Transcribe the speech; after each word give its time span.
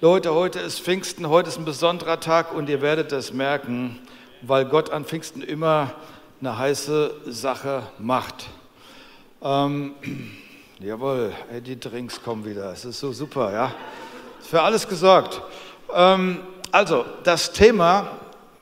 Leute, 0.00 0.32
heute 0.32 0.60
ist 0.60 0.78
Pfingsten, 0.78 1.28
heute 1.28 1.48
ist 1.48 1.58
ein 1.58 1.64
besonderer 1.64 2.20
Tag 2.20 2.54
und 2.54 2.68
ihr 2.68 2.80
werdet 2.82 3.10
es 3.10 3.32
merken, 3.32 3.98
weil 4.42 4.64
Gott 4.64 4.90
an 4.90 5.04
Pfingsten 5.04 5.42
immer 5.42 5.92
eine 6.40 6.56
heiße 6.56 7.16
Sache 7.26 7.82
macht. 7.98 8.46
Ähm, 9.42 9.94
jawohl, 10.78 11.32
die 11.66 11.80
Drinks 11.80 12.22
kommen 12.22 12.44
wieder. 12.44 12.72
Es 12.72 12.84
ist 12.84 13.00
so 13.00 13.12
super, 13.12 13.52
ja. 13.52 13.74
Für 14.40 14.62
alles 14.62 14.86
gesorgt. 14.86 15.42
Ähm, 15.92 16.42
also, 16.70 17.04
das 17.24 17.50
Thema 17.50 18.18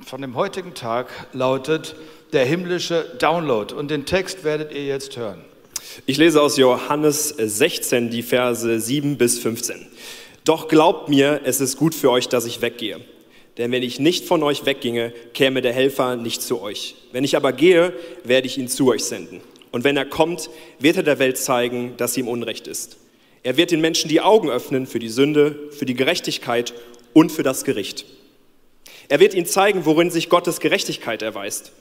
von 0.07 0.23
dem 0.23 0.37
heutigen 0.37 0.73
Tag 0.73 1.09
lautet 1.35 1.97
der 2.33 2.47
himmlische 2.47 3.15
Download. 3.19 3.75
Und 3.75 3.91
den 3.91 4.07
Text 4.07 4.43
werdet 4.43 4.73
ihr 4.73 4.87
jetzt 4.87 5.19
hören. 5.19 5.45
Ich 6.07 6.17
lese 6.17 6.41
aus 6.41 6.57
Johannes 6.57 7.29
16 7.29 8.09
die 8.09 8.23
Verse 8.23 8.81
7 8.81 9.19
bis 9.19 9.39
15. 9.39 9.87
Doch 10.47 10.69
glaubt 10.69 11.09
mir, 11.09 11.41
es 11.43 11.61
ist 11.61 11.77
gut 11.77 11.93
für 11.93 12.09
euch, 12.09 12.29
dass 12.29 12.47
ich 12.47 12.63
weggehe. 12.63 13.01
Denn 13.59 13.73
wenn 13.73 13.83
ich 13.83 13.99
nicht 13.99 14.27
von 14.27 14.45
euch 14.45 14.65
wegginge, 14.65 15.13
käme 15.35 15.61
der 15.61 15.73
Helfer 15.73 16.15
nicht 16.15 16.41
zu 16.41 16.63
euch. 16.63 16.95
Wenn 17.11 17.25
ich 17.25 17.37
aber 17.37 17.53
gehe, 17.53 17.93
werde 18.23 18.47
ich 18.47 18.57
ihn 18.57 18.69
zu 18.69 18.89
euch 18.89 19.03
senden. 19.03 19.41
Und 19.73 19.83
wenn 19.83 19.97
er 19.97 20.05
kommt, 20.05 20.49
wird 20.79 20.99
er 20.99 21.03
der 21.03 21.19
Welt 21.19 21.37
zeigen, 21.37 21.95
dass 21.97 22.15
sie 22.15 22.21
ihm 22.21 22.29
Unrecht 22.29 22.69
ist. 22.69 22.97
Er 23.43 23.57
wird 23.57 23.73
den 23.73 23.81
Menschen 23.81 24.09
die 24.09 24.21
Augen 24.21 24.49
öffnen 24.49 24.87
für 24.87 25.01
die 25.01 25.09
Sünde, 25.09 25.69
für 25.73 25.85
die 25.85 25.95
Gerechtigkeit 25.95 26.75
und 27.13 27.33
für 27.33 27.43
das 27.43 27.65
Gericht. 27.65 28.07
Er 29.09 29.19
wird 29.19 29.35
ihnen 29.35 29.47
zeigen, 29.47 29.85
worin 29.85 30.13
sich 30.13 30.29
Gottes 30.29 30.61
Gerechtigkeit 30.61 31.23
erweist. 31.23 31.73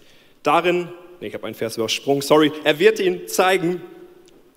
Darin, 0.41 0.87
ich 1.21 1.35
habe 1.35 1.45
einen 1.45 1.55
Vers 1.55 1.77
übersprungen, 1.77 2.23
sorry, 2.23 2.51
er 2.63 2.79
wird 2.79 2.99
ihnen 2.99 3.27
zeigen, 3.27 3.79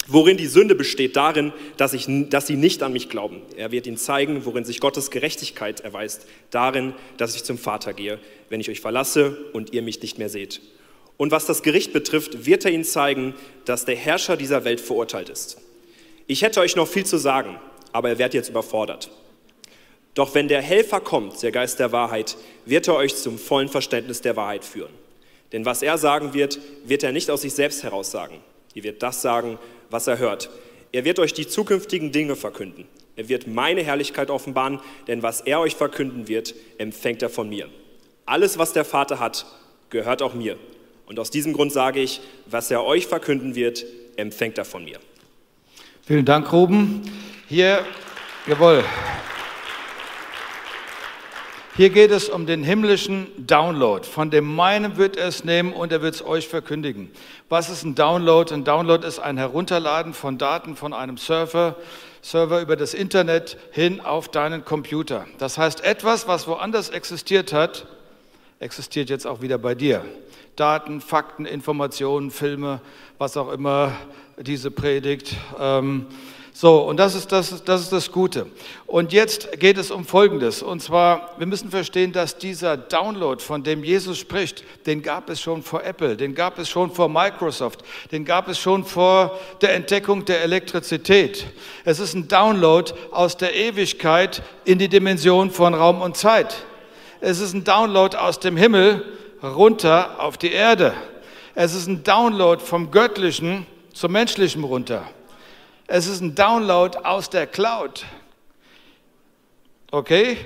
worin 0.08 0.36
die 0.38 0.46
Sünde 0.46 0.74
besteht, 0.74 1.16
darin, 1.16 1.52
dass, 1.76 1.92
ich, 1.92 2.06
dass 2.30 2.46
sie 2.46 2.56
nicht 2.56 2.82
an 2.82 2.92
mich 2.92 3.08
glauben. 3.08 3.42
Er 3.56 3.70
wird 3.70 3.86
ihnen 3.86 3.98
zeigen, 3.98 4.44
worin 4.44 4.64
sich 4.64 4.80
Gottes 4.80 5.10
Gerechtigkeit 5.10 5.80
erweist, 5.80 6.26
darin, 6.50 6.94
dass 7.18 7.36
ich 7.36 7.44
zum 7.44 7.58
Vater 7.58 7.92
gehe, 7.92 8.18
wenn 8.48 8.60
ich 8.60 8.70
euch 8.70 8.80
verlasse 8.80 9.36
und 9.52 9.72
ihr 9.72 9.82
mich 9.82 10.00
nicht 10.02 10.18
mehr 10.18 10.30
seht. 10.30 10.60
Und 11.18 11.30
was 11.30 11.46
das 11.46 11.62
Gericht 11.62 11.92
betrifft, 11.92 12.46
wird 12.46 12.64
er 12.64 12.70
ihnen 12.70 12.84
zeigen, 12.84 13.34
dass 13.66 13.84
der 13.84 13.96
Herrscher 13.96 14.36
dieser 14.36 14.64
Welt 14.64 14.80
verurteilt 14.80 15.28
ist. 15.28 15.58
Ich 16.26 16.42
hätte 16.42 16.60
euch 16.60 16.74
noch 16.74 16.88
viel 16.88 17.04
zu 17.04 17.18
sagen, 17.18 17.58
aber 17.92 18.08
er 18.08 18.18
wird 18.18 18.34
jetzt 18.34 18.48
überfordert. 18.48 19.10
Doch 20.14 20.34
wenn 20.34 20.48
der 20.48 20.62
Helfer 20.62 21.00
kommt, 21.00 21.42
der 21.42 21.52
Geist 21.52 21.78
der 21.78 21.92
Wahrheit, 21.92 22.36
wird 22.64 22.88
er 22.88 22.96
euch 22.96 23.14
zum 23.14 23.38
vollen 23.38 23.68
Verständnis 23.68 24.20
der 24.20 24.36
Wahrheit 24.36 24.64
führen. 24.64 24.92
Denn 25.52 25.64
was 25.64 25.82
er 25.82 25.98
sagen 25.98 26.34
wird, 26.34 26.58
wird 26.84 27.02
er 27.02 27.12
nicht 27.12 27.30
aus 27.30 27.42
sich 27.42 27.54
selbst 27.54 27.82
heraus 27.82 28.10
sagen. 28.10 28.40
Er 28.74 28.82
wird 28.82 29.02
das 29.02 29.22
sagen, 29.22 29.58
was 29.90 30.06
er 30.06 30.18
hört. 30.18 30.50
Er 30.92 31.04
wird 31.04 31.18
euch 31.18 31.32
die 31.34 31.46
zukünftigen 31.46 32.12
Dinge 32.12 32.36
verkünden. 32.36 32.86
Er 33.16 33.28
wird 33.28 33.46
meine 33.46 33.82
Herrlichkeit 33.82 34.30
offenbaren, 34.30 34.80
denn 35.06 35.22
was 35.22 35.40
er 35.40 35.60
euch 35.60 35.74
verkünden 35.74 36.28
wird, 36.28 36.54
empfängt 36.78 37.22
er 37.22 37.28
von 37.28 37.48
mir. 37.48 37.68
Alles, 38.26 38.58
was 38.58 38.72
der 38.72 38.84
Vater 38.84 39.18
hat, 39.18 39.46
gehört 39.90 40.22
auch 40.22 40.34
mir. 40.34 40.56
Und 41.06 41.18
aus 41.18 41.30
diesem 41.30 41.52
Grund 41.52 41.72
sage 41.72 42.00
ich, 42.00 42.20
was 42.46 42.70
er 42.70 42.84
euch 42.84 43.06
verkünden 43.06 43.54
wird, 43.54 43.84
empfängt 44.16 44.58
er 44.58 44.64
von 44.64 44.84
mir. 44.84 44.98
Vielen 46.02 46.24
Dank, 46.24 46.52
Ruben. 46.52 47.02
Hier, 47.48 47.84
jawohl. 48.46 48.84
Hier 51.78 51.90
geht 51.90 52.10
es 52.10 52.28
um 52.28 52.44
den 52.44 52.64
himmlischen 52.64 53.28
Download. 53.46 54.04
Von 54.04 54.32
dem 54.32 54.52
meinen 54.52 54.96
wird 54.96 55.16
er 55.16 55.28
es 55.28 55.44
nehmen 55.44 55.72
und 55.72 55.92
er 55.92 56.02
wird 56.02 56.16
es 56.16 56.26
euch 56.26 56.48
verkündigen. 56.48 57.08
Was 57.48 57.70
ist 57.70 57.84
ein 57.84 57.94
Download? 57.94 58.52
Ein 58.52 58.64
Download 58.64 59.06
ist 59.06 59.20
ein 59.20 59.38
Herunterladen 59.38 60.12
von 60.12 60.38
Daten 60.38 60.74
von 60.74 60.92
einem 60.92 61.18
Server, 61.18 61.76
Server 62.20 62.60
über 62.60 62.74
das 62.74 62.94
Internet 62.94 63.58
hin 63.70 64.00
auf 64.00 64.28
deinen 64.28 64.64
Computer. 64.64 65.26
Das 65.38 65.56
heißt, 65.56 65.84
etwas, 65.84 66.26
was 66.26 66.48
woanders 66.48 66.90
existiert 66.90 67.52
hat, 67.52 67.86
existiert 68.58 69.08
jetzt 69.08 69.24
auch 69.24 69.40
wieder 69.40 69.58
bei 69.58 69.76
dir. 69.76 70.04
Daten, 70.56 71.00
Fakten, 71.00 71.44
Informationen, 71.44 72.32
Filme, 72.32 72.80
was 73.18 73.36
auch 73.36 73.52
immer 73.52 73.92
diese 74.36 74.72
Predigt. 74.72 75.36
Ähm, 75.60 76.06
so, 76.60 76.80
und 76.80 76.96
das 76.96 77.14
ist 77.14 77.30
das, 77.30 77.62
das 77.62 77.82
ist 77.82 77.92
das 77.92 78.10
Gute. 78.10 78.48
Und 78.88 79.12
jetzt 79.12 79.60
geht 79.60 79.78
es 79.78 79.92
um 79.92 80.04
Folgendes. 80.04 80.60
Und 80.60 80.82
zwar, 80.82 81.30
wir 81.38 81.46
müssen 81.46 81.70
verstehen, 81.70 82.10
dass 82.10 82.36
dieser 82.36 82.76
Download, 82.76 83.40
von 83.40 83.62
dem 83.62 83.84
Jesus 83.84 84.18
spricht, 84.18 84.64
den 84.84 85.00
gab 85.00 85.30
es 85.30 85.40
schon 85.40 85.62
vor 85.62 85.84
Apple, 85.84 86.16
den 86.16 86.34
gab 86.34 86.58
es 86.58 86.68
schon 86.68 86.90
vor 86.90 87.08
Microsoft, 87.08 87.84
den 88.10 88.24
gab 88.24 88.48
es 88.48 88.58
schon 88.58 88.84
vor 88.84 89.38
der 89.60 89.74
Entdeckung 89.74 90.24
der 90.24 90.42
Elektrizität. 90.42 91.46
Es 91.84 92.00
ist 92.00 92.14
ein 92.14 92.26
Download 92.26 92.92
aus 93.12 93.36
der 93.36 93.54
Ewigkeit 93.54 94.42
in 94.64 94.80
die 94.80 94.88
Dimension 94.88 95.52
von 95.52 95.74
Raum 95.74 96.00
und 96.00 96.16
Zeit. 96.16 96.64
Es 97.20 97.38
ist 97.38 97.54
ein 97.54 97.62
Download 97.62 98.16
aus 98.16 98.40
dem 98.40 98.56
Himmel 98.56 99.04
runter 99.44 100.16
auf 100.18 100.36
die 100.36 100.50
Erde. 100.50 100.92
Es 101.54 101.76
ist 101.76 101.86
ein 101.86 102.02
Download 102.02 102.60
vom 102.60 102.90
Göttlichen 102.90 103.64
zum 103.94 104.10
Menschlichen 104.10 104.64
runter. 104.64 105.08
Es 105.90 106.06
ist 106.06 106.20
ein 106.20 106.34
Download 106.34 106.98
aus 106.98 107.30
der 107.30 107.46
Cloud. 107.46 108.04
Okay? 109.90 110.36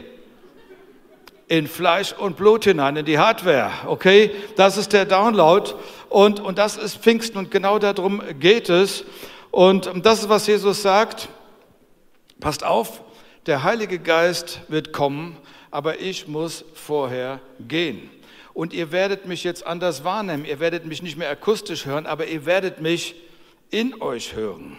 In 1.48 1.66
Fleisch 1.66 2.12
und 2.12 2.36
Blut 2.36 2.62
hinein, 2.62 2.96
in 2.96 3.04
die 3.04 3.18
Hardware. 3.18 3.72
Okay? 3.86 4.30
Das 4.54 4.76
ist 4.76 4.92
der 4.92 5.04
Download. 5.04 5.72
Und, 6.08 6.38
und 6.38 6.58
das 6.58 6.76
ist 6.76 6.98
Pfingsten 6.98 7.38
und 7.38 7.50
genau 7.50 7.80
darum 7.80 8.22
geht 8.38 8.68
es. 8.68 9.04
Und 9.50 9.90
das 10.04 10.20
ist, 10.20 10.28
was 10.28 10.46
Jesus 10.46 10.80
sagt. 10.80 11.28
Passt 12.38 12.62
auf, 12.62 13.02
der 13.46 13.64
Heilige 13.64 13.98
Geist 13.98 14.60
wird 14.68 14.92
kommen, 14.92 15.36
aber 15.72 16.00
ich 16.00 16.28
muss 16.28 16.64
vorher 16.74 17.40
gehen. 17.66 18.10
Und 18.54 18.72
ihr 18.72 18.92
werdet 18.92 19.26
mich 19.26 19.42
jetzt 19.42 19.66
anders 19.66 20.04
wahrnehmen. 20.04 20.44
Ihr 20.44 20.60
werdet 20.60 20.86
mich 20.86 21.02
nicht 21.02 21.18
mehr 21.18 21.30
akustisch 21.30 21.84
hören, 21.84 22.06
aber 22.06 22.28
ihr 22.28 22.46
werdet 22.46 22.80
mich 22.80 23.16
in 23.70 24.00
euch 24.00 24.36
hören. 24.36 24.78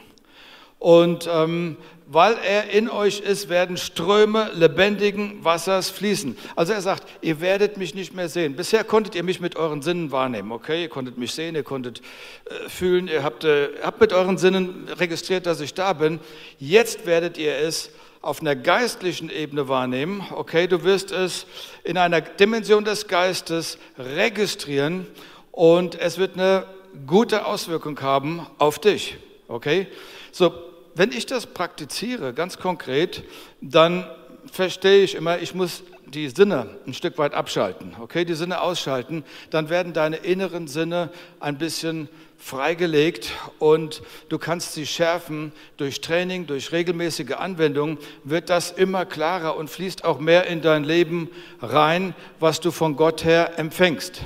Und 0.83 1.29
ähm, 1.31 1.77
weil 2.07 2.35
er 2.45 2.71
in 2.71 2.89
euch 2.89 3.21
ist, 3.21 3.47
werden 3.47 3.77
Ströme 3.77 4.51
lebendigen 4.53 5.41
Wassers 5.41 5.89
fließen. 5.89 6.38
Also 6.57 6.73
er 6.73 6.81
sagt, 6.81 7.07
ihr 7.21 7.39
werdet 7.39 7.77
mich 7.77 7.95
nicht 7.95 8.13
mehr 8.13 8.27
sehen. 8.27 8.57
Bisher 8.57 8.83
konntet 8.83 9.16
ihr 9.16 9.23
mich 9.23 9.39
mit 9.39 9.55
euren 9.55 9.81
Sinnen 9.81 10.11
wahrnehmen, 10.11 10.51
okay? 10.51 10.81
Ihr 10.81 10.89
konntet 10.89 11.17
mich 11.17 11.31
sehen, 11.31 11.55
ihr 11.55 11.63
konntet 11.63 12.01
äh, 12.43 12.67
fühlen, 12.67 13.07
ihr 13.07 13.23
habt, 13.23 13.45
äh, 13.45 13.69
habt 13.81 14.01
mit 14.01 14.11
euren 14.11 14.38
Sinnen 14.38 14.89
registriert, 14.99 15.45
dass 15.45 15.61
ich 15.61 15.73
da 15.73 15.93
bin. 15.93 16.19
Jetzt 16.59 17.05
werdet 17.05 17.38
ihr 17.38 17.55
es 17.55 17.89
auf 18.22 18.41
einer 18.41 18.57
geistlichen 18.57 19.29
Ebene 19.29 19.69
wahrnehmen, 19.69 20.22
okay? 20.35 20.67
Du 20.67 20.83
wirst 20.83 21.13
es 21.13 21.45
in 21.85 21.97
einer 21.97 22.19
Dimension 22.19 22.83
des 22.83 23.07
Geistes 23.07 23.77
registrieren 23.97 25.07
und 25.53 25.97
es 25.97 26.17
wird 26.17 26.33
eine 26.33 26.66
gute 27.07 27.45
Auswirkung 27.45 28.01
haben 28.01 28.45
auf 28.57 28.79
dich, 28.79 29.16
okay? 29.47 29.88
So, 30.33 30.51
wenn 30.95 31.11
ich 31.11 31.25
das 31.25 31.47
praktiziere, 31.47 32.33
ganz 32.33 32.57
konkret, 32.57 33.23
dann 33.61 34.05
verstehe 34.51 35.03
ich 35.03 35.15
immer, 35.15 35.39
ich 35.39 35.55
muss 35.55 35.83
die 36.05 36.29
Sinne 36.29 36.69
ein 36.85 36.93
Stück 36.93 37.17
weit 37.17 37.33
abschalten, 37.33 37.95
okay, 37.99 38.25
die 38.25 38.35
Sinne 38.35 38.61
ausschalten, 38.61 39.23
dann 39.49 39.69
werden 39.69 39.93
deine 39.93 40.17
inneren 40.17 40.67
Sinne 40.67 41.09
ein 41.39 41.57
bisschen 41.57 42.07
freigelegt 42.37 43.31
und 43.57 44.03
du 44.29 44.37
kannst 44.37 44.73
sie 44.73 44.85
schärfen 44.85 45.53
durch 45.77 46.01
Training, 46.01 46.45
durch 46.45 46.71
regelmäßige 46.71 47.33
Anwendung, 47.37 47.97
wird 48.23 48.49
das 48.49 48.71
immer 48.71 49.05
klarer 49.05 49.55
und 49.55 49.69
fließt 49.69 50.03
auch 50.03 50.19
mehr 50.19 50.45
in 50.47 50.61
dein 50.61 50.83
Leben 50.83 51.29
rein, 51.61 52.13
was 52.39 52.59
du 52.59 52.71
von 52.71 52.95
Gott 52.95 53.23
her 53.23 53.57
empfängst. 53.57 54.21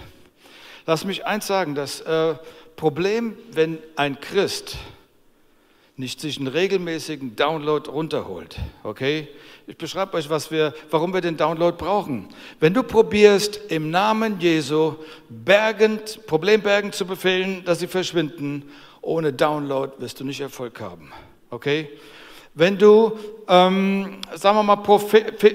Lass 0.87 1.05
mich 1.05 1.25
eins 1.25 1.47
sagen, 1.47 1.75
das 1.75 2.01
äh, 2.01 2.35
Problem, 2.75 3.37
wenn 3.51 3.77
ein 3.95 4.19
Christ 4.19 4.77
nicht 5.97 6.21
sich 6.21 6.37
einen 6.37 6.47
regelmäßigen 6.47 7.35
Download 7.35 7.89
runterholt. 7.89 8.57
Okay? 8.83 9.27
Ich 9.65 9.77
beschreibe 9.77 10.13
euch, 10.15 10.29
was 10.29 10.51
wir, 10.51 10.73
warum 10.91 11.11
wir 11.11 11.21
den 11.21 11.37
Download 11.37 11.75
brauchen. 11.75 12.29
Wenn 12.59 12.75
du 12.75 12.83
probierst, 12.83 13.59
im 13.69 13.89
Namen 13.89 14.39
Jesu 14.39 14.93
Bergen, 15.27 15.99
Problembergen 16.27 16.91
zu 16.91 17.05
befehlen, 17.05 17.65
dass 17.65 17.79
sie 17.79 17.87
verschwinden, 17.87 18.69
ohne 19.01 19.33
Download 19.33 19.91
wirst 19.97 20.19
du 20.19 20.23
nicht 20.23 20.39
Erfolg 20.39 20.79
haben. 20.79 21.11
Okay? 21.49 21.89
Wenn 22.53 22.77
du, 22.77 23.17
ähm, 23.47 24.19
sagen 24.35 24.57
wir 24.57 24.63
mal, 24.63 24.79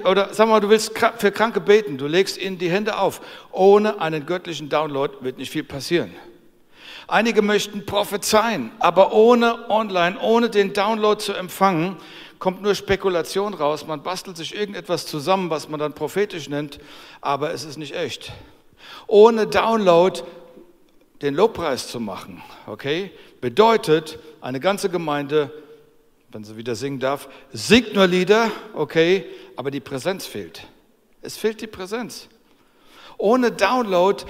oder 0.05 0.35
sagen 0.35 0.50
wir 0.50 0.55
mal, 0.55 0.61
du 0.61 0.69
willst 0.69 0.93
für 1.19 1.31
Kranke 1.31 1.61
beten, 1.61 1.99
du 1.99 2.06
legst 2.09 2.37
ihnen 2.41 2.59
die 2.59 2.71
Hände 2.71 2.99
auf. 2.99 3.21
Ohne 3.53 4.00
einen 4.00 4.27
göttlichen 4.27 4.69
Download 4.69 5.15
wird 5.21 5.39
nicht 5.39 5.50
viel 5.50 5.65
passieren. 5.65 6.12
Einige 7.12 7.43
möchten 7.43 7.85
prophezeien, 7.85 8.73
aber 8.79 9.12
ohne 9.12 9.69
online, 9.69 10.19
ohne 10.19 10.49
den 10.49 10.73
Download 10.73 11.20
zu 11.23 11.35
empfangen, 11.35 11.99
kommt 12.38 12.62
nur 12.62 12.75
Spekulation 12.75 13.53
raus. 13.53 13.87
Man 13.87 14.03
bastelt 14.03 14.38
sich 14.38 14.55
irgendetwas 14.55 15.05
zusammen, 15.05 15.50
was 15.50 15.69
man 15.69 15.79
dann 15.79 15.93
prophetisch 15.93 16.49
nennt, 16.49 16.79
aber 17.20 17.53
es 17.53 17.64
ist 17.64 17.76
nicht 17.76 17.94
echt. 17.94 18.32
Ohne 19.09 19.47
Download 19.47 20.23
den 21.20 21.35
Lobpreis 21.35 21.88
zu 21.88 22.00
machen, 22.00 22.43
okay, 22.67 23.11
bedeutet, 23.43 24.19
eine 24.41 24.58
ganze 24.58 24.88
Gemeinde, 24.88 25.53
wenn 26.31 26.44
sie 26.44 26.56
wieder 26.56 26.76
singen 26.76 26.99
darf, 26.99 27.29
singt 27.53 27.94
nur 27.94 28.06
Lieder, 28.06 28.50
okay, 28.73 29.26
aber 29.55 29.70
die 29.70 29.81
Präsenz 29.81 30.25
fehlt. 30.25 30.67
Es 31.20 31.37
fehlt 31.37 31.61
die 31.61 31.67
Präsenz. 31.67 32.31
Ohne 33.19 33.53
Download, 33.53 34.25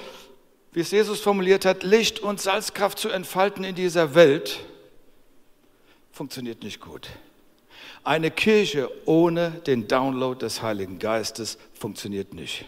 wie 0.72 0.80
es 0.80 0.90
Jesus 0.90 1.20
formuliert 1.20 1.64
hat, 1.64 1.82
Licht 1.82 2.20
und 2.20 2.40
Salzkraft 2.40 2.98
zu 2.98 3.10
entfalten 3.10 3.64
in 3.64 3.74
dieser 3.74 4.14
Welt, 4.14 4.60
funktioniert 6.12 6.62
nicht 6.62 6.80
gut. 6.80 7.08
Eine 8.04 8.30
Kirche 8.30 8.90
ohne 9.04 9.50
den 9.66 9.86
Download 9.86 10.38
des 10.38 10.62
Heiligen 10.62 10.98
Geistes 10.98 11.58
funktioniert 11.74 12.34
nicht. 12.34 12.64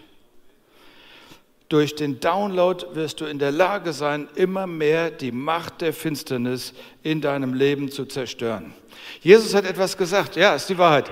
Durch 1.68 1.96
den 1.96 2.20
Download 2.20 2.86
wirst 2.94 3.20
du 3.20 3.24
in 3.24 3.38
der 3.38 3.50
Lage 3.50 3.92
sein, 3.92 4.28
immer 4.34 4.66
mehr 4.66 5.10
die 5.10 5.32
Macht 5.32 5.80
der 5.80 5.92
Finsternis 5.92 6.74
in 7.02 7.20
deinem 7.20 7.54
Leben 7.54 7.90
zu 7.90 8.04
zerstören. 8.04 8.74
Jesus 9.22 9.54
hat 9.54 9.64
etwas 9.64 9.96
gesagt, 9.96 10.36
ja, 10.36 10.54
ist 10.54 10.68
die 10.68 10.78
Wahrheit. 10.78 11.10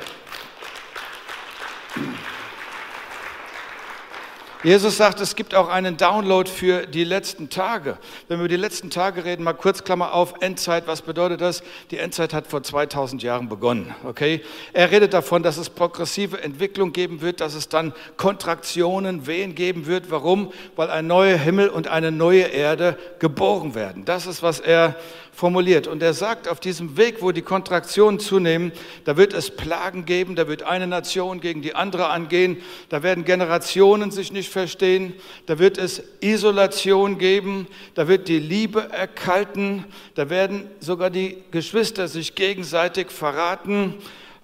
Jesus 4.65 4.97
sagt, 4.97 5.21
es 5.21 5.35
gibt 5.35 5.57
auch 5.57 5.69
einen 5.69 5.97
Download 5.97 6.49
für 6.49 6.87
die 6.87 7.03
letzten 7.03 7.51
Tage. 7.51 7.99
Wenn 8.29 8.39
wir 8.39 8.45
über 8.45 8.49
die 8.49 8.55
letzten 8.55 8.91
Tage 8.91 9.25
reden, 9.25 9.43
mal 9.43 9.55
kurz 9.55 9.83
Klammer 9.83 10.15
auf, 10.15 10.35
Endzeit, 10.41 10.87
was 10.87 11.03
bedeutet 11.03 11.41
das? 11.41 11.65
Die 11.91 11.99
Endzeit 11.99 12.33
hat 12.33 12.47
vor 12.47 12.63
2000 12.63 13.25
Jahren 13.25 13.49
begonnen, 13.49 13.93
okay? 14.05 14.41
Er 14.73 14.93
redet 14.93 15.15
davon, 15.15 15.43
dass 15.43 15.57
es 15.57 15.69
progressive 15.69 16.41
Entwicklung 16.41 16.93
geben 16.93 17.23
wird, 17.23 17.41
dass 17.41 17.55
es 17.55 17.69
dann 17.69 17.93
Kontraktionen, 18.17 19.27
Wehen 19.27 19.57
geben 19.57 19.87
wird. 19.87 20.13
Warum? 20.13 20.53
Weil 20.77 20.91
ein 20.91 21.09
neuer 21.09 21.39
Himmel 21.39 21.69
und 21.69 21.89
eine 21.89 22.13
neue 22.13 22.43
Erde 22.43 22.97
geboren 23.19 23.75
werden. 23.75 24.05
Das 24.05 24.27
ist, 24.27 24.45
was 24.45 24.61
er 24.61 24.95
formuliert. 25.33 25.87
Und 25.87 26.03
er 26.03 26.13
sagt, 26.13 26.47
auf 26.47 26.61
diesem 26.61 26.97
Weg, 26.97 27.23
wo 27.23 27.33
die 27.33 27.43
Kontraktionen 27.43 28.21
zunehmen, 28.21 28.71
da 29.05 29.17
wird 29.17 29.33
es 29.33 29.51
Plagen 29.51 30.05
geben, 30.05 30.37
da 30.37 30.47
wird 30.47 30.63
eine 30.63 30.87
Nation 30.87 31.41
gegen 31.41 31.63
die 31.63 31.75
andere 31.75 32.09
angehen, 32.09 32.59
da 32.91 33.03
werden 33.03 33.25
Generationen 33.25 34.11
sich 34.11 34.31
nicht 34.31 34.51
verstehen, 34.51 35.15
da 35.47 35.59
wird 35.59 35.79
es 35.79 36.03
Isolation 36.21 37.19
geben, 37.19 37.67
da 37.95 38.09
wird 38.09 38.29
die 38.29 38.39
Liebe 38.39 38.91
erkalten, 38.91 39.85
da 40.15 40.29
werden 40.29 40.69
sogar 40.81 41.11
die 41.11 41.39
Geschwister 41.51 42.09
sich 42.09 42.35
gegenseitig 42.35 43.11
verraten 43.11 43.95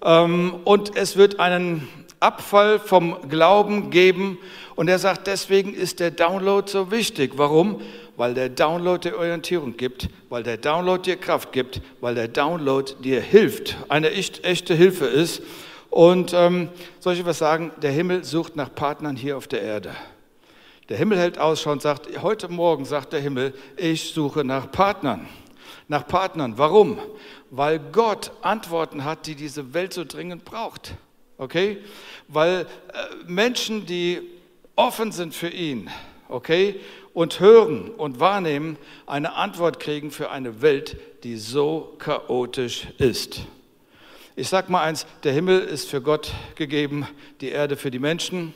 ähm, 0.03 0.55
und 0.63 0.97
es 0.97 1.15
wird 1.15 1.39
einen 1.39 1.87
Abfall 2.19 2.79
vom 2.79 3.29
Glauben 3.29 3.91
geben. 3.91 4.37
Und 4.75 4.87
er 4.87 4.99
sagt, 4.99 5.27
deswegen 5.27 5.73
ist 5.73 5.99
der 5.99 6.11
Download 6.11 6.69
so 6.69 6.91
wichtig. 6.91 7.33
Warum? 7.35 7.81
Weil 8.19 8.33
der 8.33 8.49
Download 8.49 8.99
dir 8.99 9.17
Orientierung 9.17 9.77
gibt, 9.77 10.09
weil 10.27 10.43
der 10.43 10.57
Download 10.57 11.01
dir 11.01 11.15
Kraft 11.15 11.53
gibt, 11.53 11.81
weil 12.01 12.15
der 12.15 12.27
Download 12.27 12.93
dir 13.01 13.21
hilft, 13.21 13.77
eine 13.87 14.11
echt, 14.11 14.43
echte 14.43 14.75
Hilfe 14.75 15.05
ist. 15.05 15.41
Und 15.89 16.33
ähm, 16.33 16.67
soll 16.99 17.13
ich 17.13 17.23
was 17.23 17.37
sagen? 17.37 17.71
Der 17.81 17.91
Himmel 17.91 18.25
sucht 18.25 18.57
nach 18.57 18.75
Partnern 18.75 19.15
hier 19.15 19.37
auf 19.37 19.47
der 19.47 19.61
Erde. 19.61 19.95
Der 20.89 20.97
Himmel 20.97 21.17
hält 21.17 21.39
Ausschau 21.39 21.71
und 21.71 21.81
sagt, 21.81 22.21
heute 22.21 22.49
Morgen 22.49 22.83
sagt 22.83 23.13
der 23.13 23.21
Himmel, 23.21 23.53
ich 23.77 24.13
suche 24.13 24.43
nach 24.43 24.69
Partnern. 24.69 25.29
Nach 25.87 26.05
Partnern. 26.05 26.57
Warum? 26.57 26.99
Weil 27.51 27.79
Gott 27.79 28.33
Antworten 28.41 29.05
hat, 29.05 29.27
die 29.27 29.35
diese 29.35 29.73
Welt 29.73 29.93
so 29.93 30.03
dringend 30.03 30.43
braucht. 30.43 30.93
Okay? 31.37 31.77
Weil 32.27 32.67
äh, 32.89 33.31
Menschen, 33.31 33.85
die 33.85 34.19
offen 34.75 35.13
sind 35.13 35.33
für 35.33 35.49
ihn, 35.49 35.89
okay, 36.29 36.79
und 37.13 37.39
hören 37.39 37.89
und 37.89 38.19
wahrnehmen, 38.19 38.77
eine 39.05 39.33
Antwort 39.33 39.79
kriegen 39.79 40.11
für 40.11 40.29
eine 40.31 40.61
Welt, 40.61 40.97
die 41.23 41.37
so 41.37 41.95
chaotisch 41.99 42.87
ist. 42.97 43.41
Ich 44.35 44.47
sage 44.47 44.71
mal 44.71 44.83
eins, 44.83 45.05
der 45.23 45.33
Himmel 45.33 45.59
ist 45.59 45.89
für 45.89 46.01
Gott 46.01 46.31
gegeben, 46.55 47.05
die 47.41 47.49
Erde 47.49 47.75
für 47.75 47.91
die 47.91 47.99
Menschen. 47.99 48.53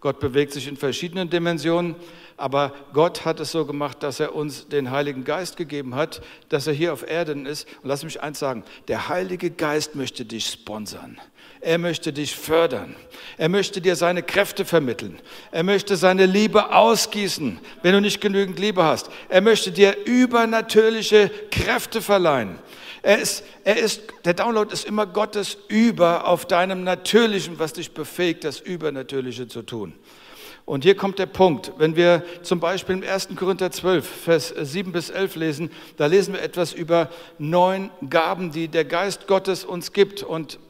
Gott 0.00 0.20
bewegt 0.20 0.52
sich 0.52 0.68
in 0.68 0.76
verschiedenen 0.76 1.28
Dimensionen, 1.28 1.96
aber 2.36 2.72
Gott 2.92 3.24
hat 3.24 3.40
es 3.40 3.52
so 3.52 3.66
gemacht, 3.66 4.02
dass 4.02 4.20
er 4.20 4.34
uns 4.34 4.68
den 4.68 4.90
Heiligen 4.90 5.24
Geist 5.24 5.56
gegeben 5.56 5.94
hat, 5.94 6.22
dass 6.48 6.66
er 6.66 6.72
hier 6.72 6.92
auf 6.92 7.08
Erden 7.08 7.46
ist. 7.46 7.66
Und 7.82 7.88
lass 7.88 8.04
mich 8.04 8.22
eins 8.22 8.38
sagen, 8.38 8.64
der 8.88 9.08
Heilige 9.08 9.50
Geist 9.50 9.94
möchte 9.94 10.24
dich 10.24 10.46
sponsern. 10.46 11.18
Er 11.66 11.78
möchte 11.78 12.12
dich 12.12 12.36
fördern. 12.36 12.94
Er 13.38 13.48
möchte 13.48 13.80
dir 13.80 13.96
seine 13.96 14.22
Kräfte 14.22 14.64
vermitteln. 14.64 15.18
Er 15.50 15.64
möchte 15.64 15.96
seine 15.96 16.24
Liebe 16.24 16.72
ausgießen, 16.72 17.58
wenn 17.82 17.92
du 17.92 18.00
nicht 18.00 18.20
genügend 18.20 18.60
Liebe 18.60 18.84
hast. 18.84 19.10
Er 19.28 19.40
möchte 19.40 19.72
dir 19.72 19.96
übernatürliche 20.04 21.28
Kräfte 21.50 22.00
verleihen. 22.00 22.60
Er 23.02 23.18
ist, 23.18 23.42
er 23.64 23.78
ist, 23.78 24.02
der 24.24 24.34
Download 24.34 24.72
ist 24.72 24.84
immer 24.84 25.06
Gottes 25.06 25.58
Über 25.66 26.28
auf 26.28 26.46
deinem 26.46 26.84
Natürlichen, 26.84 27.58
was 27.58 27.72
dich 27.72 27.90
befähigt, 27.90 28.44
das 28.44 28.60
Übernatürliche 28.60 29.48
zu 29.48 29.62
tun. 29.62 29.92
Und 30.66 30.84
hier 30.84 30.96
kommt 30.96 31.18
der 31.18 31.26
Punkt. 31.26 31.72
Wenn 31.78 31.96
wir 31.96 32.22
zum 32.42 32.60
Beispiel 32.60 32.94
im 32.94 33.02
1. 33.02 33.30
Korinther 33.34 33.72
12, 33.72 34.06
Vers 34.06 34.54
7 34.56 34.92
bis 34.92 35.10
11 35.10 35.34
lesen, 35.34 35.70
da 35.96 36.06
lesen 36.06 36.32
wir 36.32 36.42
etwas 36.42 36.72
über 36.72 37.10
neun 37.38 37.90
Gaben, 38.08 38.52
die 38.52 38.68
der 38.68 38.84
Geist 38.84 39.26
Gottes 39.26 39.64
uns 39.64 39.92
gibt. 39.92 40.22
Und 40.22 40.60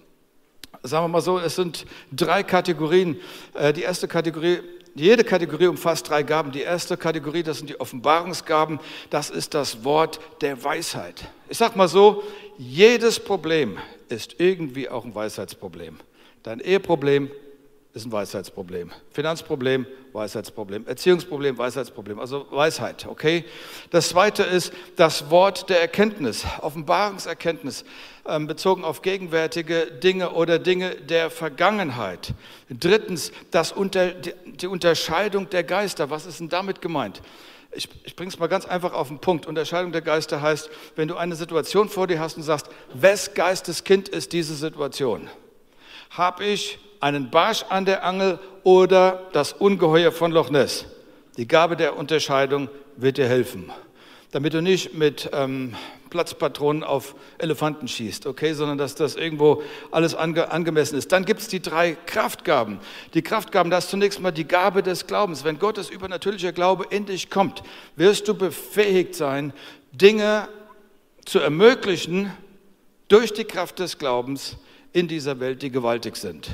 sagen 0.83 1.05
wir 1.05 1.09
mal 1.09 1.21
so, 1.21 1.39
es 1.39 1.57
sind 1.57 1.87
drei 2.13 2.43
Kategorien. 2.43 3.19
Äh, 3.55 3.73
die 3.73 3.83
erste 3.83 4.09
Kategorie, 4.09 4.61
jede 4.95 5.25
Kategorie 5.25 5.67
umfasst 5.67 6.09
drei 6.09 6.23
Gaben. 6.23 6.53
Die 6.53 6.63
erste 6.63 6.97
Kategorie, 6.97 7.43
das 7.43 7.59
sind 7.59 7.69
die 7.69 7.79
Offenbarungsgaben. 7.79 8.81
Das 9.11 9.31
ist 9.31 9.55
das 9.55 9.85
Wort 9.85 10.21
der 10.41 10.63
Weisheit. 10.65 11.29
Ich 11.49 11.59
sage 11.59 11.77
mal 11.77 11.89
so, 11.89 12.23
jedes 12.59 13.21
Problem 13.21 13.79
ist 14.09 14.37
irgendwie 14.39 14.89
auch 14.89 15.05
ein 15.05 15.15
Weisheitsproblem. 15.15 15.99
Dein 16.43 16.61
Eheproblem 16.61 17.31
ist 17.97 18.05
ein 18.05 18.13
Weisheitsproblem. 18.13 18.93
Finanzproblem, 19.11 19.87
Weisheitsproblem. 20.13 20.87
Erziehungsproblem, 20.87 21.57
Weisheitsproblem. 21.57 22.21
Also 22.21 22.47
Weisheit, 22.51 23.07
okay? 23.07 23.47
Das 23.91 24.11
zweite 24.11 24.43
ist 24.43 24.71
das 24.97 25.31
Wort 25.31 25.71
der 25.71 25.81
Erkenntnis, 25.81 26.45
Offenbarungserkenntnis, 26.61 27.87
ähm, 28.27 28.47
bezogen 28.47 28.85
auf 28.85 29.01
gegenwärtige 29.01 29.87
Dinge 29.87 30.33
oder 30.33 30.59
Dinge 30.59 30.95
der 30.97 31.31
Vergangenheit. 31.31 32.35
Drittens, 32.69 33.33
das 33.51 33.73
unter, 33.73 34.11
die 34.11 34.67
Unterscheidung 34.67 35.49
der 35.49 35.65
Geister. 35.65 36.11
Was 36.11 36.27
ist 36.27 36.39
denn 36.39 36.51
damit 36.51 36.83
gemeint? 36.83 37.23
Ich, 37.73 37.89
ich 38.05 38.15
bringe 38.15 38.29
es 38.29 38.39
mal 38.39 38.49
ganz 38.49 38.67
einfach 38.67 38.93
auf 38.93 39.09
den 39.09 39.21
Punkt. 39.21 39.47
Unterscheidung 39.47 39.93
der 39.93 40.03
Geister 40.03 40.43
heißt, 40.43 40.69
wenn 40.97 41.09
du 41.09 41.17
eine 41.17 41.35
Situation 41.35 41.89
vor 41.89 42.07
dir 42.07 42.21
hast 42.21 42.37
und 42.37 42.43
sagst, 42.43 42.69
wes 42.93 43.33
Geisteskind 43.33 44.11
ist 44.11 44.35
diese 44.35 44.55
Situation? 44.55 45.31
Habe 46.11 46.45
ich 46.45 46.79
einen 47.07 47.31
Barsch 47.31 47.65
an 47.69 47.85
der 47.85 48.05
Angel 48.05 48.41
oder 48.65 49.29
das 49.33 49.53
Ungeheuer 49.53 50.11
von 50.11 50.33
Loch 50.33 50.51
Ness. 50.51 50.87
Die 51.37 51.47
Gabe 51.47 51.77
der 51.77 51.97
Unterscheidung 51.97 52.69
wird 52.97 53.17
dir 53.17 53.29
helfen, 53.29 53.71
damit 54.33 54.55
du 54.55 54.61
nicht 54.61 54.95
mit 54.95 55.31
ähm, 55.33 55.77
Platzpatronen 56.11 56.83
auf 56.83 57.15
Elefanten 57.39 57.87
schießt, 57.87 58.27
okay, 58.27 58.55
sondern 58.55 58.77
dass 58.77 58.97
das 58.97 59.15
irgendwo 59.15 59.63
alles 59.93 60.17
ange 60.17 60.51
angemessen 60.51 60.99
ist. 60.99 61.13
Dann 61.13 61.25
gibt 61.25 61.43
es 61.43 61.47
die 61.49 61.63
drei 61.63 61.97
Kraftgaben. 62.07 62.81
Die 63.15 63.23
Kraftgaben, 63.23 63.71
das 63.71 63.85
ist 63.85 63.91
zunächst 63.91 64.21
mal 64.21 64.33
die 64.33 64.49
Gabe 64.49 64.83
des 64.83 65.07
Glaubens. 65.07 65.45
Wenn 65.45 65.61
Gottes 65.61 65.91
übernatürlicher 65.91 66.51
Glaube 66.51 66.87
in 66.91 67.07
dich 67.07 67.31
kommt, 67.31 67.63
wirst 67.95 68.27
du 68.27 68.35
befähigt 68.35 69.15
sein, 69.15 69.53
Dinge 69.93 70.49
zu 71.25 71.39
ermöglichen 71.39 72.33
durch 73.07 73.33
die 73.33 73.45
Kraft 73.45 73.79
des 73.79 73.97
Glaubens 73.97 74.57
in 74.97 75.09
dieser 75.09 75.39
Welt, 75.41 75.61
die 75.61 75.71
gewaltig 75.71 76.17
sind. 76.17 76.49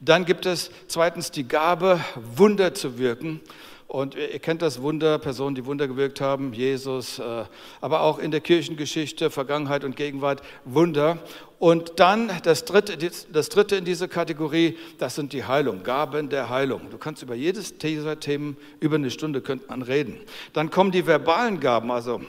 Dann 0.00 0.24
gibt 0.24 0.46
es 0.46 0.70
zweitens 0.88 1.30
die 1.30 1.48
Gabe, 1.48 2.00
Wunder 2.36 2.74
zu 2.74 2.98
wirken. 2.98 3.40
Und 3.88 4.16
ihr 4.16 4.40
kennt 4.40 4.62
das 4.62 4.82
Wunder, 4.82 5.18
Personen, 5.18 5.54
die 5.54 5.64
Wunder 5.64 5.86
gewirkt 5.86 6.20
haben, 6.20 6.52
Jesus, 6.52 7.20
äh, 7.20 7.44
aber 7.80 8.00
auch 8.00 8.18
in 8.18 8.32
der 8.32 8.40
Kirchengeschichte, 8.40 9.30
Vergangenheit 9.30 9.84
und 9.84 9.94
Gegenwart, 9.94 10.42
Wunder. 10.64 11.18
Und 11.60 11.92
dann 12.00 12.30
das 12.42 12.64
dritte, 12.64 12.98
das 13.32 13.48
dritte 13.48 13.76
in 13.76 13.84
dieser 13.84 14.08
Kategorie, 14.08 14.76
das 14.98 15.14
sind 15.14 15.32
die 15.32 15.44
Heilung, 15.44 15.84
Gaben 15.84 16.28
der 16.28 16.50
Heilung. 16.50 16.90
Du 16.90 16.98
kannst 16.98 17.22
über 17.22 17.36
jedes 17.36 17.78
dieser 17.78 18.18
Themen, 18.18 18.56
über 18.80 18.96
eine 18.96 19.10
Stunde 19.10 19.40
könnte 19.40 19.66
man 19.68 19.82
reden. 19.82 20.18
Dann 20.52 20.70
kommen 20.70 20.90
die 20.90 21.06
verbalen 21.06 21.60
Gaben, 21.60 21.92
also 21.92 22.20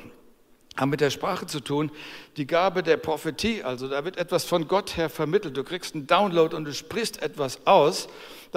haben 0.77 0.89
mit 0.89 1.01
der 1.01 1.09
Sprache 1.09 1.47
zu 1.47 1.59
tun. 1.59 1.91
Die 2.37 2.47
Gabe 2.47 2.83
der 2.83 2.97
Prophetie, 2.97 3.63
also 3.63 3.87
da 3.87 4.05
wird 4.05 4.17
etwas 4.17 4.45
von 4.45 4.67
Gott 4.67 4.95
her 4.95 5.09
vermittelt. 5.09 5.57
Du 5.57 5.63
kriegst 5.63 5.95
einen 5.95 6.07
Download 6.07 6.55
und 6.55 6.65
du 6.65 6.73
sprichst 6.73 7.21
etwas 7.21 7.65
aus. 7.65 8.07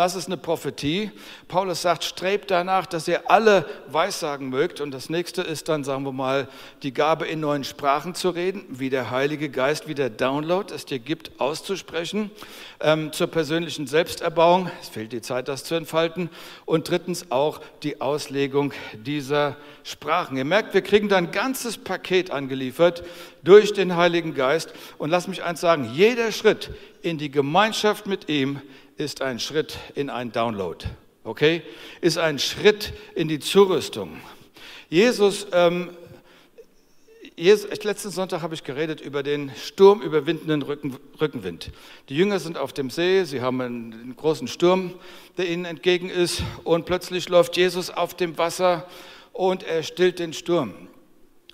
Das 0.00 0.14
ist 0.14 0.28
eine 0.28 0.38
Prophetie. 0.38 1.10
Paulus 1.46 1.82
sagt, 1.82 2.04
strebt 2.04 2.50
danach, 2.50 2.86
dass 2.86 3.06
ihr 3.06 3.30
alle 3.30 3.66
weissagen 3.88 4.48
mögt. 4.48 4.80
Und 4.80 4.92
das 4.92 5.10
nächste 5.10 5.42
ist 5.42 5.68
dann, 5.68 5.84
sagen 5.84 6.04
wir 6.04 6.12
mal, 6.12 6.48
die 6.82 6.94
Gabe 6.94 7.26
in 7.26 7.40
neuen 7.40 7.64
Sprachen 7.64 8.14
zu 8.14 8.30
reden, 8.30 8.64
wie 8.70 8.88
der 8.88 9.10
Heilige 9.10 9.50
Geist, 9.50 9.88
wie 9.88 9.94
der 9.94 10.08
Download 10.08 10.74
es 10.74 10.86
dir 10.86 11.00
gibt, 11.00 11.38
auszusprechen. 11.38 12.30
Ähm, 12.80 13.12
zur 13.12 13.26
persönlichen 13.26 13.86
Selbsterbauung, 13.86 14.70
es 14.80 14.88
fehlt 14.88 15.12
die 15.12 15.20
Zeit, 15.20 15.48
das 15.48 15.64
zu 15.64 15.74
entfalten. 15.74 16.30
Und 16.64 16.88
drittens 16.88 17.30
auch 17.30 17.60
die 17.82 18.00
Auslegung 18.00 18.72
dieser 18.94 19.58
Sprachen. 19.84 20.38
Ihr 20.38 20.46
merkt, 20.46 20.72
wir 20.72 20.80
kriegen 20.80 21.10
da 21.10 21.18
ein 21.18 21.30
ganzes 21.30 21.76
Paket 21.76 22.30
angeliefert 22.30 23.02
durch 23.42 23.74
den 23.74 23.96
Heiligen 23.96 24.32
Geist. 24.32 24.72
Und 24.96 25.10
lass 25.10 25.28
mich 25.28 25.42
eins 25.42 25.60
sagen, 25.60 25.90
jeder 25.92 26.32
Schritt 26.32 26.70
in 27.02 27.18
die 27.18 27.30
Gemeinschaft 27.30 28.06
mit 28.06 28.30
ihm 28.30 28.62
ist 29.00 29.22
ein 29.22 29.40
Schritt 29.40 29.78
in 29.94 30.10
einen 30.10 30.30
Download. 30.30 30.86
Okay? 31.24 31.62
Ist 32.00 32.18
ein 32.18 32.38
Schritt 32.38 32.92
in 33.14 33.28
die 33.28 33.40
Zurüstung. 33.40 34.20
Jesus 34.88 35.46
ähm, 35.52 35.90
letzten 37.36 38.10
Sonntag 38.10 38.42
habe 38.42 38.54
ich 38.54 38.64
geredet 38.64 39.00
über 39.00 39.22
den 39.22 39.50
sturmüberwindenden 39.56 40.62
Rücken, 40.62 40.96
Rückenwind. 41.20 41.70
Die 42.08 42.16
Jünger 42.16 42.38
sind 42.38 42.58
auf 42.58 42.72
dem 42.72 42.90
See, 42.90 43.24
sie 43.24 43.40
haben 43.40 43.60
einen 43.60 44.14
großen 44.16 44.48
Sturm, 44.48 44.92
der 45.38 45.48
ihnen 45.48 45.64
entgegen 45.64 46.10
ist, 46.10 46.42
und 46.64 46.84
plötzlich 46.84 47.28
läuft 47.28 47.56
Jesus 47.56 47.88
auf 47.88 48.14
dem 48.14 48.36
Wasser 48.36 48.86
und 49.32 49.62
er 49.62 49.82
stillt 49.82 50.18
den 50.18 50.34
Sturm. 50.34 50.74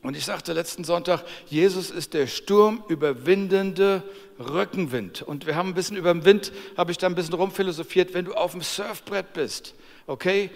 Und 0.07 0.17
ich 0.17 0.25
sagte 0.25 0.53
letzten 0.53 0.85
Sonntag, 0.85 1.25
Jesus 1.47 1.91
ist 1.91 2.15
der 2.15 2.29
sturmüberwindende 2.29 4.05
Rückenwind. 4.39 5.23
Und 5.23 5.47
wir 5.47 5.57
haben 5.57 5.71
ein 5.71 5.75
bisschen 5.75 5.97
über 5.97 6.13
den 6.15 6.25
Wind, 6.25 6.53
habe 6.77 6.93
ich 6.93 6.99
da 6.99 7.09
ein 7.09 7.17
bisschen 7.17 7.35
rumphilosophiert, 7.35 8.15
wenn 8.15 8.25
du 8.25 8.35
auf 8.35 8.53
dem 8.53 8.63
Surfbrett 8.63 9.33
bist, 9.33 9.75
okay, 10.07 10.51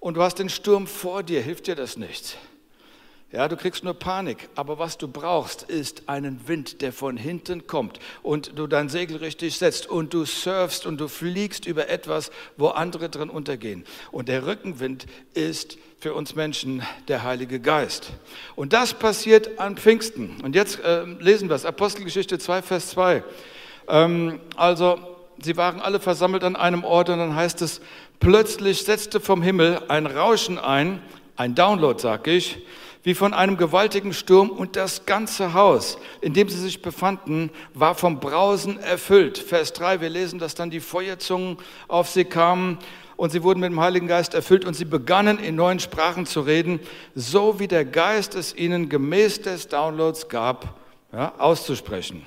und 0.00 0.14
du 0.14 0.22
hast 0.22 0.40
den 0.40 0.48
Sturm 0.48 0.88
vor 0.88 1.22
dir, 1.22 1.40
hilft 1.40 1.68
dir 1.68 1.76
das 1.76 1.96
nichts. 1.96 2.36
Ja, 3.30 3.46
du 3.46 3.56
kriegst 3.56 3.84
nur 3.84 3.94
Panik, 3.94 4.48
aber 4.56 4.80
was 4.80 4.98
du 4.98 5.06
brauchst, 5.06 5.62
ist 5.62 6.08
einen 6.08 6.48
Wind, 6.48 6.82
der 6.82 6.92
von 6.92 7.16
hinten 7.16 7.68
kommt 7.68 8.00
und 8.24 8.58
du 8.58 8.66
dein 8.66 8.88
Segel 8.88 9.18
richtig 9.18 9.56
setzt 9.56 9.88
und 9.88 10.12
du 10.12 10.24
surfst 10.24 10.84
und 10.84 11.00
du 11.00 11.06
fliegst 11.06 11.64
über 11.64 11.88
etwas, 11.88 12.32
wo 12.56 12.68
andere 12.68 13.08
drin 13.08 13.30
untergehen. 13.30 13.84
Und 14.10 14.28
der 14.28 14.46
Rückenwind 14.46 15.06
ist 15.34 15.78
für 16.00 16.14
uns 16.14 16.34
Menschen 16.34 16.82
der 17.08 17.24
Heilige 17.24 17.60
Geist. 17.60 18.12
Und 18.56 18.72
das 18.72 18.94
passiert 18.94 19.58
an 19.58 19.76
Pfingsten. 19.76 20.40
Und 20.42 20.54
jetzt 20.54 20.82
äh, 20.82 21.04
lesen 21.04 21.50
wir 21.50 21.56
es, 21.56 21.66
Apostelgeschichte 21.66 22.38
2, 22.38 22.62
Vers 22.62 22.88
2. 22.90 23.22
Ähm, 23.86 24.40
also, 24.56 24.98
sie 25.42 25.58
waren 25.58 25.78
alle 25.78 26.00
versammelt 26.00 26.42
an 26.42 26.56
einem 26.56 26.84
Ort 26.84 27.10
und 27.10 27.18
dann 27.18 27.34
heißt 27.34 27.60
es, 27.60 27.82
plötzlich 28.18 28.84
setzte 28.84 29.20
vom 29.20 29.42
Himmel 29.42 29.82
ein 29.88 30.06
Rauschen 30.06 30.58
ein, 30.58 31.02
ein 31.36 31.54
Download, 31.54 32.00
sag 32.00 32.26
ich, 32.28 32.62
wie 33.02 33.14
von 33.14 33.34
einem 33.34 33.58
gewaltigen 33.58 34.14
Sturm 34.14 34.48
und 34.48 34.76
das 34.76 35.04
ganze 35.04 35.52
Haus, 35.52 35.98
in 36.22 36.32
dem 36.32 36.48
sie 36.48 36.60
sich 36.60 36.80
befanden, 36.80 37.50
war 37.74 37.94
vom 37.94 38.20
Brausen 38.20 38.78
erfüllt. 38.78 39.36
Vers 39.36 39.74
3, 39.74 40.00
wir 40.00 40.08
lesen, 40.08 40.38
dass 40.38 40.54
dann 40.54 40.70
die 40.70 40.80
Feuerzungen 40.80 41.58
auf 41.88 42.08
sie 42.08 42.24
kamen 42.24 42.78
und 43.20 43.28
sie 43.28 43.42
wurden 43.42 43.60
mit 43.60 43.70
dem 43.70 43.78
Heiligen 43.78 44.06
Geist 44.06 44.32
erfüllt 44.32 44.64
und 44.64 44.72
sie 44.72 44.86
begannen 44.86 45.38
in 45.38 45.54
neuen 45.54 45.78
Sprachen 45.78 46.24
zu 46.24 46.40
reden, 46.40 46.80
so 47.14 47.60
wie 47.60 47.68
der 47.68 47.84
Geist 47.84 48.34
es 48.34 48.56
ihnen 48.56 48.88
gemäß 48.88 49.42
des 49.42 49.68
Downloads 49.68 50.30
gab, 50.30 50.80
ja, 51.12 51.34
auszusprechen. 51.36 52.26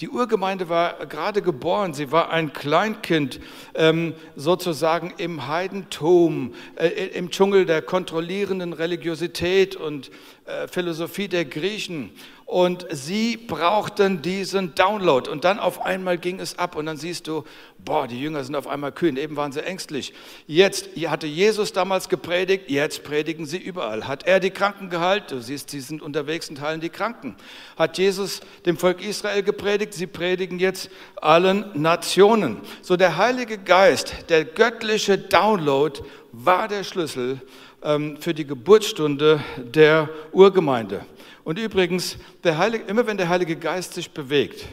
Die 0.00 0.08
Urgemeinde 0.08 0.68
war 0.68 1.06
gerade 1.06 1.42
geboren, 1.42 1.92
sie 1.92 2.12
war 2.12 2.30
ein 2.30 2.52
Kleinkind 2.52 3.40
ähm, 3.74 4.14
sozusagen 4.36 5.12
im 5.18 5.48
Heidentum, 5.48 6.54
äh, 6.76 6.86
im 6.86 7.30
Dschungel 7.30 7.66
der 7.66 7.82
kontrollierenden 7.82 8.74
Religiosität 8.74 9.74
und 9.74 10.12
äh, 10.44 10.68
Philosophie 10.68 11.26
der 11.26 11.46
Griechen. 11.46 12.10
Und 12.48 12.86
sie 12.90 13.36
brauchten 13.36 14.22
diesen 14.22 14.74
Download. 14.74 15.28
Und 15.28 15.44
dann 15.44 15.58
auf 15.58 15.84
einmal 15.84 16.16
ging 16.16 16.40
es 16.40 16.58
ab. 16.58 16.76
Und 16.76 16.86
dann 16.86 16.96
siehst 16.96 17.26
du, 17.26 17.44
boah, 17.76 18.08
die 18.08 18.18
Jünger 18.18 18.42
sind 18.42 18.54
auf 18.54 18.66
einmal 18.66 18.90
kühn. 18.90 19.18
Eben 19.18 19.36
waren 19.36 19.52
sie 19.52 19.62
ängstlich. 19.62 20.14
Jetzt 20.46 20.88
hatte 20.96 21.26
Jesus 21.26 21.74
damals 21.74 22.08
gepredigt, 22.08 22.70
jetzt 22.70 23.04
predigen 23.04 23.44
sie 23.44 23.58
überall. 23.58 24.08
Hat 24.08 24.26
er 24.26 24.40
die 24.40 24.48
Kranken 24.48 24.88
geheilt? 24.88 25.30
Du 25.30 25.42
siehst, 25.42 25.68
sie 25.68 25.80
sind 25.80 26.00
unterwegs 26.00 26.48
und 26.48 26.62
heilen 26.62 26.80
die 26.80 26.88
Kranken. 26.88 27.36
Hat 27.76 27.98
Jesus 27.98 28.40
dem 28.64 28.78
Volk 28.78 29.04
Israel 29.04 29.42
gepredigt? 29.42 29.92
Sie 29.92 30.06
predigen 30.06 30.58
jetzt 30.58 30.88
allen 31.16 31.66
Nationen. 31.74 32.62
So 32.80 32.96
der 32.96 33.18
Heilige 33.18 33.58
Geist, 33.58 34.14
der 34.30 34.46
göttliche 34.46 35.18
Download 35.18 36.00
war 36.32 36.66
der 36.66 36.82
Schlüssel 36.82 37.42
ähm, 37.82 38.16
für 38.16 38.32
die 38.32 38.46
Geburtsstunde 38.46 39.44
der 39.58 40.08
Urgemeinde. 40.32 41.04
Und 41.48 41.58
übrigens, 41.58 42.18
Heilige, 42.44 42.84
immer 42.84 43.06
wenn 43.06 43.16
der 43.16 43.30
Heilige 43.30 43.56
Geist 43.56 43.94
sich 43.94 44.10
bewegt, 44.10 44.66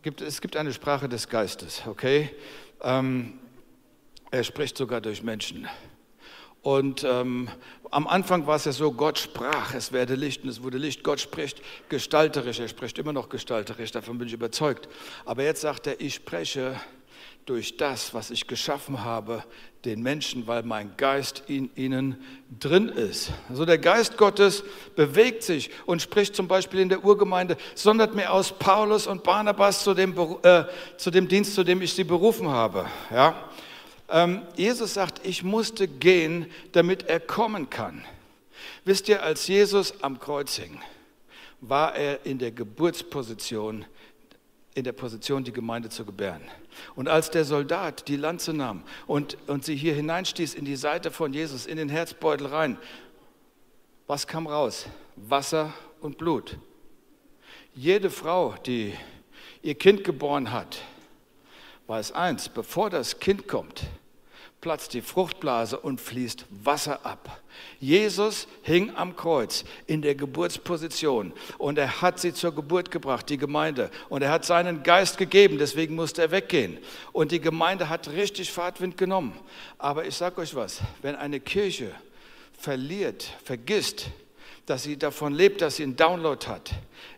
gibt, 0.00 0.22
es 0.22 0.40
gibt 0.40 0.56
eine 0.56 0.72
Sprache 0.72 1.06
des 1.06 1.28
Geistes, 1.28 1.82
okay? 1.86 2.30
Ähm, 2.80 3.34
er 4.30 4.42
spricht 4.42 4.78
sogar 4.78 5.02
durch 5.02 5.22
Menschen. 5.22 5.68
Und 6.62 7.04
ähm, 7.04 7.50
am 7.90 8.06
Anfang 8.06 8.46
war 8.46 8.56
es 8.56 8.64
ja 8.64 8.72
so, 8.72 8.90
Gott 8.90 9.18
sprach, 9.18 9.74
es 9.74 9.92
werde 9.92 10.14
Licht 10.14 10.44
und 10.44 10.48
es 10.48 10.62
wurde 10.62 10.78
Licht. 10.78 11.04
Gott 11.04 11.20
spricht 11.20 11.60
gestalterisch, 11.90 12.58
er 12.58 12.68
spricht 12.68 12.98
immer 12.98 13.12
noch 13.12 13.28
gestalterisch, 13.28 13.90
davon 13.90 14.16
bin 14.16 14.28
ich 14.28 14.32
überzeugt. 14.32 14.88
Aber 15.26 15.42
jetzt 15.42 15.60
sagt 15.60 15.86
er, 15.88 16.00
ich 16.00 16.14
spreche 16.14 16.80
durch 17.46 17.76
das, 17.76 18.14
was 18.14 18.30
ich 18.30 18.46
geschaffen 18.46 19.04
habe, 19.04 19.44
den 19.84 20.02
Menschen, 20.02 20.46
weil 20.46 20.62
mein 20.62 20.96
Geist 20.96 21.42
in 21.46 21.70
ihnen 21.76 22.22
drin 22.58 22.88
ist. 22.88 23.30
Also 23.50 23.66
der 23.66 23.78
Geist 23.78 24.16
Gottes 24.16 24.64
bewegt 24.96 25.42
sich 25.42 25.70
und 25.84 26.00
spricht 26.00 26.34
zum 26.34 26.48
Beispiel 26.48 26.80
in 26.80 26.88
der 26.88 27.04
Urgemeinde, 27.04 27.56
sondert 27.74 28.14
mir 28.14 28.32
aus 28.32 28.52
Paulus 28.52 29.06
und 29.06 29.22
Barnabas 29.22 29.84
zu 29.84 29.92
dem, 29.92 30.14
äh, 30.42 30.64
zu 30.96 31.10
dem 31.10 31.28
Dienst, 31.28 31.54
zu 31.54 31.64
dem 31.64 31.82
ich 31.82 31.92
sie 31.92 32.04
berufen 32.04 32.48
habe. 32.48 32.86
Ja? 33.10 33.50
Ähm, 34.08 34.42
Jesus 34.56 34.94
sagt, 34.94 35.26
ich 35.26 35.42
musste 35.42 35.86
gehen, 35.86 36.46
damit 36.72 37.08
er 37.08 37.20
kommen 37.20 37.68
kann. 37.68 38.04
Wisst 38.86 39.08
ihr, 39.08 39.22
als 39.22 39.46
Jesus 39.48 40.02
am 40.02 40.18
Kreuz 40.18 40.56
hing, 40.56 40.80
war 41.60 41.94
er 41.94 42.24
in 42.24 42.38
der 42.38 42.52
Geburtsposition 42.52 43.84
in 44.74 44.84
der 44.84 44.92
Position, 44.92 45.44
die 45.44 45.52
Gemeinde 45.52 45.88
zu 45.88 46.04
gebären. 46.04 46.42
Und 46.96 47.08
als 47.08 47.30
der 47.30 47.44
Soldat 47.44 48.08
die 48.08 48.16
Lanze 48.16 48.52
nahm 48.52 48.82
und, 49.06 49.36
und 49.46 49.64
sie 49.64 49.76
hier 49.76 49.94
hineinstieß 49.94 50.54
in 50.54 50.64
die 50.64 50.76
Seite 50.76 51.10
von 51.10 51.32
Jesus, 51.32 51.66
in 51.66 51.76
den 51.76 51.88
Herzbeutel 51.88 52.48
rein, 52.48 52.76
was 54.06 54.26
kam 54.26 54.46
raus? 54.46 54.86
Wasser 55.16 55.72
und 56.00 56.18
Blut. 56.18 56.58
Jede 57.74 58.10
Frau, 58.10 58.54
die 58.66 58.92
ihr 59.62 59.74
Kind 59.74 60.04
geboren 60.04 60.52
hat, 60.52 60.82
weiß 61.86 62.12
eins, 62.12 62.48
bevor 62.48 62.90
das 62.90 63.20
Kind 63.20 63.48
kommt, 63.48 63.84
platzt 64.64 64.94
die 64.94 65.02
Fruchtblase 65.02 65.78
und 65.78 66.00
fließt 66.00 66.46
Wasser 66.48 67.04
ab. 67.04 67.42
Jesus 67.80 68.48
hing 68.62 68.96
am 68.96 69.14
Kreuz 69.14 69.62
in 69.86 70.00
der 70.00 70.14
Geburtsposition 70.14 71.34
und 71.58 71.76
er 71.76 72.00
hat 72.00 72.18
sie 72.18 72.32
zur 72.32 72.54
Geburt 72.54 72.90
gebracht, 72.90 73.28
die 73.28 73.36
Gemeinde. 73.36 73.90
Und 74.08 74.22
er 74.22 74.30
hat 74.30 74.46
seinen 74.46 74.82
Geist 74.82 75.18
gegeben, 75.18 75.58
deswegen 75.58 75.94
musste 75.94 76.22
er 76.22 76.30
weggehen. 76.30 76.78
Und 77.12 77.30
die 77.30 77.42
Gemeinde 77.42 77.90
hat 77.90 78.08
richtig 78.08 78.50
Fahrtwind 78.50 78.96
genommen. 78.96 79.38
Aber 79.76 80.06
ich 80.06 80.14
sage 80.14 80.40
euch 80.40 80.54
was, 80.54 80.80
wenn 81.02 81.14
eine 81.14 81.40
Kirche 81.40 81.90
verliert, 82.58 83.34
vergisst, 83.44 84.06
dass 84.66 84.82
sie 84.82 84.96
davon 84.96 85.34
lebt, 85.34 85.60
dass 85.60 85.76
sie 85.76 85.82
einen 85.82 85.96
Download 85.96 86.46
hat, 86.46 86.70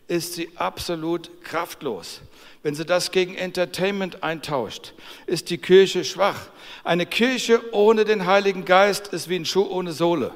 ist 0.07 0.33
sie 0.33 0.49
absolut 0.55 1.43
kraftlos. 1.43 2.21
Wenn 2.63 2.75
sie 2.75 2.85
das 2.85 3.11
gegen 3.11 3.35
Entertainment 3.35 4.23
eintauscht, 4.23 4.93
ist 5.25 5.49
die 5.49 5.57
Kirche 5.57 6.03
schwach. 6.03 6.49
Eine 6.83 7.05
Kirche 7.05 7.61
ohne 7.73 8.03
den 8.03 8.25
Heiligen 8.25 8.65
Geist 8.65 9.07
ist 9.09 9.29
wie 9.29 9.37
ein 9.37 9.45
Schuh 9.45 9.67
ohne 9.69 9.93
Sohle. 9.93 10.33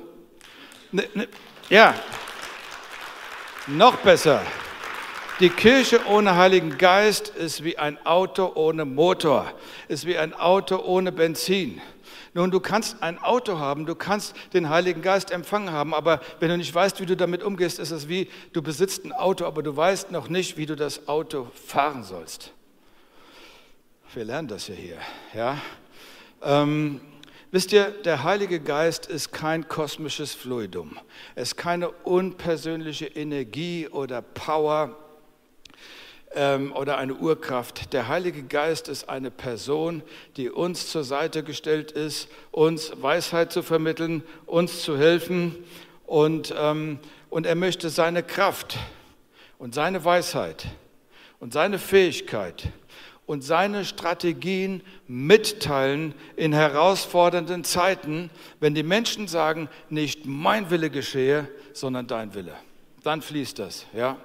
Ne, 0.92 1.08
ne, 1.14 1.28
ja, 1.70 1.96
noch 3.68 3.98
besser. 3.98 4.42
Die 5.40 5.50
Kirche 5.50 6.06
ohne 6.06 6.36
Heiligen 6.36 6.78
Geist 6.78 7.30
ist 7.30 7.64
wie 7.64 7.78
ein 7.78 7.98
Auto 8.06 8.52
ohne 8.54 8.86
Motor, 8.86 9.52
ist 9.88 10.06
wie 10.06 10.18
ein 10.18 10.34
Auto 10.34 10.78
ohne 10.78 11.12
Benzin. 11.12 11.82
Nun, 12.34 12.50
du 12.50 12.62
kannst 12.62 13.04
ein 13.04 13.20
Auto 13.20 13.60
haben, 13.60 13.86
du 13.86 13.94
kannst 13.94 14.36
den 14.54 14.70
Heiligen 14.70 15.02
Geist 15.02 15.32
empfangen 15.32 15.72
haben, 15.72 15.94
aber 15.94 16.22
wenn 16.40 16.50
du 16.50 16.58
nicht 16.58 16.74
weißt, 16.74 17.02
wie 17.02 17.06
du 17.06 17.18
damit 17.18 17.44
umgehst, 17.44 17.78
ist 17.78 17.92
es 17.92 18.08
wie, 18.08 18.30
du 18.54 18.62
besitzt 18.62 19.04
ein 19.04 19.12
Auto, 19.12 19.46
aber 19.46 19.64
du 19.64 19.76
weißt 19.76 20.12
noch 20.12 20.30
nicht, 20.30 20.56
wie 20.56 20.66
du 20.66 20.76
das 20.76 21.10
Auto 21.10 21.48
fahren 21.54 22.04
sollst. 22.04 22.54
Wir 24.14 24.24
lernen 24.24 24.48
das 24.48 24.68
ja 24.68 24.76
hier. 24.76 24.98
Ja? 25.34 25.58
Ähm, 26.42 27.02
wisst 27.52 27.74
ihr, 27.74 27.90
der 27.90 28.24
Heilige 28.24 28.62
Geist 28.62 29.08
ist 29.08 29.34
kein 29.34 29.68
kosmisches 29.68 30.34
Fluidum. 30.34 30.98
Es 31.36 31.50
ist 31.50 31.58
keine 31.58 31.90
unpersönliche 31.90 33.08
Energie 33.08 33.90
oder 33.90 34.22
Power, 34.22 34.98
ähm, 36.36 36.74
oder 36.74 36.98
eine 36.98 37.16
Urkraft. 37.16 37.94
Der 37.94 38.08
Heilige 38.08 38.44
Geist 38.44 38.88
ist 38.88 39.10
eine 39.10 39.32
Person, 39.32 40.02
die 40.38 40.50
uns 40.50 40.90
zur 40.90 41.04
Seite 41.04 41.44
gestellt 41.44 41.92
ist, 41.92 42.30
uns 42.52 42.94
Weisheit 43.02 43.52
zu 43.52 43.64
vermitteln, 43.64 44.24
uns 44.46 44.84
zu 44.84 44.98
helfen. 44.98 45.56
Und, 46.06 46.54
ähm, 46.58 47.00
und 47.30 47.46
er 47.46 47.56
möchte 47.56 47.90
seine 47.90 48.24
Kraft 48.24 48.78
und 49.58 49.76
seine 49.76 50.04
Weisheit 50.04 50.66
und 51.40 51.54
seine 51.54 51.80
Fähigkeit 51.80 52.70
und 53.26 53.44
seine 53.44 53.86
Strategien 53.86 54.84
mitteilen 55.08 56.14
in 56.36 56.54
herausfordernden 56.54 57.64
Zeiten, 57.64 58.30
wenn 58.60 58.76
die 58.76 58.84
Menschen 58.84 59.28
sagen, 59.28 59.70
nicht 59.90 60.26
mein 60.26 60.70
Wille 60.70 60.90
geschehe, 60.90 61.48
sondern 61.74 62.08
dein 62.08 62.34
Wille. 62.34 62.54
Dann 63.04 63.22
fließt 63.22 63.60
das, 63.60 63.86
ja. 63.94 64.18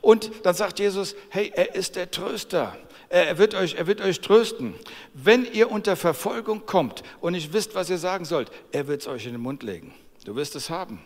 Und 0.00 0.30
dann 0.44 0.54
sagt 0.54 0.78
Jesus, 0.78 1.14
hey, 1.28 1.52
er 1.54 1.74
ist 1.74 1.96
der 1.96 2.10
Tröster. 2.10 2.76
Er 3.08 3.38
wird, 3.38 3.54
euch, 3.54 3.74
er 3.74 3.88
wird 3.88 4.00
euch 4.00 4.20
trösten. 4.20 4.74
Wenn 5.14 5.44
ihr 5.52 5.70
unter 5.70 5.96
Verfolgung 5.96 6.64
kommt 6.64 7.02
und 7.20 7.32
nicht 7.32 7.52
wisst, 7.52 7.74
was 7.74 7.90
ihr 7.90 7.98
sagen 7.98 8.24
sollt, 8.24 8.52
er 8.70 8.86
wird 8.86 9.00
es 9.02 9.08
euch 9.08 9.26
in 9.26 9.32
den 9.32 9.40
Mund 9.40 9.64
legen. 9.64 9.92
Du 10.24 10.36
wirst 10.36 10.54
es 10.54 10.70
haben. 10.70 11.00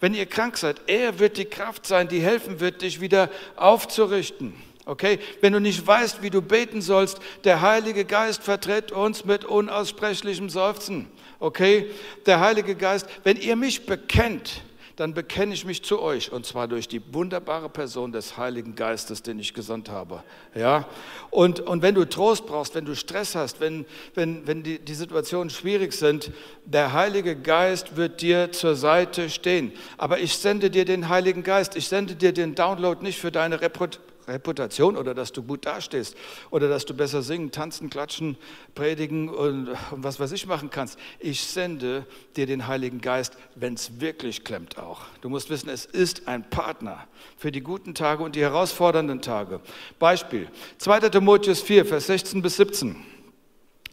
Wenn 0.00 0.12
ihr 0.12 0.26
krank 0.26 0.58
seid, 0.58 0.82
er 0.86 1.18
wird 1.18 1.38
die 1.38 1.46
Kraft 1.46 1.86
sein, 1.86 2.08
die 2.08 2.20
helfen 2.20 2.60
wird, 2.60 2.82
dich 2.82 3.00
wieder 3.00 3.30
aufzurichten. 3.56 4.54
Okay? 4.84 5.18
Wenn 5.40 5.52
du 5.52 5.60
nicht 5.60 5.86
weißt, 5.86 6.22
wie 6.22 6.30
du 6.30 6.42
beten 6.42 6.82
sollst, 6.82 7.20
der 7.44 7.62
Heilige 7.62 8.04
Geist 8.04 8.42
vertritt 8.42 8.92
uns 8.92 9.24
mit 9.24 9.44
unaussprechlichem 9.44 10.50
Seufzen. 10.50 11.06
Okay? 11.38 11.90
Der 12.26 12.40
Heilige 12.40 12.74
Geist, 12.74 13.06
wenn 13.24 13.36
ihr 13.36 13.56
mich 13.56 13.86
bekennt, 13.86 14.62
dann 14.96 15.14
bekenne 15.14 15.54
ich 15.54 15.64
mich 15.64 15.82
zu 15.82 16.00
euch 16.00 16.32
und 16.32 16.46
zwar 16.46 16.68
durch 16.68 16.88
die 16.88 17.02
wunderbare 17.12 17.68
Person 17.68 18.12
des 18.12 18.36
Heiligen 18.36 18.74
Geistes, 18.74 19.22
den 19.22 19.38
ich 19.38 19.54
gesandt 19.54 19.88
habe. 19.88 20.22
Ja? 20.54 20.86
Und, 21.30 21.60
und 21.60 21.82
wenn 21.82 21.94
du 21.94 22.04
Trost 22.04 22.46
brauchst, 22.46 22.74
wenn 22.74 22.84
du 22.84 22.94
Stress 22.94 23.34
hast, 23.34 23.60
wenn, 23.60 23.86
wenn, 24.14 24.46
wenn 24.46 24.62
die, 24.62 24.78
die 24.78 24.94
Situationen 24.94 25.50
schwierig 25.50 25.92
sind, 25.92 26.32
der 26.64 26.92
Heilige 26.92 27.36
Geist 27.36 27.96
wird 27.96 28.20
dir 28.20 28.52
zur 28.52 28.74
Seite 28.74 29.30
stehen. 29.30 29.72
Aber 29.98 30.18
ich 30.18 30.36
sende 30.36 30.70
dir 30.70 30.84
den 30.84 31.08
Heiligen 31.08 31.42
Geist, 31.42 31.76
ich 31.76 31.88
sende 31.88 32.14
dir 32.14 32.32
den 32.32 32.54
Download 32.54 33.02
nicht 33.02 33.18
für 33.18 33.32
deine 33.32 33.60
Reput 33.60 34.00
Reputation 34.30 34.96
oder 34.96 35.14
dass 35.14 35.32
du 35.32 35.42
gut 35.42 35.66
dastehst 35.66 36.16
oder 36.50 36.68
dass 36.68 36.84
du 36.84 36.94
besser 36.94 37.22
singen, 37.22 37.50
tanzen, 37.50 37.90
klatschen, 37.90 38.36
predigen 38.74 39.28
und, 39.28 39.68
und 39.68 40.04
was 40.04 40.20
weiß 40.20 40.32
ich 40.32 40.46
machen 40.46 40.70
kannst. 40.70 40.98
Ich 41.18 41.42
sende 41.42 42.06
dir 42.36 42.46
den 42.46 42.66
Heiligen 42.66 43.00
Geist, 43.00 43.36
wenn 43.54 43.74
es 43.74 44.00
wirklich 44.00 44.44
klemmt 44.44 44.78
auch. 44.78 45.02
Du 45.20 45.28
musst 45.28 45.50
wissen, 45.50 45.68
es 45.68 45.84
ist 45.84 46.28
ein 46.28 46.48
Partner 46.48 47.06
für 47.36 47.52
die 47.52 47.60
guten 47.60 47.94
Tage 47.94 48.22
und 48.22 48.36
die 48.36 48.42
herausfordernden 48.42 49.20
Tage. 49.20 49.60
Beispiel 49.98 50.48
2. 50.78 51.10
Timotheus 51.10 51.60
4, 51.60 51.86
Vers 51.86 52.06
16 52.06 52.42
bis 52.42 52.56
17. 52.56 52.96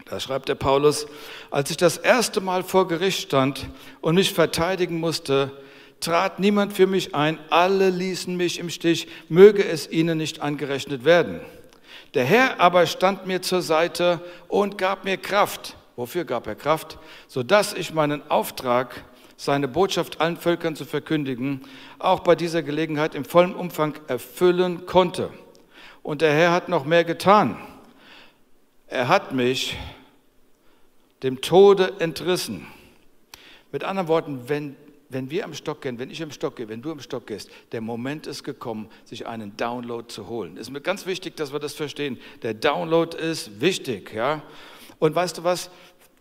Da 0.10 0.20
schreibt 0.22 0.48
der 0.48 0.56
Paulus, 0.56 1.06
als 1.52 1.70
ich 1.70 1.78
das 1.78 1.98
erste 1.98 2.40
Mal 2.40 2.64
vor 2.64 2.88
Gericht 2.88 3.24
stand 3.24 3.68
und 4.00 4.16
mich 4.16 4.34
verteidigen 4.34 5.00
musste, 5.00 5.52
trat 6.00 6.40
niemand 6.40 6.74
für 6.74 6.88
mich 6.88 7.16
ein, 7.16 7.40
alle 7.50 7.90
ließen 7.90 8.36
mich 8.36 8.60
im 8.60 8.70
Stich, 8.70 9.08
möge 9.30 9.64
es 9.66 9.90
ihnen 9.90 10.18
nicht 10.18 10.42
angerechnet 10.42 11.06
werden. 11.06 11.42
Der 12.14 12.26
Herr 12.26 12.60
aber 12.60 12.86
stand 12.86 13.28
mir 13.28 13.42
zur 13.42 13.62
Seite 13.62 14.22
und 14.48 14.78
gab 14.78 15.04
mir 15.04 15.18
Kraft. 15.18 15.76
Wofür 15.96 16.26
gab 16.26 16.48
er 16.48 16.56
Kraft? 16.56 16.98
Sodass 17.28 17.74
ich 17.74 17.94
meinen 17.94 18.30
Auftrag, 18.30 19.04
seine 19.36 19.68
Botschaft 19.68 20.20
allen 20.22 20.38
Völkern 20.38 20.76
zu 20.76 20.86
verkündigen, 20.86 21.62
auch 22.00 22.22
bei 22.22 22.36
dieser 22.36 22.64
Gelegenheit 22.64 23.14
im 23.14 23.26
vollen 23.26 23.54
Umfang 23.54 23.96
erfüllen 24.08 24.86
konnte. 24.86 25.32
Und 26.02 26.22
der 26.22 26.34
Herr 26.34 26.52
hat 26.52 26.70
noch 26.70 26.86
mehr 26.86 27.04
getan. 27.04 27.58
Er 28.88 29.08
hat 29.08 29.34
mich 29.34 29.78
dem 31.24 31.42
Tode 31.42 31.94
entrissen. 32.00 32.68
Mit 33.72 33.84
anderen 33.84 34.08
Worten, 34.08 34.48
wenn 34.48 34.76
wenn 35.10 35.30
wir 35.30 35.46
am 35.46 35.54
Stock 35.54 35.82
gehen, 35.82 36.00
wenn 36.00 36.10
ich 36.10 36.22
am 36.22 36.32
Stock 36.32 36.56
gehe, 36.56 36.68
wenn 36.68 36.82
du 36.82 36.92
am 36.92 37.00
Stock 37.00 37.28
gehst, 37.28 37.50
der 37.72 37.82
Moment 37.82 38.28
ist 38.28 38.44
gekommen, 38.44 38.90
sich 39.06 39.28
einen 39.28 39.56
Download 39.58 40.08
zu 40.08 40.28
holen. 40.28 40.56
Es 40.56 40.68
ist 40.68 40.74
mir 40.74 40.82
ganz 40.82 41.06
wichtig, 41.06 41.36
dass 41.38 41.54
wir 41.54 41.60
das 41.60 41.74
verstehen. 41.74 42.18
Der 42.42 42.54
Download 42.54 43.18
ist 43.18 43.62
wichtig, 43.62 44.14
ja. 44.14 44.44
Und 45.00 45.16
weißt 45.16 45.38
du 45.38 45.44
was? 45.44 45.70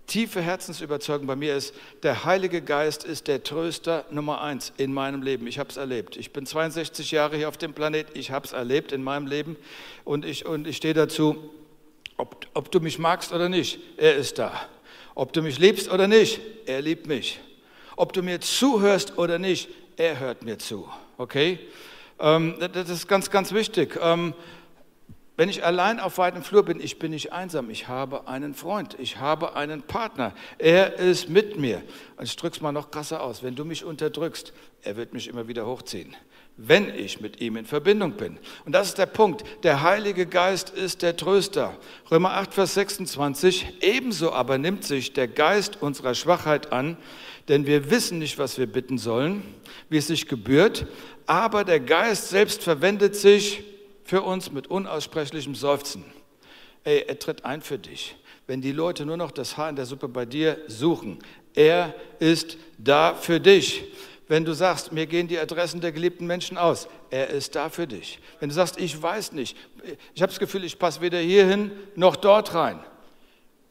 Tiefe 0.07 0.41
Herzensüberzeugung 0.41 1.27
bei 1.27 1.35
mir 1.35 1.57
ist, 1.57 1.75
der 2.05 2.25
Heilige 2.25 2.63
Geist 2.63 3.03
ist 3.03 3.27
der 3.27 3.43
Tröster 3.43 4.05
Nummer 4.11 4.41
eins 4.41 4.73
in 4.77 4.93
meinem 4.93 5.21
Leben. 5.21 5.49
Ich 5.49 5.59
habe 5.59 5.69
es 5.69 5.77
erlebt. 5.77 6.17
Ich 6.17 6.33
bin 6.33 6.47
62 6.47 7.11
Jahre 7.11 7.37
hier 7.37 7.49
auf 7.49 7.57
dem 7.57 7.75
Planet. 7.75 8.07
Ich 8.15 8.31
habe 8.31 8.47
es 8.47 8.53
erlebt 8.53 8.93
in 8.93 9.03
meinem 9.03 9.27
Leben. 9.27 9.57
Und 10.05 10.25
ich, 10.25 10.47
und 10.47 10.69
ich 10.69 10.77
stehe 10.77 10.95
dazu, 10.95 11.51
ob, 12.17 12.47
ob 12.55 12.71
du 12.71 12.79
mich 12.79 13.01
magst 13.01 13.33
oder 13.33 13.49
nicht, 13.49 13.81
er 13.97 14.15
ist 14.15 14.39
da. 14.39 14.69
Ob 15.17 15.33
du 15.33 15.43
mich 15.43 15.59
liebst 15.59 15.91
oder 15.91 16.07
nicht, 16.07 16.41
er 16.67 16.83
liebt 16.83 17.07
mich. 17.07 17.41
Ob 17.97 18.13
du 18.13 18.23
mir 18.23 18.41
zuhörst 18.41 19.19
oder 19.19 19.39
nicht, 19.39 19.69
er 19.97 20.21
hört 20.21 20.43
mir 20.43 20.59
zu. 20.59 20.89
Okay? 21.17 21.59
Ähm, 22.19 22.57
das 22.73 22.91
ist 22.91 23.09
ganz, 23.09 23.31
ganz 23.31 23.53
wichtig. 23.53 23.99
Ähm, 24.01 24.35
wenn 25.39 25.49
ich 25.49 25.65
allein 25.65 26.01
auf 26.01 26.17
weitem 26.17 26.43
Flur 26.43 26.65
bin, 26.65 26.81
ich 26.81 26.99
bin 26.99 27.11
nicht 27.11 27.33
einsam. 27.33 27.69
Ich 27.69 27.89
habe 27.89 28.27
einen 28.27 28.55
Freund, 28.55 28.97
ich 28.99 29.19
habe 29.19 29.55
einen 29.55 29.83
Partner. 29.83 30.33
Er 30.57 30.95
ist 30.95 31.29
mit 31.29 31.59
mir. 31.59 31.83
Und 32.17 32.25
ich 32.25 32.43
es 32.43 32.61
mal 32.61 32.73
noch 32.73 32.91
krasser 32.91 33.23
aus. 33.23 33.43
Wenn 33.43 33.55
du 33.55 33.65
mich 33.65 33.85
unterdrückst, 33.85 34.55
er 34.83 34.97
wird 34.97 35.13
mich 35.13 35.29
immer 35.29 35.49
wieder 35.49 35.67
hochziehen 35.67 36.17
wenn 36.57 36.89
ich 36.95 37.21
mit 37.21 37.41
ihm 37.41 37.57
in 37.57 37.67
Verbindung 37.67 38.13
bin. 38.13 38.39
Und 38.65 38.73
das 38.73 38.89
ist 38.89 38.99
der 38.99 39.07
Punkt. 39.07 39.45
Der 39.63 39.83
Heilige 39.83 40.27
Geist 40.27 40.71
ist 40.71 41.03
der 41.03 41.17
Tröster. 41.17 41.77
Römer 42.11 42.33
8, 42.33 42.55
Vers 42.55 42.75
26. 42.75 43.83
Ebenso 43.83 44.33
aber 44.33 44.57
nimmt 44.57 44.85
sich 44.85 45.13
der 45.13 45.29
Geist 45.29 45.83
unserer 45.83 46.15
Schwachheit 46.15 46.73
an, 46.73 46.97
denn 47.49 47.67
wir 47.67 47.91
wissen 47.91 48.19
nicht, 48.19 48.39
was 48.39 48.59
wir 48.59 48.67
bitten 48.67 48.99
sollen, 48.99 49.43
wie 49.91 49.99
es 49.99 50.07
sich 50.07 50.29
gebührt, 50.29 50.87
aber 51.27 51.65
der 51.65 51.81
Geist 51.81 52.31
selbst 52.31 52.63
verwendet 52.63 53.17
sich 53.17 53.63
für 54.05 54.23
uns 54.23 54.51
mit 54.51 54.69
unaussprechlichem 54.69 55.55
Seufzen. 55.55 56.05
Ey, 56.85 57.05
er 57.07 57.19
tritt 57.19 57.45
ein 57.45 57.61
für 57.61 57.79
dich. 57.79 58.17
Wenn 58.47 58.61
die 58.61 58.73
Leute 58.73 59.05
nur 59.05 59.17
noch 59.17 59.33
das 59.33 59.57
Haar 59.57 59.69
in 59.69 59.77
der 59.77 59.87
Suppe 59.87 60.09
bei 60.09 60.25
dir 60.25 60.59
suchen, 60.69 61.19
er 61.55 61.95
ist 62.21 62.57
da 62.79 63.15
für 63.15 63.41
dich. 63.41 63.85
Wenn 64.29 64.45
du 64.45 64.55
sagst, 64.55 64.93
mir 64.93 65.07
gehen 65.07 65.29
die 65.29 65.39
Adressen 65.39 65.81
der 65.81 65.93
geliebten 65.93 66.27
Menschen 66.27 66.59
aus, 66.59 66.89
er 67.11 67.31
ist 67.31 67.55
da 67.55 67.69
für 67.69 67.87
dich. 67.87 68.19
Wenn 68.41 68.49
du 68.49 68.55
sagst, 68.55 68.79
ich 68.79 69.01
weiß 69.01 69.33
nicht, 69.33 69.57
ich 70.15 70.23
habe 70.23 70.33
das 70.33 70.41
Gefühl, 70.41 70.65
ich 70.65 70.79
passe 70.79 71.01
weder 71.01 71.19
hierhin 71.19 71.71
noch 71.95 72.17
dort 72.17 72.53
rein, 72.53 72.81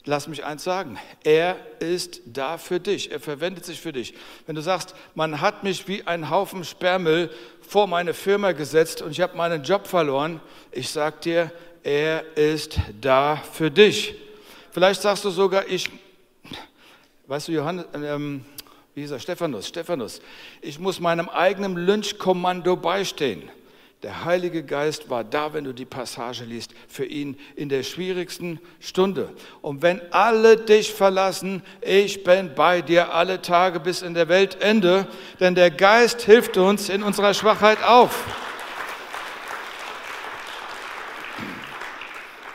lass 0.06 0.30
mich 0.30 0.46
eins 0.46 0.64
sagen, 0.64 0.98
er 1.26 1.58
ist 1.80 2.22
da 2.26 2.58
für 2.58 2.80
dich, 2.80 3.12
er 3.12 3.20
verwendet 3.20 3.66
sich 3.66 3.82
für 3.82 3.92
dich. 3.92 4.14
Wenn 4.46 4.56
du 4.56 4.62
sagst, 4.62 4.96
man 5.14 5.42
hat 5.42 5.64
mich 5.64 5.90
wie 5.90 6.08
ein 6.08 6.30
Haufen 6.30 6.64
Sperrmüll 6.64 7.30
vor 7.60 7.88
meine 7.88 8.14
Firma 8.14 8.54
gesetzt 8.54 9.02
und 9.02 9.12
ich 9.12 9.20
habe 9.20 9.36
meinen 9.36 9.64
Job 9.64 9.88
verloren, 9.88 10.40
ich 10.72 10.90
sage 10.90 11.18
dir, 11.22 11.52
er 11.84 12.38
ist 12.38 12.80
da 13.02 13.36
für 13.36 13.70
dich. 13.70 14.16
Vielleicht 14.72 15.02
sagst 15.02 15.26
du 15.26 15.30
sogar, 15.32 15.68
ich, 15.68 15.90
weißt 17.28 17.50
du, 17.50 17.52
Johannes, 17.52 17.86
ähm, 17.94 18.46
wie 18.96 19.02
hieß 19.02 19.12
er, 19.12 19.20
Stephanus, 19.20 19.68
Stephanus, 19.68 20.22
ich 20.62 20.80
muss 20.80 21.02
meinem 21.02 21.28
eigenen 21.28 21.76
Lynchkommando 21.76 22.78
beistehen. 22.78 23.44
Der 24.04 24.24
Heilige 24.24 24.64
Geist 24.64 25.10
war 25.10 25.24
da, 25.24 25.54
wenn 25.54 25.64
du 25.64 25.74
die 25.74 25.86
Passage 25.86 26.46
liest, 26.46 26.72
für 26.88 27.06
ihn 27.06 27.38
in 27.56 27.70
der 27.70 27.84
schwierigsten 27.84 28.60
Stunde. 28.80 29.34
Und 29.62 29.82
wenn 29.82 30.00
alle 30.14 30.58
dich 30.58 30.94
verlassen, 30.94 31.62
ich 31.82 32.24
bin 32.24 32.54
bei 32.56 32.82
dir 32.82 33.14
alle 33.14 33.42
Tage 33.42 33.80
bis 33.80 34.02
in 34.02 34.14
der 34.14 34.30
Weltende, 34.30 35.08
denn 35.40 35.56
der 35.56 35.72
Geist 35.72 36.22
hilft 36.22 36.56
uns 36.58 36.88
in 36.88 37.04
unserer 37.04 37.34
Schwachheit 37.34 37.84
auf. 37.84 38.26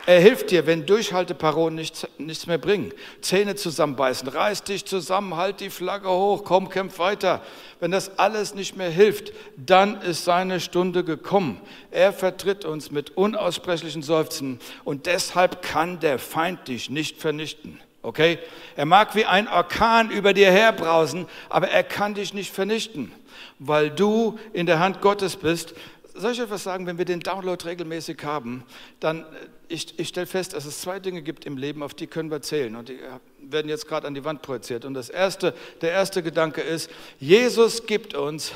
Er 0.07 0.19
hilft 0.19 0.49
dir, 0.49 0.65
wenn 0.65 0.87
Durchhalteparolen 0.87 1.75
nichts, 1.75 2.07
nichts 2.17 2.47
mehr 2.47 2.57
bringen. 2.57 2.91
Zähne 3.21 3.55
zusammenbeißen, 3.55 4.27
reiß 4.27 4.63
dich 4.63 4.85
zusammen, 4.85 5.35
halt 5.35 5.59
die 5.59 5.69
Flagge 5.69 6.09
hoch, 6.09 6.43
komm, 6.43 6.69
kämpf 6.69 6.97
weiter. 6.97 7.41
Wenn 7.79 7.91
das 7.91 8.17
alles 8.17 8.55
nicht 8.55 8.75
mehr 8.75 8.89
hilft, 8.89 9.31
dann 9.57 10.01
ist 10.01 10.25
seine 10.25 10.59
Stunde 10.59 11.03
gekommen. 11.03 11.61
Er 11.91 12.13
vertritt 12.13 12.65
uns 12.65 12.89
mit 12.89 13.15
unaussprechlichen 13.15 14.01
Seufzen 14.01 14.59
und 14.83 15.05
deshalb 15.05 15.61
kann 15.61 15.99
der 15.99 16.17
Feind 16.17 16.67
dich 16.67 16.89
nicht 16.89 17.21
vernichten. 17.21 17.79
Okay? 18.01 18.39
Er 18.75 18.85
mag 18.85 19.15
wie 19.15 19.25
ein 19.25 19.47
Orkan 19.47 20.09
über 20.09 20.33
dir 20.33 20.51
herbrausen, 20.51 21.27
aber 21.49 21.69
er 21.69 21.83
kann 21.83 22.15
dich 22.15 22.33
nicht 22.33 22.51
vernichten, 22.51 23.11
weil 23.59 23.91
du 23.91 24.39
in 24.53 24.65
der 24.65 24.79
Hand 24.79 25.01
Gottes 25.01 25.35
bist. 25.35 25.75
Soll 26.13 26.33
ich 26.33 26.39
etwas 26.39 26.63
sagen, 26.63 26.85
wenn 26.87 26.97
wir 26.97 27.05
den 27.05 27.21
Download 27.21 27.63
regelmäßig 27.65 28.23
haben, 28.23 28.63
dann 28.99 29.25
ich, 29.67 29.97
ich 29.97 30.09
stelle 30.09 30.27
fest, 30.27 30.53
dass 30.53 30.65
es 30.65 30.81
zwei 30.81 30.99
Dinge 30.99 31.21
gibt 31.21 31.45
im 31.45 31.57
Leben, 31.57 31.83
auf 31.83 31.93
die 31.93 32.07
können 32.07 32.29
wir 32.29 32.41
zählen. 32.41 32.75
Und 32.75 32.89
die 32.89 32.99
werden 33.39 33.69
jetzt 33.69 33.87
gerade 33.87 34.07
an 34.07 34.13
die 34.13 34.25
Wand 34.25 34.41
projiziert. 34.41 34.83
Und 34.85 34.93
das 34.93 35.09
erste, 35.09 35.53
der 35.81 35.91
erste 35.91 36.21
Gedanke 36.21 36.61
ist, 36.61 36.89
Jesus 37.19 37.85
gibt 37.85 38.13
uns 38.13 38.51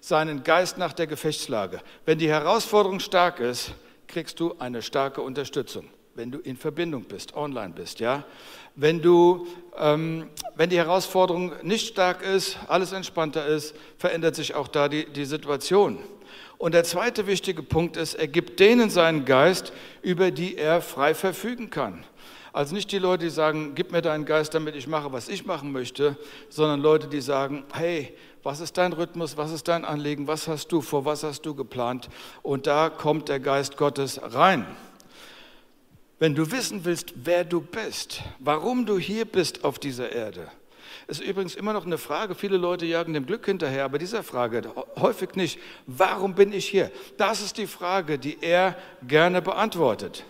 seinen 0.00 0.44
Geist 0.44 0.78
nach 0.78 0.92
der 0.92 1.06
Gefechtslage. 1.06 1.80
Wenn 2.04 2.18
die 2.18 2.28
Herausforderung 2.28 3.00
stark 3.00 3.40
ist, 3.40 3.72
kriegst 4.06 4.38
du 4.38 4.54
eine 4.58 4.82
starke 4.82 5.20
Unterstützung. 5.20 5.86
Wenn 6.14 6.30
du 6.30 6.38
in 6.38 6.56
Verbindung 6.56 7.04
bist, 7.04 7.34
online 7.34 7.72
bist, 7.74 7.98
ja. 7.98 8.22
Wenn 8.76 9.02
du, 9.02 9.46
ähm, 9.76 10.28
wenn 10.56 10.70
die 10.70 10.76
Herausforderung 10.76 11.52
nicht 11.62 11.88
stark 11.88 12.22
ist, 12.22 12.58
alles 12.68 12.92
entspannter 12.92 13.46
ist, 13.46 13.74
verändert 13.98 14.36
sich 14.36 14.54
auch 14.54 14.68
da 14.68 14.88
die, 14.88 15.06
die 15.06 15.24
Situation. 15.24 15.98
Und 16.64 16.72
der 16.72 16.84
zweite 16.84 17.26
wichtige 17.26 17.62
Punkt 17.62 17.98
ist, 17.98 18.14
er 18.14 18.26
gibt 18.26 18.58
denen 18.58 18.88
seinen 18.88 19.26
Geist, 19.26 19.74
über 20.00 20.30
die 20.30 20.56
er 20.56 20.80
frei 20.80 21.14
verfügen 21.14 21.68
kann. 21.68 22.04
Also 22.54 22.74
nicht 22.74 22.90
die 22.90 22.98
Leute, 22.98 23.24
die 23.24 23.30
sagen, 23.30 23.74
gib 23.74 23.92
mir 23.92 24.00
deinen 24.00 24.24
Geist, 24.24 24.54
damit 24.54 24.74
ich 24.74 24.86
mache, 24.86 25.12
was 25.12 25.28
ich 25.28 25.44
machen 25.44 25.72
möchte, 25.72 26.16
sondern 26.48 26.80
Leute, 26.80 27.06
die 27.08 27.20
sagen, 27.20 27.64
hey, 27.74 28.14
was 28.42 28.60
ist 28.60 28.78
dein 28.78 28.94
Rhythmus, 28.94 29.36
was 29.36 29.52
ist 29.52 29.68
dein 29.68 29.84
Anliegen, 29.84 30.26
was 30.26 30.48
hast 30.48 30.68
du 30.68 30.80
vor, 30.80 31.04
was 31.04 31.22
hast 31.22 31.42
du 31.42 31.54
geplant? 31.54 32.08
Und 32.42 32.66
da 32.66 32.88
kommt 32.88 33.28
der 33.28 33.40
Geist 33.40 33.76
Gottes 33.76 34.18
rein. 34.22 34.66
Wenn 36.18 36.34
du 36.34 36.50
wissen 36.50 36.86
willst, 36.86 37.12
wer 37.14 37.44
du 37.44 37.60
bist, 37.60 38.22
warum 38.38 38.86
du 38.86 38.98
hier 38.98 39.26
bist 39.26 39.64
auf 39.64 39.78
dieser 39.78 40.12
Erde, 40.12 40.50
ist 41.06 41.20
übrigens 41.20 41.54
immer 41.54 41.72
noch 41.72 41.84
eine 41.84 41.98
Frage. 41.98 42.34
Viele 42.34 42.56
Leute 42.56 42.86
jagen 42.86 43.12
dem 43.12 43.26
Glück 43.26 43.44
hinterher, 43.46 43.84
aber 43.84 43.98
dieser 43.98 44.22
Frage 44.22 44.62
häufig 44.98 45.34
nicht. 45.34 45.58
Warum 45.86 46.34
bin 46.34 46.52
ich 46.52 46.66
hier? 46.66 46.90
Das 47.16 47.40
ist 47.40 47.58
die 47.58 47.66
Frage, 47.66 48.18
die 48.18 48.38
er 48.40 48.76
gerne 49.06 49.42
beantwortet. 49.42 50.24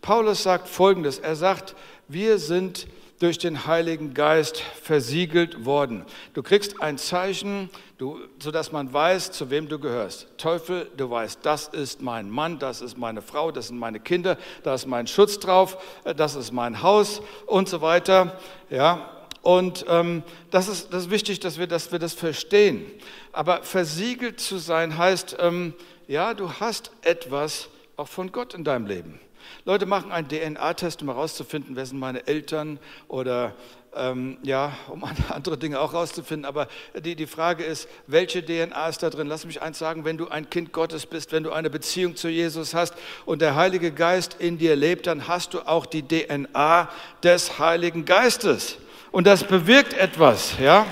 Paulus 0.00 0.42
sagt 0.42 0.68
Folgendes. 0.68 1.18
Er 1.18 1.34
sagt, 1.34 1.74
wir 2.06 2.38
sind 2.38 2.86
durch 3.18 3.38
den 3.38 3.66
Heiligen 3.66 4.14
Geist 4.14 4.60
versiegelt 4.60 5.64
worden. 5.64 6.04
Du 6.34 6.42
kriegst 6.42 6.80
ein 6.80 6.98
Zeichen, 6.98 7.68
du, 7.98 8.20
sodass 8.38 8.70
man 8.70 8.92
weiß, 8.92 9.32
zu 9.32 9.50
wem 9.50 9.68
du 9.68 9.78
gehörst. 9.78 10.28
Teufel, 10.38 10.88
du 10.96 11.10
weißt, 11.10 11.40
das 11.42 11.68
ist 11.68 12.00
mein 12.00 12.30
Mann, 12.30 12.60
das 12.60 12.80
ist 12.80 12.96
meine 12.96 13.22
Frau, 13.22 13.50
das 13.50 13.68
sind 13.68 13.78
meine 13.78 13.98
Kinder, 13.98 14.38
da 14.62 14.74
ist 14.74 14.86
mein 14.86 15.08
Schutz 15.08 15.40
drauf, 15.40 15.78
das 16.16 16.36
ist 16.36 16.52
mein 16.52 16.82
Haus 16.82 17.20
und 17.46 17.68
so 17.68 17.80
weiter. 17.80 18.38
Ja, 18.70 19.17
und 19.42 19.84
ähm, 19.88 20.22
das, 20.50 20.68
ist, 20.68 20.92
das 20.92 21.04
ist 21.04 21.10
wichtig, 21.10 21.40
dass 21.40 21.58
wir, 21.58 21.66
dass 21.66 21.92
wir 21.92 21.98
das 21.98 22.14
verstehen. 22.14 22.84
Aber 23.32 23.62
versiegelt 23.62 24.40
zu 24.40 24.58
sein 24.58 24.98
heißt, 24.98 25.36
ähm, 25.40 25.74
ja, 26.06 26.34
du 26.34 26.52
hast 26.54 26.90
etwas 27.02 27.68
auch 27.96 28.08
von 28.08 28.32
Gott 28.32 28.54
in 28.54 28.64
deinem 28.64 28.86
Leben. 28.86 29.20
Leute 29.64 29.86
machen 29.86 30.12
einen 30.12 30.28
DNA-Test, 30.28 31.02
um 31.02 31.08
herauszufinden, 31.08 31.76
wer 31.76 31.86
sind 31.86 31.98
meine 31.98 32.26
Eltern 32.26 32.78
oder 33.08 33.54
ähm, 33.94 34.38
ja, 34.42 34.72
um 34.88 35.04
andere 35.28 35.58
Dinge 35.58 35.80
auch 35.80 35.92
herauszufinden. 35.92 36.44
Aber 36.44 36.68
die, 36.98 37.16
die 37.16 37.26
Frage 37.26 37.64
ist, 37.64 37.88
welche 38.06 38.44
DNA 38.44 38.88
ist 38.88 39.02
da 39.02 39.10
drin? 39.10 39.26
Lass 39.26 39.44
mich 39.44 39.62
eins 39.62 39.78
sagen, 39.78 40.04
wenn 40.04 40.18
du 40.18 40.28
ein 40.28 40.50
Kind 40.50 40.72
Gottes 40.72 41.06
bist, 41.06 41.32
wenn 41.32 41.42
du 41.42 41.52
eine 41.52 41.70
Beziehung 41.70 42.16
zu 42.16 42.28
Jesus 42.28 42.74
hast 42.74 42.94
und 43.26 43.42
der 43.42 43.56
Heilige 43.56 43.92
Geist 43.92 44.36
in 44.38 44.58
dir 44.58 44.76
lebt, 44.76 45.06
dann 45.06 45.28
hast 45.28 45.54
du 45.54 45.60
auch 45.60 45.86
die 45.86 46.02
DNA 46.06 46.88
des 47.22 47.58
Heiligen 47.58 48.04
Geistes. 48.04 48.78
Und 49.10 49.26
das 49.26 49.44
bewirkt 49.44 49.94
etwas, 49.94 50.58
ja. 50.58 50.86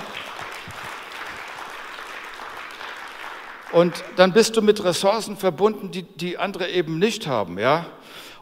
Und 3.71 4.03
dann 4.15 4.33
bist 4.33 4.55
du 4.57 4.61
mit 4.61 4.83
Ressourcen 4.83 5.37
verbunden, 5.37 5.91
die, 5.91 6.03
die 6.03 6.37
andere 6.37 6.69
eben 6.69 6.99
nicht 6.99 7.27
haben, 7.27 7.59
ja. 7.59 7.85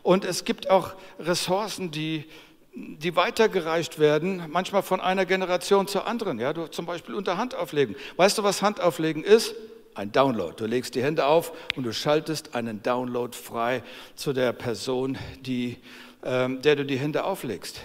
Und 0.02 0.24
es 0.24 0.46
gibt 0.46 0.70
auch 0.70 0.94
Ressourcen, 1.20 1.92
die, 1.92 2.26
die 2.74 3.16
weitergereicht 3.16 4.00
werden, 4.00 4.44
manchmal 4.50 4.84
von 4.84 5.02
einer 5.02 5.26
Generation 5.26 5.88
zur 5.88 6.06
anderen. 6.06 6.40
Ja, 6.40 6.54
du 6.54 6.68
zum 6.68 6.86
Beispiel 6.86 7.16
unter 7.16 7.38
Handauflegen. 7.38 7.96
Weißt 8.16 8.38
du, 8.38 8.44
was 8.44 8.62
Handauflegen 8.62 9.24
ist? 9.24 9.56
Ein 9.96 10.12
Download. 10.12 10.54
Du 10.58 10.68
legst 10.68 10.94
die 10.94 11.02
Hände 11.02 11.26
auf 11.26 11.54
und 11.76 11.84
du 11.86 11.94
schaltest 11.94 12.54
einen 12.54 12.84
Download 12.84 13.36
frei 13.36 13.82
zu 14.16 14.32
der 14.32 14.54
Person, 14.54 15.18
die, 15.42 15.78
ähm, 16.24 16.62
der 16.62 16.76
du 16.76 16.86
die 16.86 16.98
Hände 16.98 17.24
auflegst. 17.24 17.82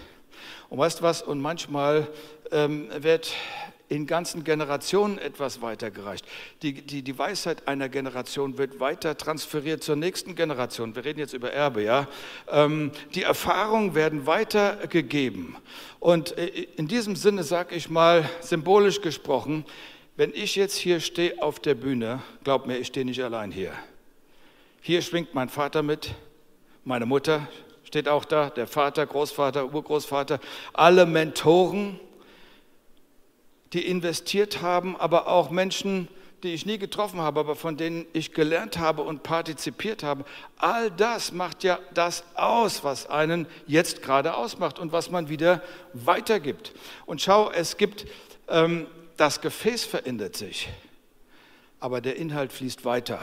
Und 0.70 0.78
weißt 0.78 1.02
was? 1.02 1.20
Und 1.20 1.40
manchmal 1.40 2.06
ähm, 2.52 2.88
wird 2.96 3.32
in 3.88 4.06
ganzen 4.06 4.44
Generationen 4.44 5.18
etwas 5.18 5.60
weitergereicht. 5.62 6.24
Die, 6.62 6.74
die, 6.74 7.02
die 7.02 7.18
Weisheit 7.18 7.66
einer 7.66 7.88
Generation 7.88 8.56
wird 8.56 8.78
weiter 8.78 9.18
transferiert 9.18 9.82
zur 9.82 9.96
nächsten 9.96 10.36
Generation. 10.36 10.94
Wir 10.94 11.04
reden 11.04 11.18
jetzt 11.18 11.34
über 11.34 11.52
Erbe, 11.52 11.82
ja. 11.82 12.06
Ähm, 12.48 12.92
die 13.16 13.24
Erfahrungen 13.24 13.96
werden 13.96 14.26
weitergegeben. 14.26 15.56
Und 15.98 16.38
äh, 16.38 16.46
in 16.76 16.86
diesem 16.86 17.16
Sinne 17.16 17.42
sage 17.42 17.74
ich 17.74 17.90
mal, 17.90 18.30
symbolisch 18.40 19.00
gesprochen, 19.00 19.64
wenn 20.16 20.32
ich 20.32 20.54
jetzt 20.54 20.76
hier 20.76 21.00
stehe 21.00 21.42
auf 21.42 21.58
der 21.58 21.74
Bühne, 21.74 22.22
glaub 22.44 22.68
mir, 22.68 22.78
ich 22.78 22.86
stehe 22.86 23.04
nicht 23.04 23.22
allein 23.24 23.50
hier. 23.50 23.72
Hier 24.82 25.02
schwingt 25.02 25.34
mein 25.34 25.48
Vater 25.48 25.82
mit, 25.82 26.14
meine 26.84 27.06
Mutter 27.06 27.48
steht 27.90 28.08
auch 28.08 28.24
da, 28.24 28.50
der 28.50 28.68
Vater, 28.68 29.04
Großvater, 29.04 29.74
Urgroßvater, 29.74 30.38
alle 30.72 31.06
Mentoren, 31.06 31.98
die 33.72 33.84
investiert 33.84 34.62
haben, 34.62 34.96
aber 34.96 35.26
auch 35.26 35.50
Menschen, 35.50 36.06
die 36.44 36.54
ich 36.54 36.66
nie 36.66 36.78
getroffen 36.78 37.20
habe, 37.20 37.40
aber 37.40 37.56
von 37.56 37.76
denen 37.76 38.06
ich 38.12 38.32
gelernt 38.32 38.78
habe 38.78 39.02
und 39.02 39.24
partizipiert 39.24 40.04
habe. 40.04 40.24
All 40.56 40.92
das 40.92 41.32
macht 41.32 41.64
ja 41.64 41.80
das 41.92 42.22
aus, 42.36 42.84
was 42.84 43.10
einen 43.10 43.48
jetzt 43.66 44.02
gerade 44.02 44.34
ausmacht 44.36 44.78
und 44.78 44.92
was 44.92 45.10
man 45.10 45.28
wieder 45.28 45.60
weitergibt. 45.92 46.72
Und 47.06 47.20
schau, 47.20 47.50
es 47.50 47.76
gibt, 47.76 48.06
ähm, 48.46 48.86
das 49.16 49.40
Gefäß 49.40 49.84
verändert 49.84 50.36
sich, 50.36 50.68
aber 51.80 52.00
der 52.00 52.14
Inhalt 52.14 52.52
fließt 52.52 52.84
weiter. 52.84 53.18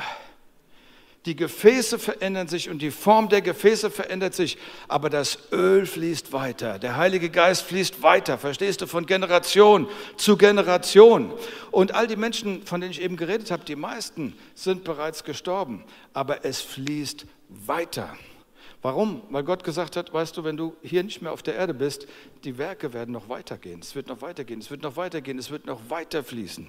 Die 1.28 1.36
Gefäße 1.36 2.00
verändern 2.00 2.48
sich 2.48 2.70
und 2.70 2.82
die 2.82 2.90
Form 2.90 3.28
der 3.28 3.42
Gefäße 3.42 3.92
verändert 3.92 4.34
sich, 4.34 4.58
aber 4.88 5.10
das 5.10 5.38
Öl 5.52 5.86
fließt 5.86 6.32
weiter. 6.32 6.80
Der 6.80 6.96
Heilige 6.96 7.30
Geist 7.30 7.64
fließt 7.64 8.02
weiter, 8.02 8.38
verstehst 8.38 8.80
du, 8.80 8.88
von 8.88 9.06
Generation 9.06 9.90
zu 10.16 10.38
Generation. 10.38 11.34
Und 11.70 11.94
all 11.94 12.08
die 12.08 12.16
Menschen, 12.16 12.66
von 12.66 12.80
denen 12.80 12.92
ich 12.92 13.02
eben 13.02 13.18
geredet 13.18 13.52
habe, 13.52 13.66
die 13.66 13.76
meisten 13.76 14.38
sind 14.56 14.86
bereits 14.86 15.26
gestorben, 15.26 15.84
aber 16.14 16.46
es 16.46 16.62
fließt 16.62 17.26
weiter. 17.50 18.16
Warum? 18.82 19.22
Weil 19.30 19.44
Gott 19.44 19.66
gesagt 19.66 19.98
hat, 19.98 20.14
weißt 20.14 20.38
du, 20.38 20.46
wenn 20.46 20.56
du 20.56 20.78
hier 20.82 21.04
nicht 21.04 21.22
mehr 21.22 21.34
auf 21.34 21.44
der 21.44 21.56
Erde 21.56 21.74
bist, 21.74 22.08
die 22.46 22.58
Werke 22.58 22.94
werden 22.94 23.12
noch 23.12 23.28
weitergehen. 23.28 23.82
Es 23.82 23.96
wird 23.96 24.08
noch 24.08 24.22
weitergehen, 24.22 24.62
es 24.62 24.72
wird 24.72 24.82
noch 24.82 24.96
weitergehen, 24.96 25.38
es 25.38 25.52
wird 25.52 25.66
noch 25.66 25.90
weiter 25.90 26.24
fließen. 26.24 26.68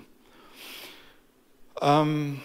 Ähm, 1.81 2.41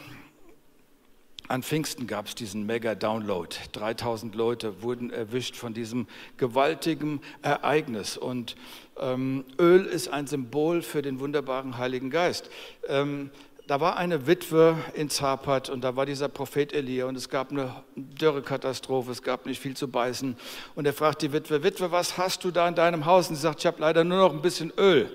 an 1.48 1.64
Pfingsten 1.64 2.08
gab 2.08 2.28
es 2.28 2.36
diesen 2.36 2.66
Mega-Download. 2.66 3.56
3000 3.74 4.34
Leute 4.36 4.82
wurden 4.82 5.12
erwischt 5.12 5.56
von 5.56 5.74
diesem 5.74 6.08
gewaltigen 6.38 7.22
Ereignis. 7.42 8.18
Und 8.18 8.56
ähm, 9.00 9.44
Öl 9.60 9.86
ist 9.86 10.08
ein 10.08 10.28
Symbol 10.28 10.82
für 10.82 11.02
den 11.02 11.20
wunderbaren 11.20 11.78
Heiligen 11.78 12.10
Geist. 12.10 12.50
Ähm, 12.88 13.30
da 13.66 13.80
war 13.80 13.96
eine 13.96 14.28
Witwe 14.28 14.78
in 14.94 15.10
Zapat 15.10 15.70
und 15.70 15.86
da 15.86 15.96
war 15.96 16.06
dieser 16.06 16.28
Prophet 16.28 16.74
Elia 16.74 17.06
und 17.06 17.16
es 17.16 17.30
gab 17.30 17.52
eine 17.52 17.74
Dürrekatastrophe, 17.96 19.12
es 19.12 19.22
gab 19.22 19.46
nicht 19.46 19.62
viel 19.62 19.76
zu 19.76 19.88
beißen. 19.88 20.36
Und 20.76 20.86
er 20.86 20.92
fragt 20.92 21.22
die 21.22 21.32
Witwe, 21.32 21.64
Witwe, 21.64 21.92
was 21.92 22.18
hast 22.18 22.44
du 22.44 22.52
da 22.52 22.68
in 22.68 22.76
deinem 22.76 23.06
Haus? 23.06 23.30
Und 23.30 23.36
sie 23.36 23.42
sagt, 23.42 23.60
ich 23.60 23.66
habe 23.66 23.80
leider 23.80 24.04
nur 24.04 24.18
noch 24.18 24.34
ein 24.34 24.42
bisschen 24.42 24.74
Öl. 24.78 25.10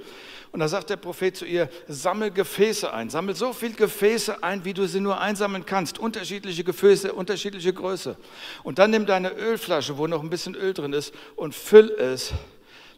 Und 0.50 0.60
da 0.60 0.68
sagt 0.68 0.90
der 0.90 0.96
Prophet 0.96 1.36
zu 1.36 1.44
ihr, 1.44 1.68
sammel 1.88 2.30
Gefäße 2.30 2.92
ein, 2.92 3.10
sammel 3.10 3.36
so 3.36 3.52
viel 3.52 3.74
Gefäße 3.74 4.42
ein, 4.42 4.64
wie 4.64 4.72
du 4.72 4.86
sie 4.86 5.00
nur 5.00 5.20
einsammeln 5.20 5.66
kannst, 5.66 5.98
unterschiedliche 5.98 6.64
Gefäße, 6.64 7.12
unterschiedliche 7.12 7.72
Größe. 7.72 8.16
Und 8.62 8.78
dann 8.78 8.90
nimm 8.90 9.04
deine 9.04 9.32
Ölflasche, 9.32 9.98
wo 9.98 10.06
noch 10.06 10.22
ein 10.22 10.30
bisschen 10.30 10.54
Öl 10.54 10.72
drin 10.72 10.94
ist, 10.94 11.12
und 11.36 11.54
füll 11.54 11.90
es, 11.90 12.32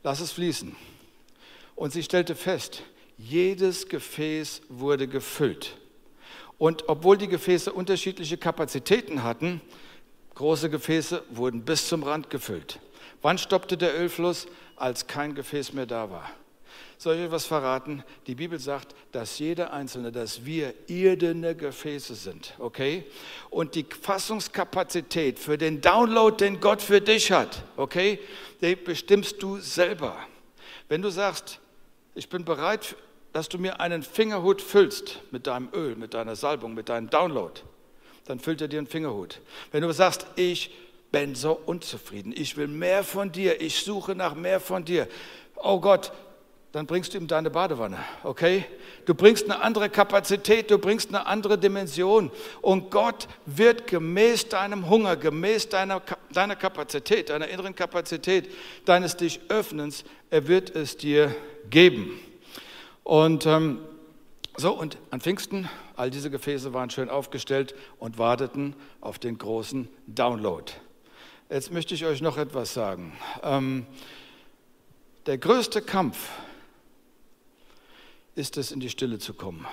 lass 0.02 0.20
es 0.20 0.30
fließen. 0.32 0.76
Und 1.74 1.92
sie 1.92 2.02
stellte 2.02 2.36
fest, 2.36 2.82
jedes 3.18 3.88
Gefäß 3.88 4.62
wurde 4.68 5.08
gefüllt. 5.08 5.76
Und 6.56 6.88
obwohl 6.88 7.16
die 7.18 7.28
Gefäße 7.28 7.72
unterschiedliche 7.72 8.36
Kapazitäten 8.36 9.22
hatten, 9.22 9.60
große 10.34 10.70
Gefäße 10.70 11.22
wurden 11.30 11.64
bis 11.64 11.88
zum 11.88 12.02
Rand 12.02 12.30
gefüllt. 12.30 12.78
Wann 13.22 13.38
stoppte 13.38 13.76
der 13.76 13.98
Ölfluss? 13.98 14.46
Als 14.76 15.06
kein 15.06 15.34
Gefäß 15.34 15.74
mehr 15.74 15.84
da 15.84 16.10
war. 16.10 16.30
Soll 17.00 17.16
ich 17.16 17.24
euch 17.24 17.30
was 17.30 17.46
verraten? 17.46 18.04
Die 18.26 18.34
Bibel 18.34 18.58
sagt, 18.58 18.94
dass 19.10 19.38
jeder 19.38 19.72
Einzelne, 19.72 20.12
dass 20.12 20.44
wir 20.44 20.74
irdene 20.86 21.56
Gefäße 21.56 22.14
sind, 22.14 22.52
okay? 22.58 23.06
Und 23.48 23.74
die 23.74 23.86
Fassungskapazität 24.02 25.38
für 25.38 25.56
den 25.56 25.80
Download, 25.80 26.36
den 26.36 26.60
Gott 26.60 26.82
für 26.82 27.00
dich 27.00 27.32
hat, 27.32 27.62
okay, 27.78 28.18
den 28.60 28.84
bestimmst 28.84 29.42
du 29.42 29.56
selber. 29.60 30.14
Wenn 30.90 31.00
du 31.00 31.08
sagst, 31.08 31.58
ich 32.14 32.28
bin 32.28 32.44
bereit, 32.44 32.94
dass 33.32 33.48
du 33.48 33.56
mir 33.56 33.80
einen 33.80 34.02
Fingerhut 34.02 34.60
füllst 34.60 35.22
mit 35.30 35.46
deinem 35.46 35.70
Öl, 35.72 35.96
mit 35.96 36.12
deiner 36.12 36.36
Salbung, 36.36 36.74
mit 36.74 36.90
deinem 36.90 37.08
Download, 37.08 37.62
dann 38.26 38.40
füllt 38.40 38.60
er 38.60 38.68
dir 38.68 38.76
einen 38.76 38.86
Fingerhut. 38.86 39.40
Wenn 39.72 39.80
du 39.80 39.90
sagst, 39.94 40.26
ich 40.36 40.70
bin 41.12 41.34
so 41.34 41.58
unzufrieden, 41.64 42.34
ich 42.36 42.58
will 42.58 42.68
mehr 42.68 43.04
von 43.04 43.32
dir, 43.32 43.58
ich 43.62 43.80
suche 43.80 44.14
nach 44.14 44.34
mehr 44.34 44.60
von 44.60 44.84
dir. 44.84 45.08
Oh 45.56 45.80
Gott, 45.80 46.12
dann 46.72 46.86
bringst 46.86 47.12
du 47.14 47.18
ihm 47.18 47.26
deine 47.26 47.50
Badewanne, 47.50 47.98
okay? 48.22 48.64
Du 49.04 49.14
bringst 49.14 49.44
eine 49.44 49.60
andere 49.60 49.88
Kapazität, 49.88 50.70
du 50.70 50.78
bringst 50.78 51.08
eine 51.08 51.26
andere 51.26 51.58
Dimension 51.58 52.30
und 52.62 52.90
Gott 52.90 53.26
wird 53.44 53.88
gemäß 53.88 54.48
deinem 54.48 54.88
Hunger, 54.88 55.16
gemäß 55.16 55.68
deiner, 55.68 56.00
deiner 56.32 56.54
Kapazität, 56.54 57.30
deiner 57.30 57.48
inneren 57.48 57.74
Kapazität, 57.74 58.50
deines 58.84 59.16
dich 59.16 59.40
Öffnens, 59.48 60.04
er 60.30 60.46
wird 60.46 60.74
es 60.76 60.96
dir 60.96 61.34
geben. 61.70 62.20
Und 63.02 63.46
ähm, 63.46 63.80
so, 64.56 64.72
und 64.72 64.98
an 65.10 65.20
Pfingsten, 65.20 65.68
all 65.96 66.10
diese 66.10 66.30
Gefäße 66.30 66.72
waren 66.72 66.90
schön 66.90 67.10
aufgestellt 67.10 67.74
und 67.98 68.18
warteten 68.18 68.76
auf 69.00 69.18
den 69.18 69.38
großen 69.38 69.88
Download. 70.06 70.70
Jetzt 71.48 71.72
möchte 71.72 71.94
ich 71.94 72.04
euch 72.04 72.20
noch 72.20 72.36
etwas 72.36 72.74
sagen. 72.74 73.12
Ähm, 73.42 73.86
der 75.26 75.38
größte 75.38 75.82
Kampf 75.82 76.28
ist 78.34 78.56
es, 78.56 78.72
in 78.72 78.80
die 78.80 78.90
Stille 78.90 79.18
zu 79.18 79.34
kommen, 79.34 79.66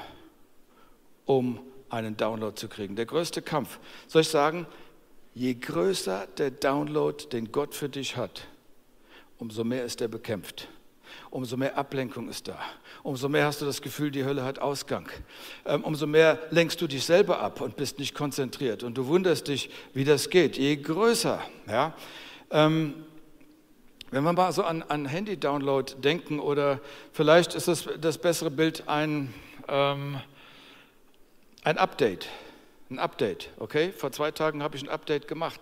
um 1.25 1.59
einen 1.89 2.17
Download 2.17 2.55
zu 2.55 2.67
kriegen. 2.67 2.95
Der 2.95 3.05
größte 3.05 3.41
Kampf. 3.41 3.79
Soll 4.07 4.21
ich 4.21 4.29
sagen, 4.29 4.65
je 5.33 5.53
größer 5.53 6.27
der 6.37 6.51
Download, 6.51 7.25
den 7.31 7.51
Gott 7.51 7.75
für 7.75 7.89
dich 7.89 8.17
hat, 8.17 8.47
umso 9.37 9.63
mehr 9.63 9.85
ist 9.85 10.01
er 10.01 10.07
bekämpft 10.07 10.67
umso 11.29 11.57
mehr 11.57 11.77
Ablenkung 11.77 12.29
ist 12.29 12.47
da. 12.47 12.59
Umso 13.03 13.29
mehr 13.29 13.45
hast 13.45 13.61
du 13.61 13.65
das 13.65 13.81
Gefühl, 13.81 14.11
die 14.11 14.25
Hölle 14.25 14.43
hat 14.43 14.59
Ausgang. 14.59 15.09
Ähm, 15.65 15.83
umso 15.83 16.07
mehr 16.07 16.39
lenkst 16.51 16.81
du 16.81 16.87
dich 16.87 17.05
selber 17.05 17.39
ab 17.39 17.61
und 17.61 17.75
bist 17.75 17.99
nicht 17.99 18.15
konzentriert. 18.15 18.83
Und 18.83 18.97
du 18.97 19.07
wunderst 19.07 19.47
dich, 19.47 19.69
wie 19.93 20.03
das 20.03 20.29
geht. 20.29 20.57
Je 20.57 20.75
größer, 20.75 21.41
ja. 21.67 21.93
Ähm, 22.51 22.93
wenn 24.11 24.23
wir 24.23 24.33
mal 24.33 24.51
so 24.51 24.63
an, 24.63 24.83
an 24.83 25.05
Handy-Download 25.05 25.95
denken 26.01 26.39
oder 26.39 26.79
vielleicht 27.11 27.55
ist 27.55 27.67
das, 27.67 27.87
das 27.99 28.17
bessere 28.17 28.51
Bild 28.51 28.87
ein, 28.87 29.33
ähm, 29.67 30.19
ein 31.63 31.77
Update. 31.77 32.27
Ein 32.89 32.99
Update, 32.99 33.49
okay? 33.57 33.91
Vor 33.91 34.13
zwei 34.13 34.31
Tagen 34.31 34.63
habe 34.63 34.77
ich 34.77 34.83
ein 34.83 34.89
Update 34.89 35.27
gemacht. 35.27 35.59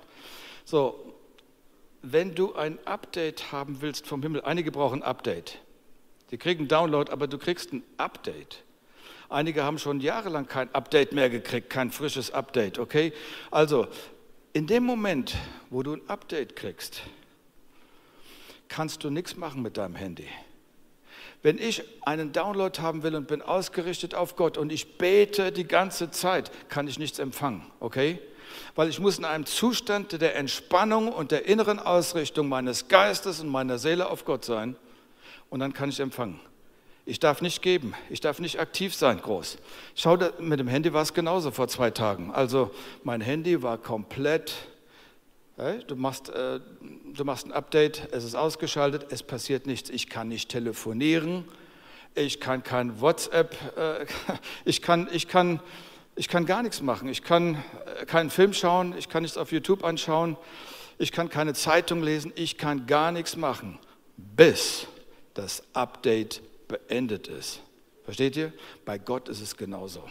So, 0.64 1.14
wenn 2.04 2.36
du 2.36 2.54
ein 2.54 2.78
Update 2.86 3.52
haben 3.52 3.82
willst 3.82 4.06
vom 4.06 4.22
Himmel, 4.22 4.42
einige 4.42 4.72
brauchen 4.72 5.02
ein 5.02 5.10
Update. 5.10 5.60
Die 6.30 6.38
kriegen 6.38 6.62
einen 6.62 6.68
Download, 6.68 7.12
aber 7.12 7.28
du 7.28 7.40
kriegst 7.40 7.74
ein 7.74 7.82
Update. 7.98 8.64
Einige 9.28 9.64
haben 9.64 9.80
schon 9.80 10.02
jahrelang 10.02 10.48
kein 10.48 10.74
Update 10.76 11.14
mehr 11.14 11.32
gekriegt, 11.32 11.72
kein 11.72 11.90
frisches 11.90 12.30
Update, 12.32 12.78
okay? 12.78 13.12
Also, 13.50 13.88
in 14.54 14.68
dem 14.68 14.84
Moment, 14.84 15.36
wo 15.72 15.82
du 15.82 15.94
ein 15.94 16.02
Update 16.08 16.56
kriegst, 16.56 17.02
kannst 18.68 19.04
du 19.04 19.10
nichts 19.10 19.36
machen 19.36 19.62
mit 19.62 19.78
deinem 19.78 19.96
Handy. 19.96 20.28
Wenn 21.42 21.58
ich 21.58 21.84
einen 22.02 22.32
Download 22.32 22.82
haben 22.82 23.04
will 23.04 23.16
und 23.16 23.28
bin 23.28 23.42
ausgerichtet 23.42 24.16
auf 24.16 24.36
Gott 24.36 24.58
und 24.58 24.72
ich 24.72 24.98
bete 24.98 25.52
die 25.52 25.68
ganze 25.68 26.10
Zeit, 26.12 26.52
kann 26.70 26.88
ich 26.88 26.98
nichts 26.98 27.20
empfangen, 27.20 27.62
okay? 27.80 28.20
weil 28.76 28.90
ich 28.90 29.00
muss 29.00 29.18
in 29.18 29.26
einem 29.26 29.46
Zustand 29.46 30.20
der 30.20 30.36
Entspannung 30.36 31.12
und 31.12 31.32
der 31.32 31.46
inneren 31.46 31.80
Ausrichtung 31.80 32.50
meines 32.50 32.88
Geistes 32.88 33.40
und 33.40 33.50
meiner 33.50 33.78
Seele 33.78 34.10
auf 34.10 34.26
Gott 34.26 34.46
sein 34.46 34.76
und 35.50 35.60
dann 35.60 35.74
kann 35.74 35.90
ich 35.90 36.00
empfangen. 36.00 36.40
Ich 37.08 37.20
darf 37.20 37.42
nicht 37.42 37.62
geben, 37.62 37.94
ich 38.10 38.20
darf 38.20 38.40
nicht 38.40 38.60
aktiv 38.60 38.96
sein, 38.96 39.22
groß. 39.22 39.60
Schau, 39.94 40.18
mit 40.40 40.60
dem 40.60 40.68
Handy 40.68 40.92
war 40.92 41.04
es 41.04 41.14
genauso 41.14 41.52
vor 41.52 41.68
zwei 41.68 41.92
Tagen. 41.92 42.32
Also 42.32 42.72
mein 43.04 43.22
Handy 43.22 43.62
war 43.62 43.78
komplett, 43.78 44.54
du, 45.58 45.96
machst, 45.96 46.30
äh, 46.30 46.60
du 47.14 47.24
machst 47.24 47.46
ein 47.46 47.52
Update, 47.52 48.10
es 48.12 48.24
ist 48.24 48.36
ausgeschaltet, 48.36 49.08
es 49.10 49.24
passiert 49.24 49.68
nichts. 49.68 49.90
Ich 49.90 50.10
kann 50.10 50.28
nicht 50.28 50.50
telefonieren, 50.50 51.46
ich 52.14 52.40
kann 52.40 52.64
kein 52.64 53.02
WhatsApp, 53.02 53.56
äh, 53.78 54.06
ich 54.66 54.82
kann, 54.82 55.08
ich 55.12 55.28
kann 55.28 55.60
ich 56.16 56.30
kann 56.30 56.46
gar 56.46 56.64
nichts 56.64 56.82
machen. 56.82 57.10
Ich 57.10 57.24
kann 57.24 57.64
äh, 58.00 58.06
keinen 58.06 58.30
Film 58.30 58.54
schauen, 58.54 58.96
ich 58.98 59.10
kann 59.10 59.24
nichts 59.24 59.38
auf 59.38 59.52
YouTube 59.52 59.84
anschauen, 59.84 60.38
ich 60.98 61.12
kann 61.12 61.30
keine 61.30 61.54
Zeitung 61.54 62.02
lesen, 62.02 62.32
ich 62.36 62.58
kann 62.58 62.88
gar 62.88 63.12
nichts 63.12 63.36
machen, 63.36 63.80
bis 64.16 64.88
das 65.34 65.64
Update 65.74 66.42
beendet 66.70 67.28
ist. 67.28 67.60
Versteht 68.06 68.38
ihr? 68.38 68.54
Bei 68.86 68.98
Gott 68.98 69.28
ist 69.28 69.42
es 69.42 69.58
genauso. 69.58 70.04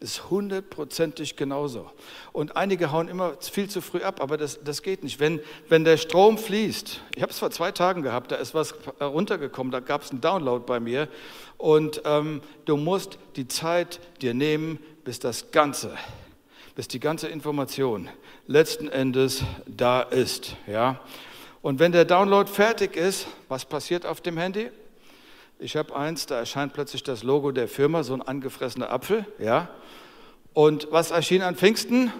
Ist 0.00 0.30
hundertprozentig 0.30 1.36
genauso. 1.36 1.90
Und 2.32 2.56
einige 2.56 2.92
hauen 2.92 3.08
immer 3.08 3.34
viel 3.40 3.68
zu 3.68 3.80
früh 3.80 4.02
ab, 4.02 4.20
aber 4.20 4.36
das, 4.36 4.62
das 4.62 4.82
geht 4.82 5.02
nicht. 5.04 5.20
Wenn, 5.20 5.40
wenn 5.68 5.84
der 5.84 5.96
Strom 5.96 6.38
fließt, 6.38 7.00
ich 7.14 7.22
habe 7.22 7.32
es 7.32 7.38
vor 7.38 7.50
zwei 7.50 7.72
Tagen 7.72 8.02
gehabt, 8.02 8.32
da 8.32 8.36
ist 8.36 8.54
was 8.54 8.74
runtergekommen, 9.00 9.70
da 9.70 9.80
gab 9.80 10.02
es 10.02 10.10
einen 10.10 10.20
Download 10.20 10.64
bei 10.66 10.80
mir. 10.80 11.08
Und 11.58 12.02
ähm, 12.04 12.42
du 12.64 12.76
musst 12.76 13.18
die 13.36 13.48
Zeit 13.48 14.00
dir 14.20 14.34
nehmen, 14.34 14.78
bis 15.04 15.18
das 15.18 15.50
Ganze, 15.50 15.96
bis 16.74 16.88
die 16.88 17.00
ganze 17.00 17.28
Information 17.28 18.08
letzten 18.46 18.88
Endes 18.88 19.42
da 19.66 20.02
ist. 20.02 20.56
Ja? 20.66 21.00
Und 21.62 21.78
wenn 21.78 21.92
der 21.92 22.04
Download 22.04 22.50
fertig 22.50 22.96
ist, 22.96 23.26
was 23.48 23.64
passiert 23.64 24.06
auf 24.06 24.20
dem 24.20 24.36
Handy? 24.36 24.70
Ich 25.58 25.74
habe 25.74 25.96
eins, 25.96 26.26
da 26.26 26.38
erscheint 26.38 26.74
plötzlich 26.74 27.02
das 27.02 27.22
Logo 27.22 27.50
der 27.50 27.66
Firma, 27.66 28.02
so 28.02 28.12
ein 28.12 28.20
angefressener 28.20 28.90
Apfel. 28.90 29.24
Ja? 29.38 29.70
Und 30.52 30.88
was 30.90 31.10
erschien 31.10 31.40
an 31.40 31.56
Pfingsten? 31.56 32.12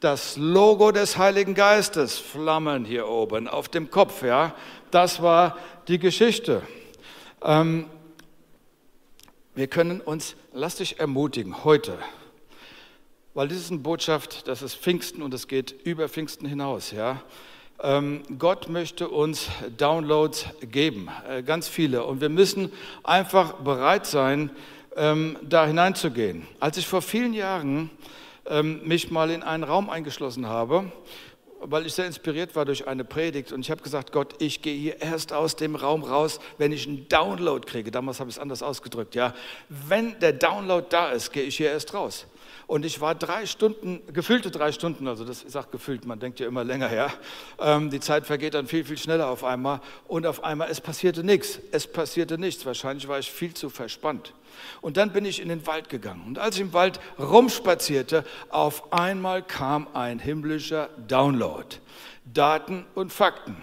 Das 0.00 0.36
Logo 0.36 0.90
des 0.90 1.16
Heiligen 1.16 1.54
Geistes, 1.54 2.18
Flammen 2.18 2.84
hier 2.84 3.06
oben 3.06 3.46
auf 3.46 3.68
dem 3.68 3.92
Kopf. 3.92 4.24
Ja? 4.24 4.56
Das 4.90 5.22
war 5.22 5.56
die 5.86 6.00
Geschichte. 6.00 6.62
Ähm, 7.44 7.86
wir 9.54 9.68
können 9.68 10.00
uns, 10.00 10.34
lass 10.52 10.76
dich 10.76 10.98
ermutigen, 10.98 11.62
heute, 11.62 11.96
weil 13.34 13.46
das 13.46 13.58
ist 13.58 13.70
eine 13.70 13.78
Botschaft, 13.78 14.48
das 14.48 14.62
ist 14.62 14.74
Pfingsten 14.74 15.22
und 15.22 15.32
es 15.32 15.46
geht 15.46 15.70
über 15.84 16.08
Pfingsten 16.08 16.44
hinaus. 16.44 16.90
Ja? 16.90 17.22
Ähm, 17.82 18.22
Gott 18.38 18.68
möchte 18.68 19.08
uns 19.08 19.48
Downloads 19.78 20.46
geben, 20.60 21.08
äh, 21.28 21.42
ganz 21.42 21.66
viele. 21.66 22.04
Und 22.04 22.20
wir 22.20 22.28
müssen 22.28 22.70
einfach 23.02 23.54
bereit 23.54 24.04
sein, 24.04 24.50
ähm, 24.96 25.38
da 25.40 25.66
hineinzugehen. 25.66 26.46
Als 26.58 26.76
ich 26.76 26.86
vor 26.86 27.00
vielen 27.00 27.32
Jahren 27.32 27.90
ähm, 28.46 28.86
mich 28.86 29.10
mal 29.10 29.30
in 29.30 29.42
einen 29.42 29.64
Raum 29.64 29.88
eingeschlossen 29.88 30.46
habe, 30.46 30.92
weil 31.62 31.86
ich 31.86 31.94
sehr 31.94 32.06
inspiriert 32.06 32.54
war 32.54 32.66
durch 32.66 32.86
eine 32.86 33.04
Predigt 33.04 33.52
und 33.52 33.60
ich 33.60 33.70
habe 33.70 33.82
gesagt, 33.82 34.12
Gott, 34.12 34.34
ich 34.42 34.60
gehe 34.60 34.76
hier 34.76 35.00
erst 35.00 35.32
aus 35.32 35.56
dem 35.56 35.74
Raum 35.74 36.02
raus, 36.02 36.38
wenn 36.58 36.72
ich 36.72 36.86
einen 36.86 37.08
Download 37.08 37.66
kriege. 37.66 37.90
Damals 37.90 38.20
habe 38.20 38.28
ich 38.28 38.36
es 38.36 38.42
anders 38.42 38.62
ausgedrückt, 38.62 39.14
ja. 39.14 39.34
Wenn 39.68 40.18
der 40.20 40.32
Download 40.32 40.86
da 40.88 41.12
ist, 41.12 41.32
gehe 41.32 41.44
ich 41.44 41.56
hier 41.56 41.70
erst 41.70 41.94
raus. 41.94 42.26
Und 42.70 42.84
ich 42.84 43.00
war 43.00 43.16
drei 43.16 43.46
Stunden, 43.46 44.00
gefühlte 44.12 44.52
drei 44.52 44.70
Stunden, 44.70 45.08
also 45.08 45.24
das 45.24 45.40
sagt 45.40 45.72
gefühlt, 45.72 46.04
man 46.04 46.20
denkt 46.20 46.38
ja 46.38 46.46
immer 46.46 46.62
länger 46.62 46.86
her. 46.86 47.12
Ähm, 47.58 47.90
die 47.90 47.98
Zeit 47.98 48.26
vergeht 48.26 48.54
dann 48.54 48.68
viel, 48.68 48.84
viel 48.84 48.96
schneller 48.96 49.28
auf 49.28 49.42
einmal. 49.42 49.80
Und 50.06 50.24
auf 50.24 50.44
einmal, 50.44 50.70
es 50.70 50.80
passierte 50.80 51.24
nichts. 51.24 51.58
Es 51.72 51.88
passierte 51.88 52.38
nichts. 52.38 52.64
Wahrscheinlich 52.64 53.08
war 53.08 53.18
ich 53.18 53.28
viel 53.28 53.54
zu 53.54 53.70
verspannt. 53.70 54.34
Und 54.82 54.98
dann 54.98 55.12
bin 55.12 55.24
ich 55.24 55.42
in 55.42 55.48
den 55.48 55.66
Wald 55.66 55.88
gegangen. 55.88 56.22
Und 56.28 56.38
als 56.38 56.54
ich 56.54 56.60
im 56.60 56.72
Wald 56.72 57.00
rumspazierte, 57.18 58.24
auf 58.50 58.92
einmal 58.92 59.42
kam 59.42 59.88
ein 59.92 60.20
himmlischer 60.20 60.90
Download. 61.08 61.66
Daten 62.24 62.86
und 62.94 63.12
Fakten. 63.12 63.56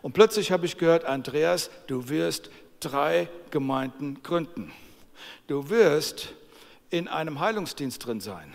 Und 0.00 0.14
plötzlich 0.14 0.50
habe 0.50 0.64
ich 0.64 0.78
gehört, 0.78 1.04
Andreas, 1.04 1.68
du 1.86 2.08
wirst 2.08 2.48
drei 2.80 3.28
Gemeinden 3.50 4.22
gründen. 4.22 4.72
Du 5.48 5.68
wirst 5.68 6.30
in 6.94 7.08
einem 7.08 7.40
Heilungsdienst 7.40 8.06
drin 8.06 8.20
sein. 8.20 8.54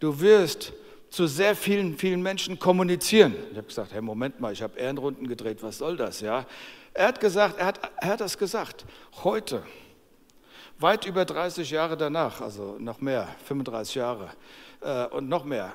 Du 0.00 0.20
wirst 0.20 0.72
zu 1.10 1.26
sehr 1.26 1.54
vielen, 1.54 1.96
vielen 1.96 2.22
Menschen 2.22 2.58
kommunizieren. 2.58 3.34
Ich 3.50 3.56
habe 3.56 3.66
gesagt, 3.66 3.92
hey, 3.92 4.00
Moment 4.00 4.40
mal, 4.40 4.52
ich 4.52 4.62
habe 4.62 4.78
Ehrenrunden 4.78 5.28
gedreht, 5.28 5.62
was 5.62 5.78
soll 5.78 5.96
das? 5.96 6.20
Ja? 6.20 6.46
Er 6.94 7.08
hat 7.08 7.20
gesagt, 7.20 7.58
er 7.58 7.66
hat, 7.66 7.80
er 8.00 8.08
hat 8.08 8.20
das 8.20 8.38
gesagt, 8.38 8.86
heute, 9.22 9.62
weit 10.78 11.04
über 11.04 11.24
30 11.24 11.70
Jahre 11.70 11.96
danach, 11.96 12.40
also 12.40 12.76
noch 12.78 13.00
mehr, 13.00 13.28
35 13.44 13.94
Jahre 13.94 14.30
äh, 14.80 15.06
und 15.06 15.28
noch 15.28 15.44
mehr, 15.44 15.74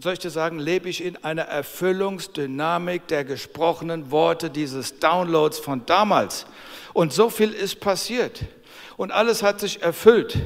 soll 0.00 0.12
ich 0.12 0.18
dir 0.18 0.30
sagen, 0.30 0.58
lebe 0.58 0.88
ich 0.88 1.02
in 1.02 1.16
einer 1.24 1.42
Erfüllungsdynamik 1.42 3.08
der 3.08 3.24
gesprochenen 3.24 4.10
Worte 4.10 4.50
dieses 4.50 4.98
Downloads 5.00 5.58
von 5.58 5.86
damals. 5.86 6.46
Und 6.92 7.12
so 7.12 7.30
viel 7.30 7.52
ist 7.52 7.80
passiert. 7.80 8.44
Und 8.96 9.10
alles 9.10 9.42
hat 9.42 9.58
sich 9.60 9.82
erfüllt. 9.82 10.38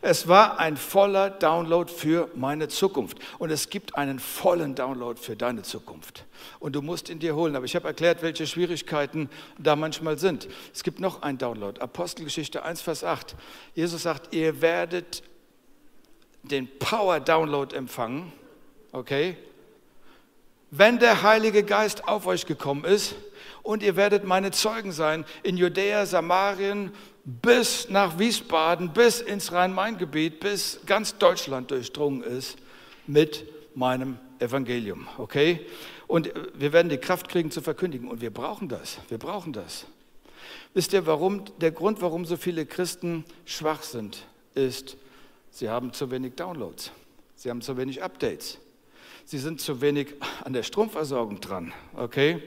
Es 0.00 0.28
war 0.28 0.58
ein 0.58 0.76
voller 0.76 1.30
Download 1.30 1.92
für 1.92 2.28
meine 2.34 2.68
Zukunft. 2.68 3.18
Und 3.38 3.50
es 3.50 3.70
gibt 3.70 3.96
einen 3.96 4.18
vollen 4.18 4.74
Download 4.74 5.20
für 5.20 5.36
deine 5.36 5.62
Zukunft. 5.62 6.24
Und 6.60 6.74
du 6.74 6.82
musst 6.82 7.08
ihn 7.08 7.18
dir 7.18 7.34
holen. 7.34 7.56
Aber 7.56 7.64
ich 7.64 7.74
habe 7.74 7.88
erklärt, 7.88 8.22
welche 8.22 8.46
Schwierigkeiten 8.46 9.28
da 9.58 9.76
manchmal 9.76 10.18
sind. 10.18 10.48
Es 10.72 10.82
gibt 10.82 11.00
noch 11.00 11.22
einen 11.22 11.38
Download. 11.38 11.80
Apostelgeschichte 11.80 12.62
1, 12.62 12.80
Vers 12.80 13.04
8. 13.04 13.34
Jesus 13.74 14.02
sagt, 14.02 14.34
ihr 14.34 14.60
werdet 14.60 15.22
den 16.42 16.68
Power-Download 16.78 17.74
empfangen. 17.74 18.32
Okay? 18.92 19.36
Wenn 20.70 20.98
der 20.98 21.22
Heilige 21.22 21.62
Geist 21.62 22.06
auf 22.08 22.26
euch 22.26 22.44
gekommen 22.46 22.84
ist 22.84 23.14
und 23.62 23.82
ihr 23.82 23.96
werdet 23.96 24.24
meine 24.24 24.50
Zeugen 24.50 24.92
sein 24.92 25.24
in 25.42 25.56
Judäa, 25.56 26.04
Samarien, 26.04 26.92
bis 27.28 27.90
nach 27.90 28.18
Wiesbaden, 28.18 28.94
bis 28.94 29.20
ins 29.20 29.52
Rhein-Main-Gebiet, 29.52 30.40
bis 30.40 30.80
ganz 30.86 31.18
Deutschland 31.18 31.70
durchdrungen 31.70 32.22
ist 32.22 32.56
mit 33.06 33.44
meinem 33.74 34.18
Evangelium. 34.38 35.06
Okay? 35.18 35.66
Und 36.06 36.32
wir 36.54 36.72
werden 36.72 36.88
die 36.88 36.96
Kraft 36.96 37.28
kriegen 37.28 37.50
zu 37.50 37.60
verkündigen. 37.60 38.08
Und 38.08 38.22
wir 38.22 38.32
brauchen 38.32 38.70
das. 38.70 38.98
Wir 39.10 39.18
brauchen 39.18 39.52
das. 39.52 39.84
Wisst 40.72 40.94
ihr, 40.94 41.04
warum? 41.04 41.44
Der 41.60 41.70
Grund, 41.70 42.00
warum 42.00 42.24
so 42.24 42.38
viele 42.38 42.64
Christen 42.64 43.26
schwach 43.44 43.82
sind, 43.82 44.24
ist, 44.54 44.96
sie 45.50 45.68
haben 45.68 45.92
zu 45.92 46.10
wenig 46.10 46.34
Downloads. 46.34 46.92
Sie 47.36 47.50
haben 47.50 47.60
zu 47.60 47.76
wenig 47.76 48.02
Updates. 48.02 48.58
sie 49.26 49.38
sind 49.38 49.60
zu 49.60 49.82
wenig 49.82 50.14
an 50.44 50.54
der 50.54 50.62
Stromversorgung 50.62 51.40
dran. 51.40 51.74
Okay? 51.94 52.42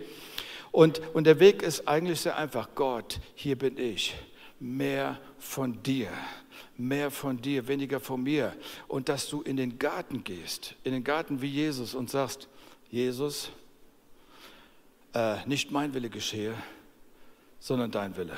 Und, 0.72 1.02
und 1.14 1.26
der 1.26 1.40
Weg 1.40 1.62
ist 1.62 1.88
eigentlich 1.88 2.22
sehr 2.22 2.36
einfach. 2.36 2.70
Gott, 2.74 3.20
hier 3.36 3.58
bin 3.60 3.78
ich. 3.78 4.16
Mehr 4.62 5.20
von 5.40 5.82
dir. 5.82 6.10
Mehr 6.78 7.10
von 7.10 7.42
dir, 7.42 7.68
weniger 7.68 8.00
von 8.00 8.22
mir. 8.22 8.56
Und 8.88 9.10
dass 9.10 9.28
du 9.28 9.42
in 9.42 9.58
den 9.58 9.80
Garten 9.80 10.24
gehst, 10.24 10.76
in 10.84 10.94
den 10.94 11.04
Garten 11.04 11.42
wie 11.42 11.50
Jesus 11.50 11.96
und 11.96 12.12
sagst, 12.12 12.48
Jesus, 12.92 13.50
äh, 15.16 15.38
nicht 15.48 15.72
mein 15.72 15.96
Wille 15.96 16.12
geschehe, 16.12 16.54
sondern 17.60 17.90
dein 17.90 18.16
Wille. 18.16 18.38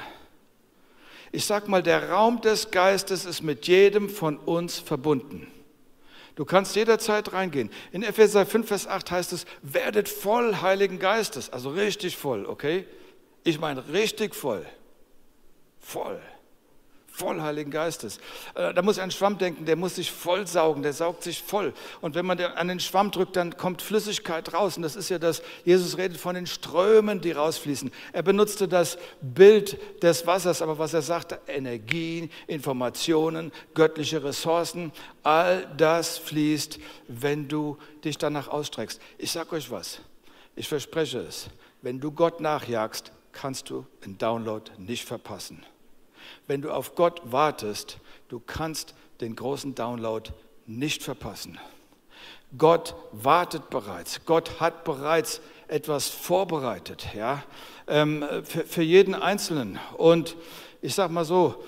Ich 1.34 1.46
sag 1.46 1.68
mal, 1.68 1.84
der 1.84 2.10
Raum 2.10 2.40
des 2.40 2.72
Geistes 2.72 3.26
ist 3.26 3.42
mit 3.42 3.68
jedem 3.68 4.10
von 4.10 4.38
uns 4.38 4.80
verbunden. 4.80 5.48
Du 6.36 6.46
kannst 6.46 6.76
jederzeit 6.78 7.34
reingehen. 7.34 7.70
In 7.92 8.02
Epheser 8.02 8.46
5, 8.46 8.68
Vers 8.68 8.88
8 8.88 9.12
heißt 9.12 9.34
es, 9.34 9.46
werdet 9.62 10.08
voll 10.08 10.62
Heiligen 10.62 11.00
Geistes. 11.00 11.50
Also 11.50 11.72
richtig 11.72 12.16
voll, 12.16 12.46
okay? 12.46 12.86
Ich 13.44 13.60
meine 13.60 13.88
richtig 13.90 14.34
voll. 14.34 14.66
Voll 15.84 16.20
voll 17.14 17.42
Heiligen 17.42 17.70
Geistes. 17.70 18.18
Äh, 18.56 18.74
da 18.74 18.82
muss 18.82 18.98
ich 18.98 19.04
an 19.04 19.10
den 19.10 19.16
Schwamm 19.16 19.38
denken, 19.38 19.66
der 19.66 19.76
muss 19.76 19.96
sich 19.96 20.12
voll 20.12 20.48
saugen, 20.48 20.82
der 20.82 20.94
saugt 20.94 21.24
sich 21.24 21.42
voll. 21.42 21.74
Und 22.02 22.16
wenn 22.16 22.26
man 22.26 22.40
an 22.40 22.68
den 22.68 22.80
Schwamm 22.80 23.12
drückt, 23.12 23.36
dann 23.36 23.56
kommt 23.56 23.84
Flüssigkeit 23.84 24.54
raus. 24.54 24.78
Und 24.78 24.84
das 24.84 24.96
ist 24.96 25.10
ja 25.10 25.20
das, 25.20 25.44
Jesus 25.64 25.98
redet 25.98 26.18
von 26.18 26.34
den 26.34 26.48
Strömen, 26.48 27.22
die 27.22 27.32
rausfließen. 27.32 27.92
Er 28.14 28.24
benutzte 28.24 28.68
das 28.68 28.98
Bild 29.22 29.78
des 30.02 30.26
Wassers, 30.26 30.62
aber 30.64 30.80
was 30.80 30.94
er 30.94 31.04
sagte, 31.04 31.40
Energie, 31.48 32.30
Informationen, 32.48 33.52
göttliche 33.76 34.24
Ressourcen, 34.24 34.92
all 35.22 35.68
das 35.78 36.18
fließt, 36.18 36.80
wenn 37.08 37.48
du 37.48 37.78
dich 38.04 38.18
danach 38.18 38.48
ausstreckst. 38.48 39.00
Ich 39.20 39.32
sage 39.32 39.56
euch 39.56 39.70
was, 39.70 40.00
ich 40.56 40.68
verspreche 40.68 41.20
es, 41.20 41.48
wenn 41.84 42.00
du 42.00 42.12
Gott 42.12 42.42
nachjagst, 42.42 43.12
kannst 43.32 43.70
du 43.70 43.86
einen 44.04 44.18
Download 44.18 44.72
nicht 44.78 45.06
verpassen. 45.06 45.64
Wenn 46.48 46.62
du 46.62 46.72
auf 46.72 46.96
Gott 46.96 47.22
wartest, 47.26 47.98
du 48.30 48.40
kannst 48.40 48.94
den 49.22 49.36
großen 49.36 49.76
Download 49.76 50.30
nicht 50.66 51.04
verpassen. 51.04 51.60
Gott 52.58 52.96
wartet 53.12 53.70
bereits. 53.70 54.26
Gott 54.26 54.60
hat 54.60 54.84
bereits 54.84 55.42
etwas 55.68 56.10
vorbereitet, 56.10 57.08
ja, 57.16 57.44
ähm, 57.88 58.24
für, 58.44 58.64
für 58.64 58.84
jeden 58.84 59.16
Einzelnen. 59.16 59.80
Und 59.98 60.36
ich 60.82 60.94
sage 60.94 61.12
mal 61.12 61.26
so, 61.26 61.64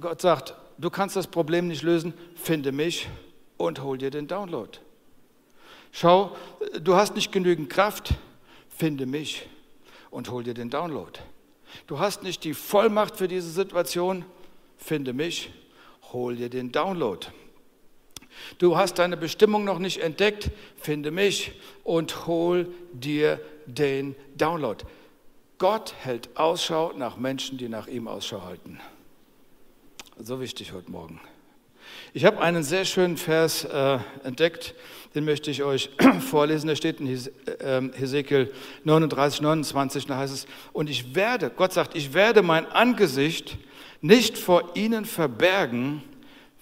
Gott 0.00 0.20
sagt, 0.20 0.54
du 0.78 0.90
kannst 0.90 1.14
das 1.14 1.28
Problem 1.28 1.68
nicht 1.68 1.82
lösen, 1.82 2.14
finde 2.34 2.72
mich 2.72 3.08
und 3.56 3.82
hol 3.82 3.96
dir 3.96 4.10
den 4.10 4.26
Download. 4.26 4.78
Schau, 5.92 6.34
du 6.80 6.96
hast 6.96 7.14
nicht 7.14 7.30
genügend 7.30 7.70
Kraft, 7.70 8.14
finde 8.68 9.06
mich 9.06 9.48
und 10.10 10.30
hol 10.30 10.42
dir 10.42 10.54
den 10.54 10.70
Download. 10.70 11.12
Du 11.86 11.98
hast 11.98 12.22
nicht 12.22 12.44
die 12.44 12.54
Vollmacht 12.54 13.16
für 13.16 13.28
diese 13.28 13.50
Situation, 13.50 14.24
finde 14.76 15.12
mich, 15.12 15.50
hol 16.12 16.36
dir 16.36 16.48
den 16.48 16.72
Download. 16.72 17.26
Du 18.58 18.76
hast 18.76 18.98
deine 18.98 19.16
Bestimmung 19.16 19.64
noch 19.64 19.78
nicht 19.78 20.00
entdeckt, 20.00 20.50
finde 20.76 21.10
mich 21.10 21.52
und 21.84 22.26
hol 22.26 22.72
dir 22.92 23.40
den 23.66 24.16
Download. 24.36 24.84
Gott 25.58 25.94
hält 26.00 26.36
Ausschau 26.36 26.92
nach 26.96 27.16
Menschen, 27.16 27.58
die 27.58 27.68
nach 27.68 27.86
ihm 27.86 28.08
Ausschau 28.08 28.42
halten. 28.42 28.80
So 30.18 30.40
wichtig 30.40 30.72
heute 30.72 30.90
Morgen. 30.90 31.20
Ich 32.16 32.24
habe 32.24 32.40
einen 32.40 32.62
sehr 32.62 32.84
schönen 32.84 33.16
Vers 33.16 33.64
äh, 33.64 33.98
entdeckt, 34.22 34.76
den 35.16 35.24
möchte 35.24 35.50
ich 35.50 35.64
euch 35.64 35.90
vorlesen. 36.20 36.68
Der 36.68 36.76
steht 36.76 37.00
in 37.00 37.08
ähm, 37.58 37.92
Hesekiel 37.92 38.52
39, 38.84 39.40
29, 39.40 40.06
da 40.06 40.18
heißt 40.18 40.32
es, 40.32 40.46
und 40.72 40.88
ich 40.88 41.16
werde, 41.16 41.50
Gott 41.50 41.72
sagt, 41.72 41.96
ich 41.96 42.14
werde 42.14 42.42
mein 42.42 42.66
Angesicht 42.66 43.58
nicht 44.00 44.38
vor 44.38 44.76
ihnen 44.76 45.06
verbergen, 45.06 46.04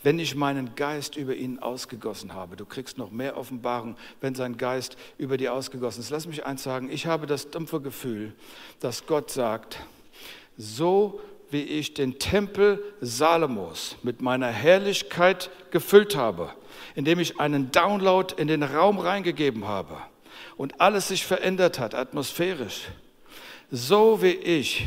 wenn 0.02 0.18
ich 0.18 0.34
meinen 0.34 0.74
Geist 0.74 1.16
über 1.16 1.34
ihnen 1.34 1.58
ausgegossen 1.58 2.32
habe. 2.32 2.56
Du 2.56 2.64
kriegst 2.64 2.96
noch 2.96 3.10
mehr 3.10 3.36
Offenbarung, 3.36 3.98
wenn 4.22 4.34
sein 4.34 4.56
Geist 4.56 4.96
über 5.18 5.36
dir 5.36 5.52
ausgegossen 5.52 6.00
ist. 6.00 6.08
Lass 6.08 6.26
mich 6.26 6.46
eins 6.46 6.62
sagen, 6.62 6.88
ich 6.90 7.04
habe 7.04 7.26
das 7.26 7.50
dumpfe 7.50 7.82
Gefühl, 7.82 8.32
dass 8.80 9.04
Gott 9.04 9.30
sagt, 9.30 9.80
so 10.56 11.20
wie 11.52 11.62
ich 11.62 11.94
den 11.94 12.18
Tempel 12.18 12.82
Salomos 13.00 13.96
mit 14.02 14.22
meiner 14.22 14.48
Herrlichkeit 14.48 15.50
gefüllt 15.70 16.16
habe, 16.16 16.50
indem 16.94 17.18
ich 17.18 17.38
einen 17.38 17.70
Download 17.70 18.34
in 18.36 18.48
den 18.48 18.62
Raum 18.62 18.98
reingegeben 18.98 19.68
habe 19.68 19.98
und 20.56 20.80
alles 20.80 21.08
sich 21.08 21.26
verändert 21.26 21.78
hat, 21.78 21.94
atmosphärisch. 21.94 22.88
So 23.70 24.22
wie 24.22 24.32
ich 24.32 24.86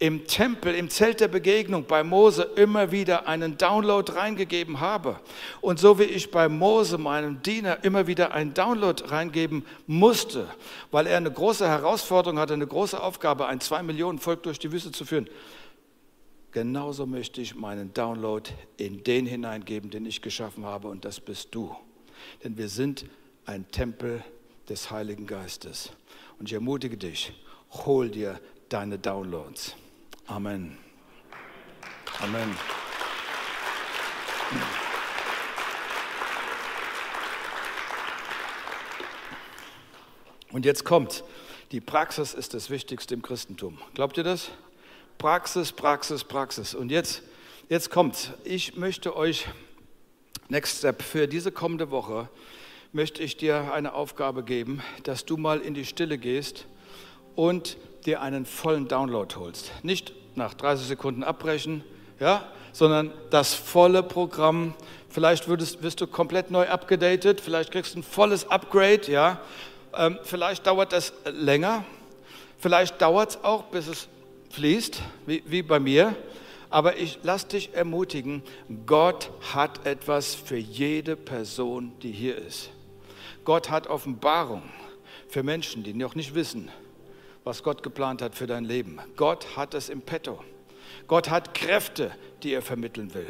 im 0.00 0.26
Tempel, 0.28 0.74
im 0.74 0.88
Zelt 0.90 1.18
der 1.20 1.28
Begegnung 1.28 1.84
bei 1.84 2.04
Mose 2.04 2.42
immer 2.54 2.92
wieder 2.92 3.26
einen 3.26 3.58
Download 3.58 4.12
reingegeben 4.12 4.78
habe. 4.78 5.18
Und 5.60 5.80
so 5.80 5.98
wie 5.98 6.04
ich 6.04 6.30
bei 6.30 6.48
Mose, 6.48 6.98
meinem 6.98 7.42
Diener, 7.42 7.82
immer 7.82 8.06
wieder 8.06 8.32
einen 8.32 8.54
Download 8.54 9.02
reingeben 9.06 9.64
musste, 9.86 10.46
weil 10.92 11.08
er 11.08 11.16
eine 11.16 11.32
große 11.32 11.66
Herausforderung 11.66 12.38
hatte, 12.38 12.54
eine 12.54 12.66
große 12.66 13.02
Aufgabe, 13.02 13.46
ein 13.46 13.60
zwei 13.60 13.82
Millionen 13.82 14.20
Volk 14.20 14.44
durch 14.44 14.60
die 14.60 14.70
Wüste 14.70 14.92
zu 14.92 15.04
führen. 15.04 15.28
Genauso 16.60 17.06
möchte 17.06 17.40
ich 17.40 17.54
meinen 17.54 17.94
Download 17.94 18.50
in 18.78 19.04
den 19.04 19.26
hineingeben, 19.26 19.90
den 19.90 20.04
ich 20.06 20.22
geschaffen 20.22 20.64
habe, 20.64 20.88
und 20.88 21.04
das 21.04 21.20
bist 21.20 21.54
du. 21.54 21.72
Denn 22.42 22.58
wir 22.58 22.68
sind 22.68 23.04
ein 23.46 23.70
Tempel 23.70 24.24
des 24.68 24.90
Heiligen 24.90 25.28
Geistes. 25.28 25.92
Und 26.40 26.46
ich 26.46 26.54
ermutige 26.54 26.96
dich, 26.96 27.32
hol 27.70 28.10
dir 28.10 28.40
deine 28.70 28.98
Downloads. 28.98 29.76
Amen. 30.26 30.76
Amen. 32.18 32.56
Und 40.50 40.64
jetzt 40.64 40.84
kommt, 40.84 41.22
die 41.70 41.80
Praxis 41.80 42.34
ist 42.34 42.52
das 42.52 42.68
Wichtigste 42.68 43.14
im 43.14 43.22
Christentum. 43.22 43.78
Glaubt 43.94 44.16
ihr 44.16 44.24
das? 44.24 44.50
Praxis, 45.18 45.72
Praxis, 45.72 46.22
Praxis. 46.22 46.74
Und 46.76 46.92
jetzt, 46.92 47.22
jetzt 47.68 47.90
kommt, 47.90 48.34
ich 48.44 48.76
möchte 48.76 49.16
euch, 49.16 49.48
Next 50.48 50.78
Step, 50.78 51.02
für 51.02 51.26
diese 51.26 51.50
kommende 51.50 51.90
Woche, 51.90 52.28
möchte 52.92 53.24
ich 53.24 53.36
dir 53.36 53.72
eine 53.72 53.94
Aufgabe 53.94 54.44
geben, 54.44 54.80
dass 55.02 55.24
du 55.24 55.36
mal 55.36 55.58
in 55.58 55.74
die 55.74 55.84
Stille 55.84 56.18
gehst 56.18 56.66
und 57.34 57.78
dir 58.06 58.22
einen 58.22 58.46
vollen 58.46 58.86
Download 58.86 59.34
holst. 59.34 59.72
Nicht 59.82 60.12
nach 60.36 60.54
30 60.54 60.86
Sekunden 60.86 61.24
abbrechen, 61.24 61.82
ja, 62.20 62.46
sondern 62.72 63.12
das 63.30 63.54
volle 63.54 64.04
Programm. 64.04 64.72
Vielleicht 65.08 65.48
würdest, 65.48 65.82
wirst 65.82 66.00
du 66.00 66.06
komplett 66.06 66.52
neu 66.52 66.68
abgedatet, 66.68 67.40
vielleicht 67.40 67.72
kriegst 67.72 67.96
du 67.96 67.98
ein 67.98 68.02
volles 68.04 68.48
Upgrade, 68.48 69.10
ja. 69.10 69.40
Ähm, 69.96 70.20
vielleicht 70.22 70.64
dauert 70.64 70.92
das 70.92 71.12
länger, 71.24 71.84
vielleicht 72.60 73.02
dauert 73.02 73.30
es 73.30 73.42
auch, 73.42 73.64
bis 73.64 73.88
es 73.88 74.08
fließt, 74.50 75.02
wie, 75.26 75.42
wie 75.46 75.62
bei 75.62 75.80
mir. 75.80 76.14
Aber 76.70 76.98
ich 76.98 77.18
lass 77.22 77.48
dich 77.48 77.74
ermutigen, 77.74 78.42
Gott 78.84 79.30
hat 79.54 79.86
etwas 79.86 80.34
für 80.34 80.58
jede 80.58 81.16
Person, 81.16 81.92
die 82.02 82.12
hier 82.12 82.36
ist. 82.36 82.70
Gott 83.44 83.70
hat 83.70 83.86
Offenbarung 83.86 84.62
für 85.28 85.42
Menschen, 85.42 85.82
die 85.82 85.94
noch 85.94 86.14
nicht 86.14 86.34
wissen, 86.34 86.70
was 87.44 87.62
Gott 87.62 87.82
geplant 87.82 88.20
hat 88.20 88.34
für 88.34 88.46
dein 88.46 88.64
Leben. 88.64 88.98
Gott 89.16 89.56
hat 89.56 89.72
es 89.72 89.88
im 89.88 90.02
Petto. 90.02 90.44
Gott 91.06 91.30
hat 91.30 91.54
Kräfte, 91.54 92.12
die 92.42 92.52
er 92.52 92.60
vermitteln 92.60 93.14
will. 93.14 93.26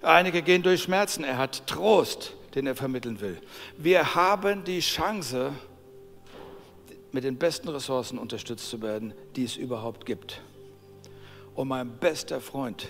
Einige 0.00 0.42
gehen 0.42 0.62
durch 0.62 0.82
Schmerzen. 0.82 1.24
Er 1.24 1.36
hat 1.38 1.66
Trost, 1.66 2.32
den 2.54 2.66
er 2.66 2.74
vermitteln 2.74 3.20
will. 3.20 3.38
Wir 3.76 4.14
haben 4.14 4.64
die 4.64 4.80
Chance, 4.80 5.52
mit 7.14 7.22
den 7.22 7.38
besten 7.38 7.68
Ressourcen 7.68 8.18
unterstützt 8.18 8.68
zu 8.68 8.82
werden, 8.82 9.14
die 9.36 9.44
es 9.44 9.54
überhaupt 9.54 10.04
gibt. 10.04 10.42
Und 11.54 11.68
mein 11.68 11.96
bester 11.98 12.40
Freund 12.40 12.88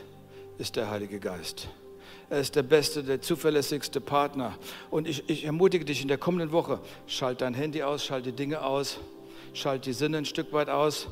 ist 0.56 0.76
der 0.76 0.88
Heilige 0.90 1.20
Geist. 1.20 1.68
Er 2.30 2.40
ist 2.40 2.56
der 2.56 2.62
beste, 2.62 3.04
der 3.04 3.20
zuverlässigste 3.20 4.00
Partner. 4.00 4.56
Und 4.90 5.06
ich, 5.06 5.28
ich 5.28 5.44
ermutige 5.44 5.84
dich 5.84 6.00
in 6.00 6.08
der 6.08 6.16
kommenden 6.16 6.52
Woche, 6.52 6.80
schalt 7.06 7.42
dein 7.42 7.52
Handy 7.52 7.82
aus, 7.82 8.02
schalt 8.02 8.24
die 8.24 8.32
Dinge 8.32 8.62
aus, 8.62 8.98
schalt 9.52 9.84
die 9.84 9.92
Sinne 9.92 10.16
ein 10.16 10.24
Stück 10.24 10.54
weit 10.54 10.70
aus, 10.70 11.06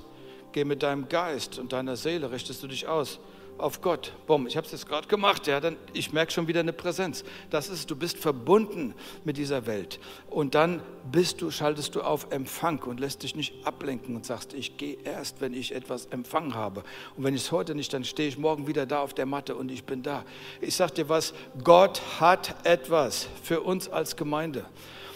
geh 0.53 0.65
mit 0.65 0.83
deinem 0.83 1.07
Geist 1.11 1.59
und 1.59 1.75
deiner 1.75 1.97
Seele, 1.97 2.31
richtest 2.31 2.63
du 2.63 2.67
dich 2.67 2.89
aus 2.89 3.21
auf 3.59 3.81
Gott. 3.81 4.13
Bumm, 4.27 4.47
ich 4.47 4.57
habe 4.57 4.67
es 4.67 4.73
jetzt 4.73 4.89
gerade 4.89 5.09
gemacht, 5.09 5.47
ja, 5.47 5.61
dann 5.61 5.77
ich 5.93 6.13
merke 6.13 6.33
schon 6.33 6.49
wieder 6.49 6.61
eine 6.61 6.73
Präsenz. 6.73 7.25
Das 7.51 7.69
ist, 7.69 7.91
du 7.91 7.97
bist 7.97 8.17
verbunden 8.17 8.95
mit 9.25 9.37
dieser 9.37 9.67
Welt 9.67 10.01
und 10.31 10.55
dann 10.55 10.83
bist 11.11 11.43
du, 11.43 11.51
schaltest 11.51 11.95
du 11.95 12.03
auf 12.03 12.29
Empfang 12.31 12.83
und 12.83 13.01
lässt 13.01 13.23
dich 13.23 13.35
nicht 13.35 13.67
ablenken 13.67 14.17
und 14.17 14.27
sagst, 14.27 14.55
ich 14.55 14.77
gehe 14.77 14.99
erst, 15.05 15.41
wenn 15.41 15.55
ich 15.55 15.75
etwas 15.75 16.07
empfangen 16.07 16.55
habe. 16.55 16.83
Und 17.17 17.25
wenn 17.25 17.35
ich 17.35 17.43
es 17.43 17.53
heute 17.53 17.75
nicht, 17.75 17.93
dann 17.93 18.05
stehe 18.05 18.29
ich 18.29 18.39
morgen 18.39 18.67
wieder 18.67 18.87
da 18.87 19.01
auf 19.01 19.15
der 19.15 19.27
Matte 19.27 19.55
und 19.57 19.71
ich 19.71 19.85
bin 19.85 20.03
da. 20.03 20.25
Ich 20.61 20.75
sag 20.77 20.95
dir 20.95 21.09
was, 21.09 21.35
Gott 21.63 22.01
hat 22.21 22.55
etwas 22.65 23.29
für 23.43 23.61
uns 23.61 23.89
als 23.89 24.17
Gemeinde. 24.17 24.65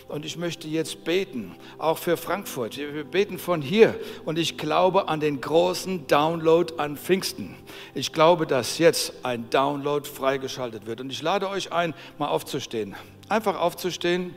Und 0.08 0.24
ich 0.24 0.36
möchte 0.36 0.68
jetzt 0.68 1.04
beten, 1.04 1.56
auch 1.78 1.98
für 1.98 2.16
Frankfurt. 2.16 2.76
Wir 2.76 3.02
beten 3.02 3.38
von 3.38 3.60
hier. 3.60 3.98
Und 4.24 4.38
ich 4.38 4.56
glaube 4.56 5.08
an 5.08 5.18
den 5.18 5.40
großen 5.40 6.06
Download 6.06 6.74
an 6.76 6.96
Pfingsten. 6.96 7.56
Ich 7.92 8.12
glaube, 8.12 8.46
dass 8.46 8.78
jetzt 8.78 9.12
ein 9.24 9.50
Download 9.50 10.08
freigeschaltet 10.08 10.86
wird. 10.86 11.00
Und 11.00 11.10
ich 11.10 11.22
lade 11.22 11.48
euch 11.48 11.72
ein, 11.72 11.92
mal 12.18 12.28
aufzustehen. 12.28 12.94
Einfach 13.28 13.58
aufzustehen. 13.58 14.32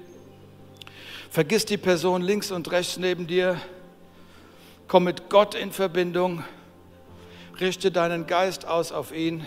Vergiss 1.30 1.66
die 1.66 1.78
Person 1.78 2.24
links 2.24 2.52
und 2.52 2.72
rechts 2.72 2.98
neben 2.98 3.28
dir. 3.28 3.62
Komm 4.88 5.04
mit 5.04 5.30
Gott 5.30 5.54
in 5.54 5.72
Verbindung. 5.72 6.44
Richte 7.60 7.92
deinen 7.92 8.26
Geist 8.26 8.66
aus 8.66 8.92
auf 8.92 9.14
ihn. 9.14 9.46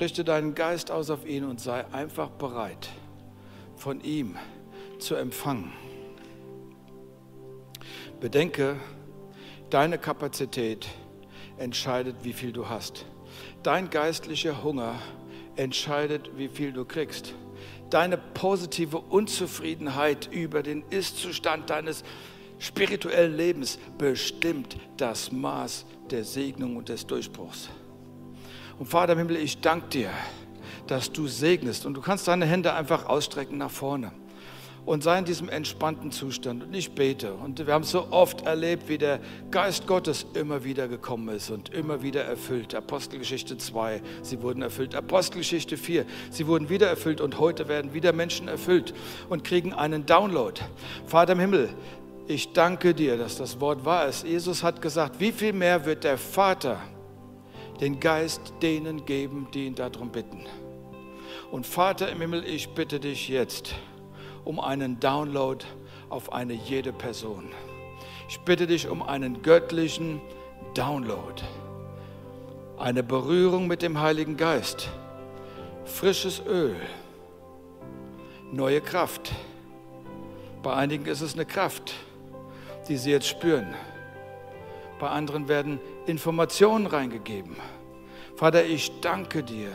Richte 0.00 0.24
deinen 0.24 0.54
Geist 0.54 0.90
aus 0.90 1.10
auf 1.10 1.26
ihn 1.26 1.44
und 1.44 1.60
sei 1.60 1.84
einfach 1.92 2.30
bereit, 2.30 2.88
von 3.80 4.02
ihm 4.02 4.36
zu 4.98 5.14
empfangen. 5.14 5.72
Bedenke, 8.20 8.76
deine 9.70 9.96
Kapazität 9.96 10.86
entscheidet, 11.56 12.16
wie 12.22 12.34
viel 12.34 12.52
du 12.52 12.68
hast. 12.68 13.06
Dein 13.62 13.88
geistlicher 13.88 14.62
Hunger 14.62 14.96
entscheidet, 15.56 16.30
wie 16.36 16.48
viel 16.48 16.72
du 16.72 16.84
kriegst. 16.84 17.34
Deine 17.88 18.18
positive 18.18 18.98
Unzufriedenheit 18.98 20.28
über 20.30 20.62
den 20.62 20.84
Ist-Zustand 20.90 21.70
deines 21.70 22.04
spirituellen 22.58 23.34
Lebens 23.34 23.78
bestimmt 23.96 24.76
das 24.98 25.32
Maß 25.32 25.86
der 26.10 26.24
Segnung 26.24 26.76
und 26.76 26.90
des 26.90 27.06
Durchbruchs. 27.06 27.70
Und 28.78 28.86
Vater 28.86 29.14
im 29.14 29.20
Himmel, 29.20 29.36
ich 29.36 29.60
danke 29.60 29.88
dir, 29.88 30.10
dass 30.90 31.12
du 31.12 31.26
segnest. 31.26 31.86
Und 31.86 31.94
du 31.94 32.00
kannst 32.00 32.26
deine 32.28 32.46
Hände 32.46 32.74
einfach 32.74 33.06
ausstrecken 33.06 33.58
nach 33.58 33.70
vorne 33.70 34.12
und 34.86 35.02
sei 35.02 35.18
in 35.18 35.24
diesem 35.24 35.48
entspannten 35.48 36.10
Zustand. 36.10 36.64
Und 36.64 36.74
ich 36.74 36.92
bete. 36.92 37.34
Und 37.34 37.64
wir 37.64 37.72
haben 37.72 37.84
so 37.84 38.08
oft 38.10 38.46
erlebt, 38.46 38.88
wie 38.88 38.98
der 38.98 39.20
Geist 39.50 39.86
Gottes 39.86 40.26
immer 40.34 40.64
wieder 40.64 40.88
gekommen 40.88 41.28
ist 41.28 41.50
und 41.50 41.68
immer 41.70 42.02
wieder 42.02 42.24
erfüllt. 42.24 42.74
Apostelgeschichte 42.74 43.58
2, 43.58 44.02
sie 44.22 44.42
wurden 44.42 44.62
erfüllt. 44.62 44.94
Apostelgeschichte 44.94 45.76
4, 45.76 46.06
sie 46.30 46.46
wurden 46.46 46.68
wieder 46.68 46.88
erfüllt. 46.88 47.20
Und 47.20 47.38
heute 47.38 47.68
werden 47.68 47.94
wieder 47.94 48.12
Menschen 48.12 48.48
erfüllt 48.48 48.94
und 49.28 49.44
kriegen 49.44 49.72
einen 49.72 50.06
Download. 50.06 50.60
Vater 51.06 51.34
im 51.34 51.40
Himmel, 51.40 51.68
ich 52.26 52.52
danke 52.52 52.94
dir, 52.94 53.16
dass 53.16 53.36
das 53.36 53.60
Wort 53.60 53.84
wahr 53.84 54.08
ist. 54.08 54.24
Jesus 54.24 54.62
hat 54.62 54.80
gesagt, 54.80 55.20
wie 55.20 55.32
viel 55.32 55.52
mehr 55.52 55.84
wird 55.84 56.04
der 56.04 56.16
Vater 56.16 56.80
den 57.80 57.98
Geist 57.98 58.52
denen 58.62 59.04
geben, 59.06 59.48
die 59.54 59.66
ihn 59.66 59.74
darum 59.74 60.10
bitten. 60.10 60.46
Und 61.50 61.66
Vater 61.66 62.08
im 62.10 62.20
Himmel, 62.20 62.44
ich 62.46 62.74
bitte 62.74 63.00
dich 63.00 63.28
jetzt 63.28 63.74
um 64.44 64.60
einen 64.60 65.00
Download 65.00 65.64
auf 66.08 66.32
eine 66.32 66.52
jede 66.52 66.92
Person. 66.92 67.48
Ich 68.28 68.38
bitte 68.40 68.68
dich 68.68 68.88
um 68.88 69.02
einen 69.02 69.42
göttlichen 69.42 70.20
Download, 70.74 71.42
eine 72.78 73.02
Berührung 73.02 73.66
mit 73.66 73.82
dem 73.82 74.00
Heiligen 74.00 74.36
Geist, 74.36 74.90
frisches 75.84 76.40
Öl, 76.46 76.76
neue 78.52 78.80
Kraft. 78.80 79.32
Bei 80.62 80.74
einigen 80.74 81.06
ist 81.06 81.20
es 81.20 81.34
eine 81.34 81.46
Kraft, 81.46 81.94
die 82.88 82.96
sie 82.96 83.10
jetzt 83.10 83.26
spüren. 83.26 83.74
Bei 85.00 85.08
anderen 85.08 85.48
werden 85.48 85.80
Informationen 86.06 86.86
reingegeben. 86.86 87.56
Vater, 88.36 88.64
ich 88.64 89.00
danke 89.00 89.42
dir 89.42 89.70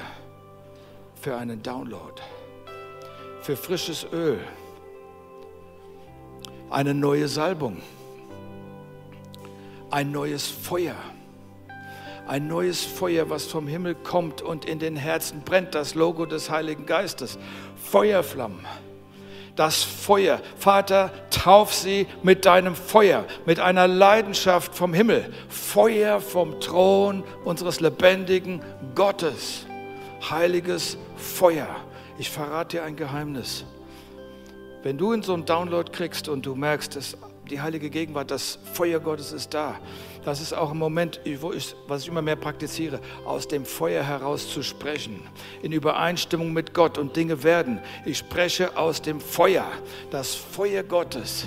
für 1.25 1.37
einen 1.37 1.63
Download, 1.63 2.21
für 3.41 3.57
frisches 3.57 4.05
Öl, 4.13 4.37
eine 6.69 6.93
neue 6.93 7.27
Salbung, 7.27 7.81
ein 9.89 10.11
neues 10.11 10.45
Feuer, 10.45 10.93
ein 12.27 12.47
neues 12.47 12.85
Feuer, 12.85 13.27
was 13.27 13.47
vom 13.47 13.65
Himmel 13.65 13.95
kommt 13.95 14.43
und 14.43 14.65
in 14.65 14.77
den 14.77 14.95
Herzen 14.95 15.41
brennt, 15.41 15.73
das 15.73 15.95
Logo 15.95 16.27
des 16.27 16.51
Heiligen 16.51 16.85
Geistes, 16.85 17.39
Feuerflammen. 17.75 18.63
Das 19.55 19.83
Feuer. 19.83 20.41
Vater, 20.57 21.11
tauf 21.31 21.73
sie 21.73 22.05
mit 22.21 22.45
deinem 22.45 22.75
Feuer, 22.75 23.25
mit 23.47 23.59
einer 23.59 23.87
Leidenschaft 23.87 24.75
vom 24.75 24.93
Himmel. 24.93 25.33
Feuer 25.49 26.21
vom 26.21 26.59
Thron 26.59 27.23
unseres 27.45 27.79
lebendigen 27.79 28.61
Gottes. 28.93 29.65
Heiliges 30.29 30.97
Feuer. 31.17 31.67
Ich 32.17 32.29
verrate 32.29 32.77
dir 32.77 32.83
ein 32.83 32.95
Geheimnis. 32.95 33.65
Wenn 34.83 34.97
du 34.97 35.11
in 35.11 35.23
so 35.23 35.33
einen 35.33 35.45
Download 35.45 35.91
kriegst 35.91 36.29
und 36.29 36.45
du 36.45 36.55
merkst, 36.55 36.95
dass 36.95 37.17
die 37.49 37.61
heilige 37.61 37.89
Gegenwart, 37.89 38.31
das 38.31 38.57
Feuer 38.73 38.99
Gottes 38.99 39.31
ist 39.31 39.53
da, 39.53 39.79
das 40.23 40.41
ist 40.41 40.53
auch 40.53 40.71
ein 40.71 40.77
Moment, 40.77 41.19
wo 41.39 41.51
ich, 41.51 41.75
was 41.87 42.01
ich 42.01 42.07
immer 42.07 42.23
mehr 42.23 42.35
praktiziere, 42.35 42.99
aus 43.25 43.47
dem 43.47 43.65
Feuer 43.65 44.03
heraus 44.03 44.51
zu 44.51 44.63
sprechen, 44.63 45.21
in 45.61 45.71
Übereinstimmung 45.71 46.53
mit 46.53 46.73
Gott 46.73 46.97
und 46.97 47.15
Dinge 47.15 47.43
werden. 47.43 47.79
Ich 48.05 48.17
spreche 48.17 48.75
aus 48.77 49.01
dem 49.01 49.19
Feuer, 49.19 49.65
das 50.09 50.33
Feuer 50.33 50.81
Gottes, 50.81 51.45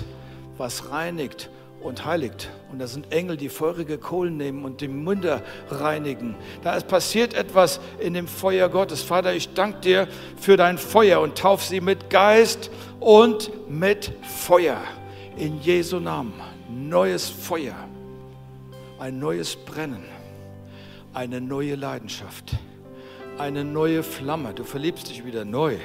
was 0.57 0.89
reinigt 0.89 1.49
und 1.81 2.05
heiligt. 2.05 2.49
Und 2.71 2.79
da 2.79 2.87
sind 2.87 3.11
Engel, 3.11 3.37
die 3.37 3.49
feurige 3.49 3.97
Kohlen 3.97 4.37
nehmen 4.37 4.65
und 4.65 4.81
die 4.81 4.87
Münder 4.87 5.41
reinigen. 5.69 6.35
Da 6.63 6.75
ist 6.75 6.87
passiert 6.87 7.33
etwas 7.33 7.79
in 7.99 8.13
dem 8.13 8.27
Feuer 8.27 8.69
Gottes. 8.69 9.01
Vater, 9.01 9.33
ich 9.33 9.53
danke 9.53 9.79
dir 9.79 10.07
für 10.39 10.57
dein 10.57 10.77
Feuer 10.77 11.21
und 11.21 11.37
tauf 11.37 11.63
sie 11.63 11.81
mit 11.81 12.09
Geist 12.09 12.69
und 12.99 13.51
mit 13.69 14.11
Feuer. 14.21 14.81
In 15.37 15.61
Jesu 15.61 15.99
Namen. 15.99 16.33
Neues 16.69 17.29
Feuer 17.29 17.75
ein 18.99 19.17
neues 19.17 19.55
Brennen, 19.55 20.03
eine 21.13 21.39
neue 21.39 21.75
Leidenschaft, 21.75 22.57
eine 23.37 23.63
neue 23.63 24.03
Flamme. 24.03 24.53
Du 24.53 24.63
verliebst 24.63 25.09
dich 25.09 25.25
wieder 25.25 25.45
neu. 25.45 25.77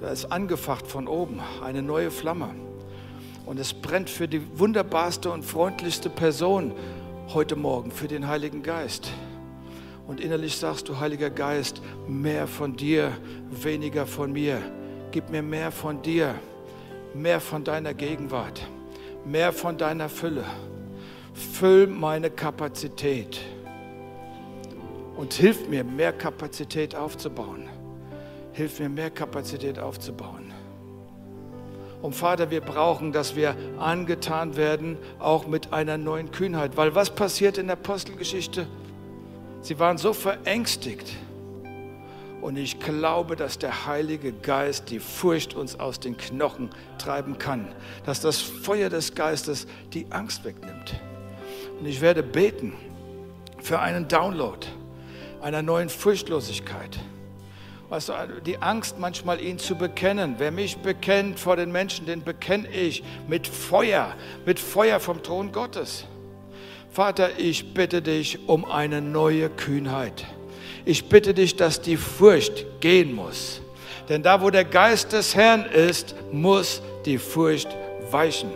Da 0.00 0.10
ist 0.10 0.26
angefacht 0.26 0.86
von 0.86 1.06
oben, 1.06 1.40
eine 1.62 1.82
neue 1.82 2.10
Flamme. 2.10 2.50
Und 3.52 3.60
es 3.60 3.74
brennt 3.74 4.08
für 4.08 4.26
die 4.26 4.40
wunderbarste 4.58 5.30
und 5.30 5.44
freundlichste 5.44 6.08
Person 6.08 6.72
heute 7.34 7.54
Morgen, 7.54 7.90
für 7.90 8.08
den 8.08 8.26
Heiligen 8.26 8.62
Geist. 8.62 9.10
Und 10.06 10.20
innerlich 10.20 10.56
sagst 10.56 10.88
du, 10.88 10.98
Heiliger 10.98 11.28
Geist, 11.28 11.82
mehr 12.08 12.46
von 12.46 12.76
dir, 12.76 13.12
weniger 13.50 14.06
von 14.06 14.32
mir. 14.32 14.62
Gib 15.10 15.28
mir 15.28 15.42
mehr 15.42 15.70
von 15.70 16.00
dir, 16.00 16.34
mehr 17.12 17.40
von 17.40 17.62
deiner 17.62 17.92
Gegenwart, 17.92 18.66
mehr 19.26 19.52
von 19.52 19.76
deiner 19.76 20.08
Fülle 20.08 20.46
füll 21.34 21.86
meine 21.86 22.30
Kapazität 22.30 23.38
und 25.14 25.34
hilf 25.34 25.68
mir, 25.68 25.84
mehr 25.84 26.14
Kapazität 26.14 26.94
aufzubauen. 26.94 27.68
Hilf 28.54 28.80
mir, 28.80 28.88
mehr 28.88 29.10
Kapazität 29.10 29.78
aufzubauen. 29.78 30.41
Und 32.02 32.14
Vater, 32.16 32.50
wir 32.50 32.60
brauchen, 32.60 33.12
dass 33.12 33.36
wir 33.36 33.56
angetan 33.78 34.56
werden, 34.56 34.98
auch 35.20 35.46
mit 35.46 35.72
einer 35.72 35.96
neuen 35.96 36.32
Kühnheit. 36.32 36.76
Weil 36.76 36.96
was 36.96 37.10
passiert 37.10 37.58
in 37.58 37.68
der 37.68 37.76
Apostelgeschichte? 37.76 38.66
Sie 39.60 39.78
waren 39.78 39.98
so 39.98 40.12
verängstigt. 40.12 41.12
Und 42.40 42.56
ich 42.56 42.80
glaube, 42.80 43.36
dass 43.36 43.56
der 43.56 43.86
Heilige 43.86 44.32
Geist 44.32 44.90
die 44.90 44.98
Furcht 44.98 45.54
uns 45.54 45.78
aus 45.78 46.00
den 46.00 46.16
Knochen 46.16 46.70
treiben 46.98 47.38
kann. 47.38 47.68
Dass 48.04 48.20
das 48.20 48.40
Feuer 48.40 48.88
des 48.88 49.14
Geistes 49.14 49.68
die 49.92 50.06
Angst 50.10 50.44
wegnimmt. 50.44 51.00
Und 51.78 51.86
ich 51.86 52.00
werde 52.00 52.24
beten 52.24 52.72
für 53.60 53.78
einen 53.78 54.08
Download 54.08 54.66
einer 55.40 55.62
neuen 55.62 55.88
Furchtlosigkeit. 55.88 56.98
Weißt 57.92 58.08
du, 58.08 58.14
die 58.46 58.56
Angst 58.56 58.98
manchmal 58.98 59.38
ihn 59.38 59.58
zu 59.58 59.76
bekennen. 59.76 60.36
Wer 60.38 60.50
mich 60.50 60.78
bekennt 60.78 61.38
vor 61.38 61.56
den 61.56 61.70
Menschen, 61.70 62.06
den 62.06 62.24
bekenne 62.24 62.66
ich 62.70 63.04
mit 63.28 63.46
Feuer, 63.46 64.14
mit 64.46 64.58
Feuer 64.58 64.98
vom 64.98 65.22
Thron 65.22 65.52
Gottes. 65.52 66.06
Vater, 66.90 67.38
ich 67.38 67.74
bitte 67.74 68.00
dich 68.00 68.48
um 68.48 68.64
eine 68.64 69.02
neue 69.02 69.50
Kühnheit. 69.50 70.24
Ich 70.86 71.10
bitte 71.10 71.34
dich, 71.34 71.56
dass 71.56 71.82
die 71.82 71.98
Furcht 71.98 72.64
gehen 72.80 73.12
muss. 73.12 73.60
Denn 74.08 74.22
da, 74.22 74.40
wo 74.40 74.48
der 74.48 74.64
Geist 74.64 75.12
des 75.12 75.36
Herrn 75.36 75.66
ist, 75.66 76.14
muss 76.32 76.80
die 77.04 77.18
Furcht 77.18 77.68
weichen. 78.10 78.50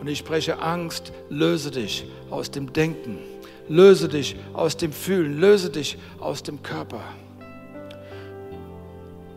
Und 0.00 0.08
ich 0.08 0.18
spreche 0.18 0.58
Angst, 0.58 1.12
löse 1.30 1.70
dich 1.70 2.04
aus 2.30 2.50
dem 2.50 2.72
Denken, 2.72 3.20
löse 3.68 4.08
dich 4.08 4.34
aus 4.54 4.76
dem 4.76 4.92
Fühlen, 4.92 5.38
löse 5.38 5.70
dich 5.70 5.98
aus 6.18 6.42
dem 6.42 6.64
Körper. 6.64 7.04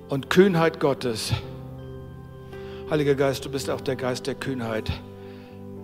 Und 0.09 0.31
Kühnheit 0.31 0.79
Gottes, 0.79 1.31
Heiliger 2.89 3.13
Geist, 3.13 3.45
du 3.45 3.51
bist 3.51 3.69
auch 3.69 3.81
der 3.81 3.95
Geist 3.95 4.25
der 4.25 4.33
Kühnheit. 4.33 4.91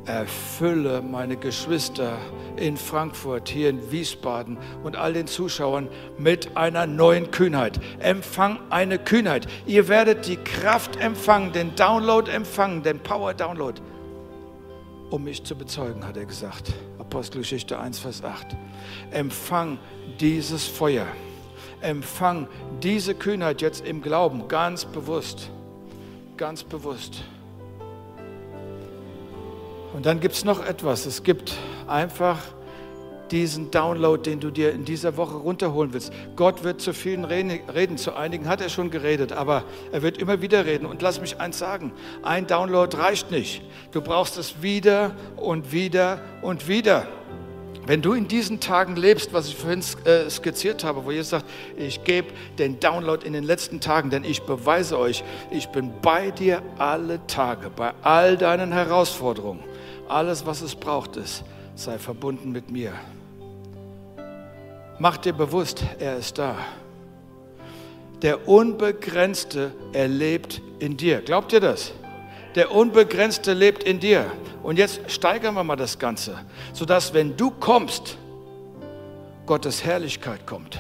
erfülle 0.05 1.01
meine 1.01 1.35
Geschwister 1.35 2.17
in 2.57 2.77
Frankfurt, 2.77 3.49
hier 3.49 3.69
in 3.69 3.91
Wiesbaden 3.91 4.57
und 4.83 4.95
all 4.95 5.13
den 5.13 5.27
Zuschauern 5.27 5.89
mit 6.17 6.57
einer 6.57 6.87
neuen 6.87 7.29
Kühnheit. 7.29 7.79
Empfang 7.99 8.59
eine 8.71 8.97
Kühnheit. 8.97 9.47
Ihr 9.67 9.87
werdet 9.87 10.27
die 10.27 10.37
Kraft 10.37 10.95
empfangen, 10.99 11.53
den 11.53 11.75
Download 11.75 12.31
empfangen, 12.31 12.81
den 12.81 12.99
Power 12.99 13.33
Download, 13.33 13.79
um 15.09 15.23
mich 15.23 15.43
zu 15.43 15.55
bezeugen, 15.55 16.05
hat 16.05 16.17
er 16.17 16.25
gesagt. 16.25 16.73
Apostelgeschichte 16.99 17.79
1, 17.79 17.99
Vers 17.99 18.23
8. 18.23 18.55
Empfang 19.11 19.77
dieses 20.19 20.65
Feuer. 20.65 21.05
Empfang 21.85 22.47
diese 22.81 23.13
Kühnheit 23.13 23.61
jetzt 23.61 23.85
im 23.85 24.01
Glauben, 24.01 24.47
ganz 24.47 24.85
bewusst. 24.85 25.51
Ganz 26.35 26.63
bewusst. 26.63 27.23
Und 29.93 30.05
dann 30.05 30.19
gibt 30.19 30.35
es 30.35 30.43
noch 30.43 30.65
etwas. 30.65 31.05
Es 31.05 31.23
gibt 31.23 31.53
einfach 31.87 32.39
diesen 33.31 33.71
Download, 33.71 34.21
den 34.21 34.39
du 34.39 34.51
dir 34.51 34.71
in 34.71 34.85
dieser 34.85 35.17
Woche 35.17 35.35
runterholen 35.35 35.93
willst. 35.93 36.11
Gott 36.35 36.63
wird 36.63 36.81
zu 36.81 36.93
vielen 36.93 37.23
reden, 37.25 37.97
zu 37.97 38.15
einigen 38.15 38.47
hat 38.47 38.61
er 38.61 38.69
schon 38.69 38.91
geredet, 38.91 39.31
aber 39.31 39.63
er 39.91 40.01
wird 40.01 40.17
immer 40.17 40.41
wieder 40.41 40.65
reden. 40.65 40.85
Und 40.85 41.01
lass 41.01 41.21
mich 41.21 41.39
eins 41.39 41.59
sagen, 41.59 41.91
ein 42.23 42.47
Download 42.47 42.95
reicht 42.97 43.31
nicht. 43.31 43.61
Du 43.91 44.01
brauchst 44.01 44.37
es 44.37 44.61
wieder 44.61 45.15
und 45.37 45.71
wieder 45.71 46.19
und 46.41 46.67
wieder. 46.67 47.07
Wenn 47.85 48.01
du 48.01 48.13
in 48.13 48.27
diesen 48.27 48.59
Tagen 48.59 48.95
lebst, 48.95 49.31
was 49.31 49.47
ich 49.47 49.55
vorhin 49.55 49.83
äh, 50.05 50.29
skizziert 50.29 50.83
habe, 50.83 51.05
wo 51.05 51.11
Jesus 51.11 51.29
sagt, 51.29 51.45
ich 51.77 52.03
gebe 52.03 52.29
den 52.57 52.79
Download 52.79 53.25
in 53.25 53.33
den 53.33 53.43
letzten 53.43 53.79
Tagen, 53.79 54.09
denn 54.09 54.23
ich 54.23 54.41
beweise 54.41 54.97
euch, 54.97 55.23
ich 55.51 55.67
bin 55.69 55.91
bei 56.01 56.31
dir 56.31 56.63
alle 56.79 57.25
Tage, 57.27 57.69
bei 57.69 57.93
all 58.01 58.37
deinen 58.37 58.71
Herausforderungen. 58.71 59.63
Alles, 60.07 60.45
was 60.45 60.61
es 60.61 60.75
braucht, 60.75 61.15
ist, 61.17 61.43
sei 61.75 61.99
verbunden 61.99 62.51
mit 62.51 62.71
mir. 62.71 62.93
Mach 64.97 65.17
dir 65.17 65.33
bewusst, 65.33 65.83
er 65.99 66.17
ist 66.17 66.37
da. 66.39 66.57
Der 68.21 68.47
Unbegrenzte, 68.47 69.71
er 69.93 70.07
lebt 70.07 70.61
in 70.79 70.97
dir. 70.97 71.21
Glaubt 71.21 71.53
ihr 71.53 71.59
das? 71.59 71.91
Der 72.55 72.71
Unbegrenzte 72.71 73.53
lebt 73.53 73.83
in 73.83 73.99
dir. 73.99 74.31
Und 74.63 74.77
jetzt 74.77 75.11
steigern 75.11 75.53
wir 75.53 75.63
mal 75.63 75.75
das 75.75 75.99
Ganze, 75.99 76.39
sodass, 76.73 77.13
wenn 77.13 77.37
du 77.37 77.51
kommst, 77.51 78.17
Gottes 79.45 79.83
Herrlichkeit 79.83 80.47
kommt. 80.47 80.79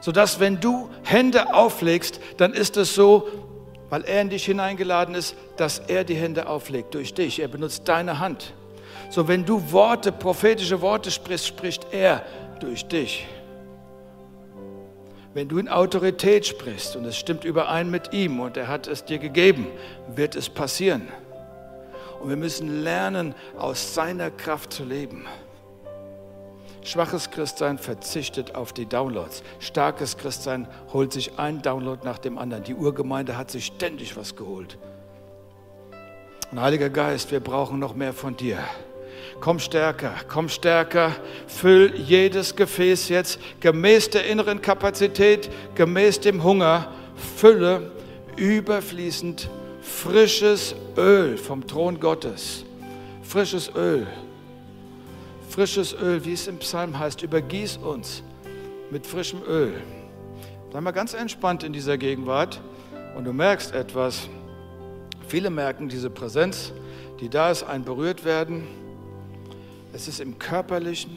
Sodass, 0.00 0.40
wenn 0.40 0.58
du 0.58 0.90
Hände 1.04 1.54
auflegst, 1.54 2.18
dann 2.38 2.52
ist 2.52 2.76
es 2.76 2.94
so, 2.94 3.28
weil 3.90 4.02
er 4.02 4.22
in 4.22 4.30
dich 4.30 4.44
hineingeladen 4.46 5.14
ist, 5.14 5.36
dass 5.56 5.78
er 5.78 6.02
die 6.02 6.14
Hände 6.16 6.48
auflegt 6.48 6.94
durch 6.94 7.14
dich. 7.14 7.38
Er 7.38 7.48
benutzt 7.48 7.86
deine 7.86 8.18
Hand. 8.18 8.54
So, 9.10 9.28
wenn 9.28 9.44
du 9.44 9.70
Worte, 9.70 10.10
prophetische 10.10 10.80
Worte 10.80 11.10
sprichst, 11.10 11.46
spricht 11.46 11.86
er 11.92 12.24
durch 12.58 12.86
dich. 12.86 13.26
Wenn 15.34 15.48
du 15.48 15.58
in 15.58 15.68
Autorität 15.68 16.46
sprichst 16.46 16.94
und 16.94 17.06
es 17.06 17.16
stimmt 17.16 17.44
überein 17.44 17.90
mit 17.90 18.12
ihm 18.12 18.40
und 18.40 18.56
er 18.56 18.68
hat 18.68 18.86
es 18.86 19.04
dir 19.04 19.18
gegeben, 19.18 19.66
wird 20.14 20.36
es 20.36 20.50
passieren. 20.50 21.08
Und 22.20 22.28
wir 22.28 22.36
müssen 22.36 22.82
lernen, 22.82 23.34
aus 23.58 23.94
seiner 23.94 24.30
Kraft 24.30 24.72
zu 24.72 24.84
leben. 24.84 25.26
Schwaches 26.84 27.30
Christsein 27.30 27.78
verzichtet 27.78 28.54
auf 28.54 28.72
die 28.72 28.86
Downloads. 28.86 29.42
Starkes 29.60 30.18
Christsein 30.18 30.68
holt 30.92 31.12
sich 31.12 31.38
ein 31.38 31.62
Download 31.62 32.04
nach 32.04 32.18
dem 32.18 32.38
anderen. 32.38 32.64
Die 32.64 32.74
Urgemeinde 32.74 33.36
hat 33.36 33.50
sich 33.50 33.66
ständig 33.66 34.16
was 34.16 34.36
geholt. 34.36 34.78
Und 36.50 36.60
Heiliger 36.60 36.90
Geist, 36.90 37.30
wir 37.30 37.40
brauchen 37.40 37.78
noch 37.78 37.94
mehr 37.94 38.12
von 38.12 38.36
dir. 38.36 38.58
Komm 39.40 39.58
stärker, 39.58 40.14
komm 40.28 40.48
stärker, 40.48 41.16
füll 41.46 41.94
jedes 41.96 42.54
Gefäß 42.54 43.08
jetzt 43.08 43.40
gemäß 43.60 44.10
der 44.10 44.26
inneren 44.26 44.62
Kapazität, 44.62 45.50
gemäß 45.74 46.20
dem 46.20 46.42
Hunger, 46.42 46.92
fülle 47.36 47.90
überfließend 48.36 49.48
frisches 49.80 50.74
Öl 50.96 51.36
vom 51.36 51.66
Thron 51.66 51.98
Gottes. 51.98 52.64
Frisches 53.22 53.70
Öl 53.74 54.06
frisches 55.52 55.92
Öl, 55.92 56.24
wie 56.24 56.32
es 56.32 56.46
im 56.46 56.56
Psalm 56.58 56.98
heißt, 56.98 57.22
übergieß 57.22 57.76
uns 57.76 58.22
mit 58.90 59.06
frischem 59.06 59.42
Öl. 59.46 59.74
Sei 60.72 60.80
mal 60.80 60.92
ganz 60.92 61.12
entspannt 61.12 61.62
in 61.62 61.74
dieser 61.74 61.98
Gegenwart 61.98 62.58
und 63.16 63.24
du 63.24 63.34
merkst 63.34 63.74
etwas. 63.74 64.30
Viele 65.28 65.50
merken 65.50 65.90
diese 65.90 66.08
Präsenz, 66.08 66.72
die 67.20 67.28
da 67.28 67.50
ist, 67.50 67.64
ein 67.64 67.84
berührt 67.84 68.24
werden. 68.24 68.66
Es 69.92 70.08
ist 70.08 70.20
im 70.20 70.38
Körperlichen. 70.38 71.12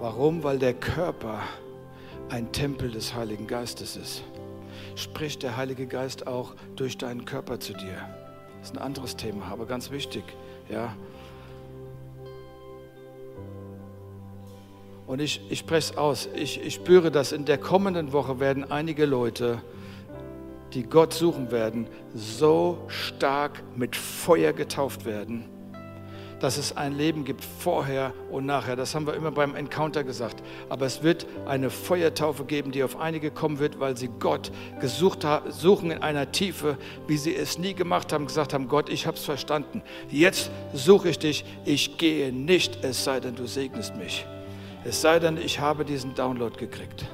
Warum? 0.00 0.42
Weil 0.42 0.58
der 0.58 0.74
Körper 0.74 1.40
ein 2.28 2.50
Tempel 2.52 2.90
des 2.90 3.14
Heiligen 3.14 3.46
Geistes 3.46 3.96
ist. 3.96 4.22
Spricht 4.96 5.42
der 5.42 5.56
Heilige 5.56 5.86
Geist 5.86 6.26
auch 6.26 6.54
durch 6.76 6.98
deinen 6.98 7.24
Körper 7.24 7.60
zu 7.60 7.72
dir. 7.74 7.96
Das 8.60 8.70
ist 8.70 8.76
ein 8.76 8.82
anderes 8.82 9.16
Thema, 9.16 9.46
aber 9.46 9.66
ganz 9.66 9.90
wichtig. 9.90 10.24
Ja, 10.70 10.94
Und 15.12 15.20
ich, 15.20 15.42
ich 15.50 15.58
spreche 15.58 15.92
es 15.92 15.98
aus. 15.98 16.28
Ich, 16.34 16.64
ich 16.64 16.72
spüre, 16.72 17.10
dass 17.10 17.32
in 17.32 17.44
der 17.44 17.58
kommenden 17.58 18.12
Woche 18.14 18.40
werden 18.40 18.70
einige 18.70 19.04
Leute, 19.04 19.60
die 20.72 20.84
Gott 20.84 21.12
suchen 21.12 21.50
werden, 21.50 21.86
so 22.14 22.78
stark 22.88 23.62
mit 23.76 23.94
Feuer 23.94 24.54
getauft 24.54 25.04
werden, 25.04 25.44
dass 26.42 26.58
es 26.58 26.76
ein 26.76 26.98
Leben 26.98 27.24
gibt 27.24 27.44
vorher 27.44 28.12
und 28.30 28.46
nachher. 28.46 28.74
Das 28.74 28.96
haben 28.96 29.06
wir 29.06 29.14
immer 29.14 29.30
beim 29.30 29.54
Encounter 29.54 30.02
gesagt. 30.02 30.42
Aber 30.68 30.86
es 30.86 31.04
wird 31.04 31.24
eine 31.46 31.70
Feuertaufe 31.70 32.44
geben, 32.44 32.72
die 32.72 32.82
auf 32.82 32.98
einige 32.98 33.30
kommen 33.30 33.60
wird, 33.60 33.78
weil 33.78 33.96
sie 33.96 34.10
Gott 34.18 34.50
gesucht 34.80 35.24
haben, 35.24 35.52
suchen 35.52 35.92
in 35.92 35.98
einer 35.98 36.32
Tiefe, 36.32 36.76
wie 37.06 37.16
sie 37.16 37.36
es 37.36 37.58
nie 37.58 37.74
gemacht 37.74 38.12
haben, 38.12 38.26
gesagt 38.26 38.54
haben, 38.54 38.66
Gott, 38.66 38.88
ich 38.88 39.06
habe 39.06 39.16
es 39.16 39.24
verstanden. 39.24 39.82
Jetzt 40.10 40.50
suche 40.74 41.10
ich 41.10 41.20
dich, 41.20 41.44
ich 41.64 41.96
gehe 41.96 42.32
nicht, 42.32 42.84
es 42.84 43.04
sei 43.04 43.20
denn, 43.20 43.36
du 43.36 43.46
segnest 43.46 43.94
mich. 43.94 44.26
Es 44.84 45.00
sei 45.00 45.20
denn, 45.20 45.36
ich 45.36 45.60
habe 45.60 45.84
diesen 45.84 46.16
Download 46.16 46.56
gekriegt. 46.58 47.06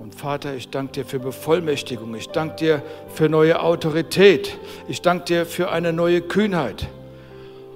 Und 0.00 0.14
Vater, 0.14 0.54
ich 0.54 0.70
danke 0.70 0.92
dir 0.92 1.04
für 1.04 1.18
Bevollmächtigung. 1.18 2.14
Ich 2.14 2.30
danke 2.30 2.56
dir 2.56 2.82
für 3.12 3.28
neue 3.28 3.60
Autorität. 3.60 4.56
Ich 4.88 5.02
danke 5.02 5.26
dir 5.26 5.44
für 5.44 5.70
eine 5.70 5.92
neue 5.92 6.22
Kühnheit. 6.22 6.88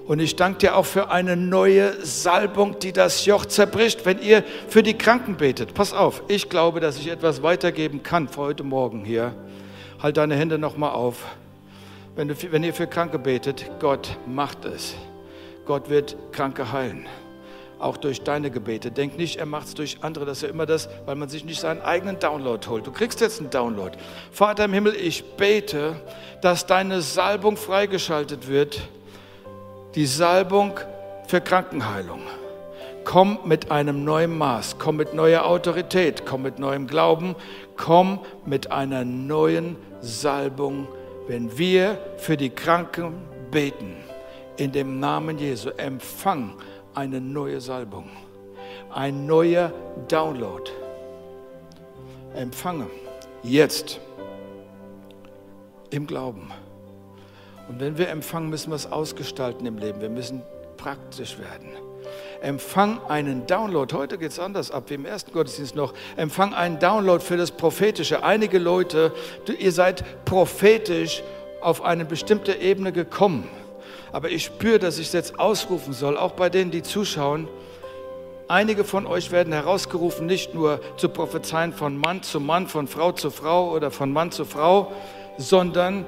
Und 0.06 0.20
ich 0.20 0.34
danke 0.34 0.60
dir 0.60 0.76
auch 0.76 0.86
für 0.86 1.10
eine 1.10 1.36
neue 1.36 1.92
Salbung, 2.02 2.78
die 2.78 2.92
das 2.94 3.26
Joch 3.26 3.44
zerbricht, 3.44 4.06
wenn 4.06 4.22
ihr 4.22 4.42
für 4.68 4.82
die 4.82 4.94
Kranken 4.96 5.36
betet. 5.36 5.74
Pass 5.74 5.92
auf, 5.92 6.22
ich 6.28 6.48
glaube, 6.48 6.80
dass 6.80 6.96
ich 6.96 7.08
etwas 7.08 7.42
weitergeben 7.42 8.02
kann 8.02 8.26
für 8.26 8.40
heute 8.40 8.62
Morgen 8.62 9.04
hier. 9.04 9.34
Halt 10.02 10.16
deine 10.16 10.34
Hände 10.34 10.58
nochmal 10.58 10.92
auf. 10.92 11.26
Wenn, 12.16 12.28
du, 12.28 12.34
wenn 12.50 12.64
ihr 12.64 12.72
für 12.72 12.86
Kranke 12.86 13.18
betet, 13.18 13.70
Gott 13.80 14.16
macht 14.26 14.64
es. 14.64 14.94
Gott 15.66 15.90
wird 15.90 16.16
Kranke 16.32 16.72
heilen. 16.72 17.06
Auch 17.84 17.98
durch 17.98 18.22
deine 18.22 18.50
Gebete. 18.50 18.90
Denk 18.90 19.18
nicht, 19.18 19.36
er 19.36 19.44
macht 19.44 19.66
es 19.66 19.74
durch 19.74 19.98
andere. 20.00 20.24
Das 20.24 20.38
ist 20.38 20.42
ja 20.44 20.48
immer 20.48 20.64
das, 20.64 20.88
weil 21.04 21.16
man 21.16 21.28
sich 21.28 21.44
nicht 21.44 21.60
seinen 21.60 21.82
eigenen 21.82 22.18
Download 22.18 22.66
holt. 22.66 22.86
Du 22.86 22.92
kriegst 22.92 23.20
jetzt 23.20 23.40
einen 23.40 23.50
Download. 23.50 23.94
Vater 24.32 24.64
im 24.64 24.72
Himmel, 24.72 24.96
ich 24.96 25.22
bete, 25.36 25.96
dass 26.40 26.64
deine 26.64 27.02
Salbung 27.02 27.58
freigeschaltet 27.58 28.48
wird. 28.48 28.80
Die 29.96 30.06
Salbung 30.06 30.80
für 31.26 31.42
Krankenheilung. 31.42 32.22
Komm 33.04 33.40
mit 33.44 33.70
einem 33.70 34.02
neuen 34.02 34.38
Maß, 34.38 34.76
komm 34.78 34.96
mit 34.96 35.12
neuer 35.12 35.44
Autorität, 35.44 36.24
komm 36.24 36.40
mit 36.40 36.58
neuem 36.58 36.86
Glauben, 36.86 37.36
komm 37.76 38.20
mit 38.46 38.72
einer 38.72 39.04
neuen 39.04 39.76
Salbung, 40.00 40.88
wenn 41.28 41.58
wir 41.58 41.98
für 42.16 42.38
die 42.38 42.48
Kranken 42.48 43.12
beten 43.50 43.94
in 44.56 44.72
dem 44.72 45.00
Namen 45.00 45.38
Jesu, 45.38 45.70
empfang 45.76 46.54
eine 46.94 47.20
neue 47.20 47.60
Salbung, 47.60 48.08
ein 48.90 49.26
neuer 49.26 49.72
Download. 50.08 50.70
Empfange 52.34 52.86
jetzt 53.42 54.00
im 55.90 56.06
Glauben. 56.06 56.50
Und 57.68 57.80
wenn 57.80 57.96
wir 57.96 58.08
empfangen, 58.08 58.50
müssen 58.50 58.70
wir 58.70 58.76
es 58.76 58.90
ausgestalten 58.90 59.66
im 59.66 59.78
Leben. 59.78 60.00
Wir 60.00 60.10
müssen 60.10 60.42
praktisch 60.76 61.38
werden. 61.38 61.70
Empfang 62.42 63.00
einen 63.08 63.46
Download. 63.46 63.94
Heute 63.94 64.18
geht 64.18 64.32
es 64.32 64.38
anders 64.38 64.70
ab 64.70 64.84
wie 64.88 64.94
im 64.94 65.06
ersten 65.06 65.32
Gottesdienst 65.32 65.74
noch. 65.74 65.94
Empfang 66.16 66.52
einen 66.52 66.78
Download 66.78 67.24
für 67.24 67.38
das 67.38 67.50
Prophetische. 67.50 68.22
Einige 68.22 68.58
Leute, 68.58 69.12
ihr 69.58 69.72
seid 69.72 70.04
prophetisch 70.26 71.22
auf 71.62 71.82
eine 71.82 72.04
bestimmte 72.04 72.52
Ebene 72.52 72.92
gekommen. 72.92 73.48
Aber 74.14 74.30
ich 74.30 74.44
spüre, 74.44 74.78
dass 74.78 74.98
ich 74.98 75.08
es 75.08 75.12
jetzt 75.12 75.40
ausrufen 75.40 75.92
soll, 75.92 76.16
auch 76.16 76.34
bei 76.34 76.48
denen, 76.48 76.70
die 76.70 76.84
zuschauen. 76.84 77.48
Einige 78.46 78.84
von 78.84 79.08
euch 79.08 79.32
werden 79.32 79.52
herausgerufen, 79.52 80.26
nicht 80.26 80.54
nur 80.54 80.80
zu 80.96 81.08
prophezeien 81.08 81.72
von 81.72 81.98
Mann 81.98 82.22
zu 82.22 82.38
Mann, 82.38 82.68
von 82.68 82.86
Frau 82.86 83.10
zu 83.10 83.32
Frau 83.32 83.72
oder 83.72 83.90
von 83.90 84.12
Mann 84.12 84.30
zu 84.30 84.44
Frau, 84.44 84.92
sondern 85.36 86.06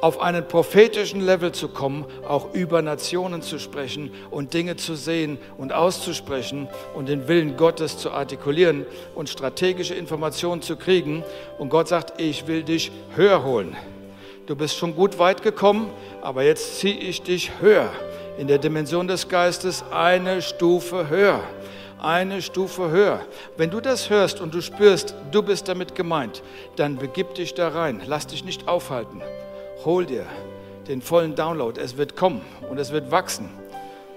auf 0.00 0.20
einen 0.20 0.48
prophetischen 0.48 1.20
Level 1.20 1.52
zu 1.52 1.68
kommen, 1.68 2.04
auch 2.26 2.52
über 2.52 2.82
Nationen 2.82 3.42
zu 3.42 3.60
sprechen 3.60 4.10
und 4.32 4.52
Dinge 4.52 4.74
zu 4.74 4.96
sehen 4.96 5.38
und 5.56 5.72
auszusprechen 5.72 6.66
und 6.96 7.08
den 7.08 7.28
Willen 7.28 7.56
Gottes 7.56 7.96
zu 7.96 8.10
artikulieren 8.10 8.86
und 9.14 9.28
strategische 9.28 9.94
Informationen 9.94 10.62
zu 10.62 10.74
kriegen. 10.74 11.22
Und 11.60 11.68
Gott 11.68 11.86
sagt, 11.86 12.20
ich 12.20 12.48
will 12.48 12.64
dich 12.64 12.90
höher 13.14 13.44
holen. 13.44 13.76
Du 14.50 14.56
bist 14.56 14.76
schon 14.76 14.96
gut 14.96 15.16
weit 15.20 15.44
gekommen, 15.44 15.92
aber 16.22 16.42
jetzt 16.42 16.80
ziehe 16.80 16.96
ich 16.96 17.22
dich 17.22 17.52
höher 17.60 17.88
in 18.36 18.48
der 18.48 18.58
Dimension 18.58 19.06
des 19.06 19.28
Geistes 19.28 19.84
eine 19.92 20.42
Stufe 20.42 21.08
höher 21.08 21.40
eine 22.02 22.42
Stufe 22.42 22.90
höher. 22.90 23.20
Wenn 23.56 23.70
du 23.70 23.80
das 23.80 24.10
hörst 24.10 24.40
und 24.40 24.52
du 24.52 24.60
spürst, 24.60 25.14
du 25.30 25.42
bist 25.42 25.68
damit 25.68 25.94
gemeint, 25.94 26.42
dann 26.74 26.96
begib 26.96 27.34
dich 27.34 27.54
da 27.54 27.68
rein. 27.68 28.02
Lass 28.06 28.26
dich 28.26 28.42
nicht 28.42 28.66
aufhalten. 28.66 29.22
Hol 29.84 30.04
dir 30.04 30.26
den 30.88 31.00
vollen 31.00 31.36
Download. 31.36 31.80
Es 31.80 31.96
wird 31.96 32.16
kommen 32.16 32.40
und 32.68 32.78
es 32.78 32.90
wird 32.90 33.12
wachsen. 33.12 33.50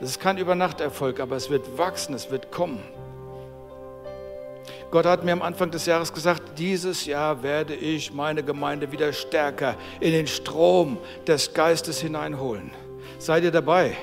Es 0.02 0.10
ist 0.10 0.20
kein 0.20 0.40
Übernachterfolg, 0.40 1.20
aber 1.20 1.36
es 1.36 1.52
wird 1.52 1.78
wachsen, 1.78 2.16
es 2.16 2.32
wird 2.32 2.52
kommen. 2.52 2.82
Gott 4.90 5.06
hat 5.06 5.26
mir 5.26 5.34
am 5.34 5.42
Anfang 5.42 5.72
des 5.72 5.86
Jahres 5.86 6.14
gesagt, 6.14 6.43
dieses 6.58 7.06
Jahr 7.06 7.44
werde 7.44 7.76
ich 7.76 8.14
meine 8.14 8.44
Gemeinde 8.44 8.92
wieder 8.92 9.14
stärker 9.14 9.76
in 10.00 10.12
den 10.12 10.28
Strom 10.28 10.98
des 11.28 11.54
Geistes 11.54 12.00
hineinholen. 12.00 12.72
Seid 13.20 13.44
ihr 13.44 13.52
dabei? 13.52 13.96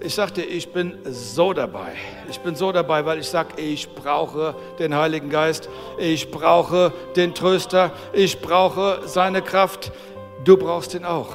Ich 0.00 0.14
sagte, 0.14 0.42
ich 0.42 0.72
bin 0.72 0.98
so 1.04 1.52
dabei. 1.52 1.92
Ich 2.28 2.38
bin 2.40 2.54
so 2.54 2.70
dabei, 2.70 3.04
weil 3.06 3.18
ich 3.18 3.28
sage, 3.28 3.60
ich 3.60 3.88
brauche 3.94 4.54
den 4.78 4.94
Heiligen 4.94 5.30
Geist, 5.30 5.70
ich 5.98 6.30
brauche 6.30 6.92
den 7.16 7.34
Tröster, 7.34 7.92
ich 8.12 8.40
brauche 8.40 9.02
seine 9.06 9.40
Kraft. 9.40 9.92
Du 10.44 10.56
brauchst 10.56 10.94
ihn 10.94 11.04
auch. 11.04 11.34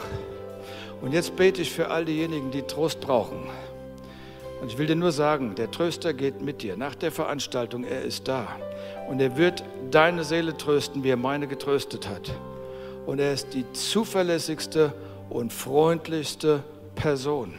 Und 1.02 1.14
jetzt 1.14 1.36
bete 1.36 1.62
ich 1.64 1.72
für 1.72 1.90
all 1.90 2.06
diejenigen, 2.06 2.52
die 2.52 2.62
Trost 2.62 3.02
brauchen. 3.02 3.50
Und 4.62 4.72
ich 4.72 4.78
will 4.78 4.86
dir 4.86 4.96
nur 4.96 5.12
sagen, 5.12 5.56
der 5.56 5.72
Tröster 5.72 6.14
geht 6.14 6.42
mit 6.42 6.62
dir. 6.62 6.78
Nach 6.78 6.94
der 6.94 7.12
Veranstaltung, 7.12 7.84
er 7.84 8.04
ist 8.04 8.28
da. 8.28 8.48
Und 9.10 9.20
er 9.20 9.36
wird 9.36 9.64
deine 9.92 10.24
Seele 10.24 10.56
trösten, 10.58 11.04
wie 11.04 11.10
er 11.10 11.18
meine 11.18 11.48
getröstet 11.48 12.08
hat. 12.10 12.32
Und 13.06 13.20
er 13.20 13.34
ist 13.34 13.54
die 13.54 13.66
zuverlässigste 13.74 14.94
und 15.30 15.52
freundlichste 15.52 16.64
Person. 16.96 17.54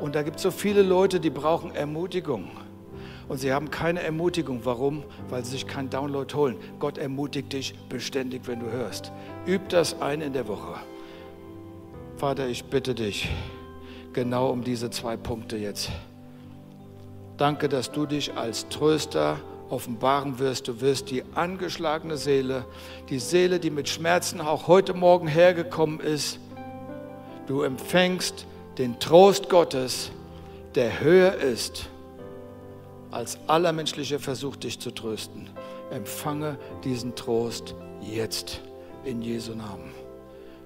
Und 0.00 0.14
da 0.14 0.22
gibt 0.22 0.36
es 0.36 0.42
so 0.42 0.50
viele 0.50 0.82
Leute, 0.82 1.20
die 1.20 1.30
brauchen 1.30 1.74
Ermutigung. 1.74 2.50
Und 3.28 3.38
sie 3.38 3.52
haben 3.52 3.70
keine 3.70 4.02
Ermutigung. 4.02 4.60
Warum? 4.64 5.04
Weil 5.28 5.44
sie 5.44 5.52
sich 5.52 5.66
keinen 5.66 5.90
Download 5.90 6.34
holen. 6.34 6.56
Gott 6.78 6.98
ermutigt 6.98 7.52
dich 7.52 7.74
beständig, 7.88 8.42
wenn 8.46 8.60
du 8.60 8.70
hörst. 8.70 9.12
Üb 9.46 9.68
das 9.68 10.00
ein 10.00 10.20
in 10.20 10.32
der 10.32 10.48
Woche. 10.48 10.74
Vater, 12.16 12.48
ich 12.48 12.64
bitte 12.64 12.94
dich 12.94 13.30
genau 14.12 14.50
um 14.50 14.62
diese 14.62 14.90
zwei 14.90 15.16
Punkte 15.16 15.56
jetzt. 15.56 15.90
Danke, 17.36 17.68
dass 17.68 17.90
du 17.90 18.06
dich 18.06 18.36
als 18.36 18.68
Tröster 18.68 19.40
offenbaren 19.72 20.38
wirst. 20.38 20.68
Du 20.68 20.80
wirst 20.80 21.10
die 21.10 21.24
angeschlagene 21.34 22.16
Seele, 22.16 22.64
die 23.08 23.18
Seele, 23.18 23.58
die 23.58 23.70
mit 23.70 23.88
Schmerzen 23.88 24.40
auch 24.40 24.68
heute 24.68 24.94
Morgen 24.94 25.26
hergekommen 25.26 25.98
ist, 25.98 26.38
du 27.46 27.62
empfängst 27.62 28.46
den 28.78 28.98
Trost 29.00 29.48
Gottes, 29.48 30.10
der 30.74 31.00
höher 31.00 31.34
ist 31.34 31.88
als 33.10 33.38
aller 33.46 33.72
menschliche 33.72 34.18
Versuch, 34.18 34.56
dich 34.56 34.78
zu 34.78 34.90
trösten. 34.90 35.50
Empfange 35.90 36.58
diesen 36.84 37.14
Trost 37.14 37.74
jetzt 38.00 38.60
in 39.04 39.20
Jesu 39.20 39.54
Namen. 39.54 39.92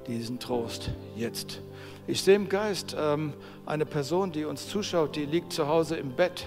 Diesen 0.06 0.38
Trost 0.38 0.90
jetzt. 1.16 1.60
Ich 2.06 2.22
sehe 2.22 2.36
im 2.36 2.48
Geist 2.48 2.94
ähm, 2.96 3.32
eine 3.66 3.84
Person, 3.84 4.30
die 4.30 4.44
uns 4.44 4.68
zuschaut, 4.68 5.16
die 5.16 5.24
liegt 5.24 5.52
zu 5.52 5.66
Hause 5.66 5.96
im 5.96 6.12
Bett 6.12 6.46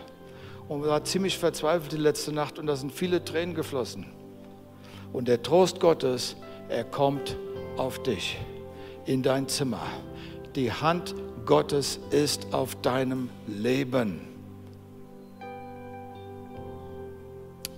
und 0.70 0.86
war 0.86 1.04
ziemlich 1.04 1.38
verzweifelt 1.38 1.92
die 1.92 1.98
letzte 1.98 2.32
Nacht 2.32 2.60
und 2.60 2.68
da 2.68 2.76
sind 2.76 2.94
viele 2.94 3.26
Tränen 3.26 3.56
geflossen. 3.56 4.06
Und 5.12 5.28
der 5.28 5.42
Trost 5.42 5.80
Gottes, 5.80 6.38
er 6.70 6.84
kommt 6.84 7.36
auf 7.76 8.02
dich, 8.04 8.38
in 9.06 9.24
dein 9.24 9.48
Zimmer. 9.48 9.82
Die 10.56 10.72
Hand 10.72 11.16
Gottes 11.46 12.00
ist 12.12 12.54
auf 12.54 12.80
deinem 12.82 13.30
Leben. 13.48 14.22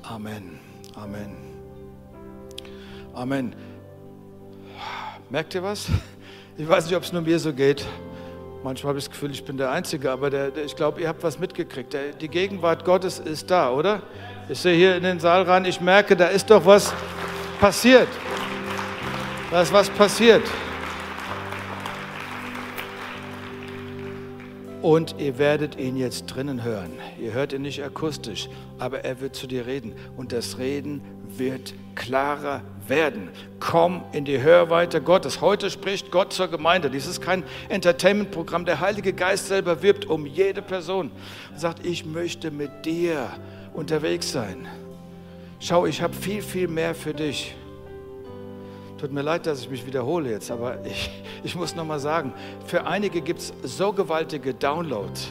Amen. 0.03 0.59
Amen. 0.93 1.37
Amen. 3.13 3.55
Merkt 5.29 5.55
ihr 5.55 5.63
was? 5.63 5.87
Ich 6.57 6.67
weiß 6.67 6.85
nicht, 6.85 6.95
ob 6.97 7.03
es 7.03 7.13
nur 7.13 7.21
mir 7.21 7.39
so 7.39 7.53
geht. 7.53 7.85
Manchmal 8.63 8.89
habe 8.89 8.99
ich 8.99 9.05
das 9.05 9.11
Gefühl, 9.11 9.31
ich 9.31 9.43
bin 9.43 9.57
der 9.57 9.71
Einzige, 9.71 10.11
aber 10.11 10.29
der, 10.29 10.51
der, 10.51 10.65
ich 10.65 10.75
glaube, 10.75 11.01
ihr 11.01 11.07
habt 11.07 11.23
was 11.23 11.39
mitgekriegt. 11.39 11.93
Der, 11.93 12.11
die 12.11 12.27
Gegenwart 12.27 12.85
Gottes 12.85 13.17
ist 13.17 13.49
da, 13.49 13.71
oder? 13.71 14.03
Ich 14.49 14.59
sehe 14.59 14.75
hier 14.75 14.95
in 14.95 15.03
den 15.03 15.19
Saal 15.19 15.43
rein, 15.43 15.65
ich 15.65 15.81
merke, 15.81 16.15
da 16.15 16.27
ist 16.27 16.49
doch 16.51 16.63
was 16.63 16.93
passiert. 17.59 18.07
Da 19.49 19.63
ist 19.63 19.73
was 19.73 19.89
passiert. 19.89 20.43
Und 24.83 25.15
ihr 25.19 25.39
werdet 25.39 25.79
ihn 25.79 25.97
jetzt 25.97 26.27
drinnen 26.27 26.63
hören. 26.63 26.91
Ihr 27.19 27.33
hört 27.33 27.53
ihn 27.53 27.63
nicht 27.63 27.83
akustisch, 27.83 28.47
aber 28.77 29.03
er 29.03 29.21
wird 29.21 29.35
zu 29.35 29.47
dir 29.47 29.65
reden. 29.65 29.93
Und 30.17 30.33
das 30.33 30.59
Reden 30.59 31.01
wird 31.27 31.73
klarer 31.95 32.61
werden. 32.87 33.29
Komm 33.59 34.03
in 34.11 34.25
die 34.25 34.41
Hörweite 34.41 35.01
Gottes. 35.01 35.41
Heute 35.41 35.69
spricht 35.69 36.11
Gott 36.11 36.33
zur 36.33 36.47
Gemeinde. 36.47 36.89
Dies 36.89 37.07
ist 37.07 37.21
kein 37.21 37.43
Entertainment-Programm. 37.69 38.65
Der 38.65 38.79
Heilige 38.79 39.13
Geist 39.13 39.47
selber 39.47 39.81
wirbt 39.81 40.05
um 40.05 40.25
jede 40.25 40.61
Person 40.61 41.11
und 41.51 41.59
sagt, 41.59 41.85
ich 41.85 42.05
möchte 42.05 42.51
mit 42.51 42.85
dir 42.85 43.29
unterwegs 43.73 44.31
sein. 44.31 44.67
Schau, 45.59 45.85
ich 45.85 46.01
habe 46.01 46.13
viel, 46.13 46.41
viel 46.41 46.67
mehr 46.67 46.95
für 46.95 47.13
dich. 47.13 47.55
Tut 49.01 49.11
mir 49.11 49.23
leid, 49.23 49.47
dass 49.47 49.61
ich 49.61 49.69
mich 49.69 49.85
wiederhole 49.87 50.29
jetzt, 50.29 50.51
aber 50.51 50.85
ich, 50.85 51.09
ich 51.43 51.55
muss 51.55 51.75
nochmal 51.75 51.99
sagen, 51.99 52.33
für 52.67 52.85
einige 52.85 53.21
gibt 53.21 53.39
es 53.39 53.53
so 53.63 53.93
gewaltige 53.93 54.53
Downloads 54.53 55.29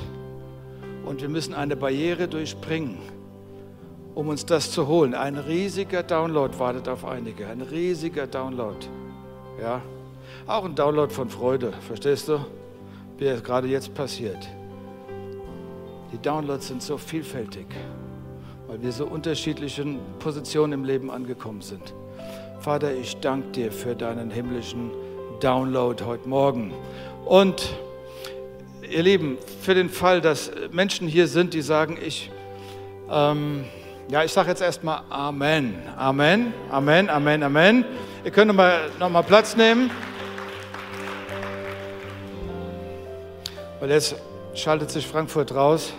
und 1.05 1.21
wir 1.23 1.29
müssen 1.29 1.55
eine 1.55 1.77
Barriere 1.77 2.27
durchspringen, 2.27 2.99
um 4.21 4.29
uns 4.29 4.45
das 4.45 4.71
zu 4.71 4.87
holen. 4.87 5.15
Ein 5.15 5.39
riesiger 5.39 6.03
Download 6.03 6.59
wartet 6.59 6.89
auf 6.89 7.07
einige, 7.07 7.47
ein 7.47 7.63
riesiger 7.63 8.27
Download. 8.27 8.77
Ja, 9.59 9.81
auch 10.47 10.67
ein 10.67 10.75
Download 10.75 11.11
von 11.11 11.31
Freude, 11.31 11.73
verstehst 11.89 12.29
du? 12.29 12.39
Wie 13.17 13.25
es 13.25 13.43
gerade 13.43 13.67
jetzt 13.67 13.95
passiert. 13.95 14.47
Die 16.13 16.19
Downloads 16.19 16.69
sind 16.69 16.83
so 16.83 16.99
vielfältig, 16.99 17.65
weil 18.69 18.83
wir 18.83 18.93
so 18.93 19.07
unterschiedlichen 19.07 19.99
Positionen 20.19 20.75
im 20.75 20.85
Leben 20.85 21.11
angekommen 21.11 21.63
sind. 21.63 21.95
Vater, 22.59 22.93
ich 22.93 23.17
danke 23.21 23.49
dir 23.53 23.73
für 23.73 23.95
deinen 23.95 24.31
himmlischen 24.31 24.91
Download 25.41 26.05
heute 26.05 26.29
Morgen. 26.29 26.75
Und 27.25 27.75
ihr 28.83 29.03
Lieben, 29.03 29.39
für 29.63 29.75
den 29.75 29.89
Fall, 29.89 30.21
dass 30.21 30.53
Menschen 30.73 31.09
hier 31.09 31.27
sind, 31.27 31.55
die 31.55 31.63
sagen, 31.63 31.97
ich, 32.05 32.31
ähm, 33.11 33.65
ja, 34.11 34.25
ich 34.25 34.33
sage 34.33 34.49
jetzt 34.49 34.61
erstmal 34.61 35.03
Amen. 35.09 35.79
Amen, 35.97 36.53
Amen, 36.69 37.09
Amen, 37.09 37.43
Amen. 37.45 37.85
Ihr 38.25 38.33
könnt 38.33 38.53
mal, 38.53 38.91
noch 38.99 39.09
mal 39.09 39.23
Platz 39.23 39.57
nehmen. 39.57 39.91
Weil 43.79 43.91
jetzt 43.91 44.17
schaltet 44.55 44.91
sich 44.91 45.07
Frankfurt 45.07 45.55
raus. 45.55 45.93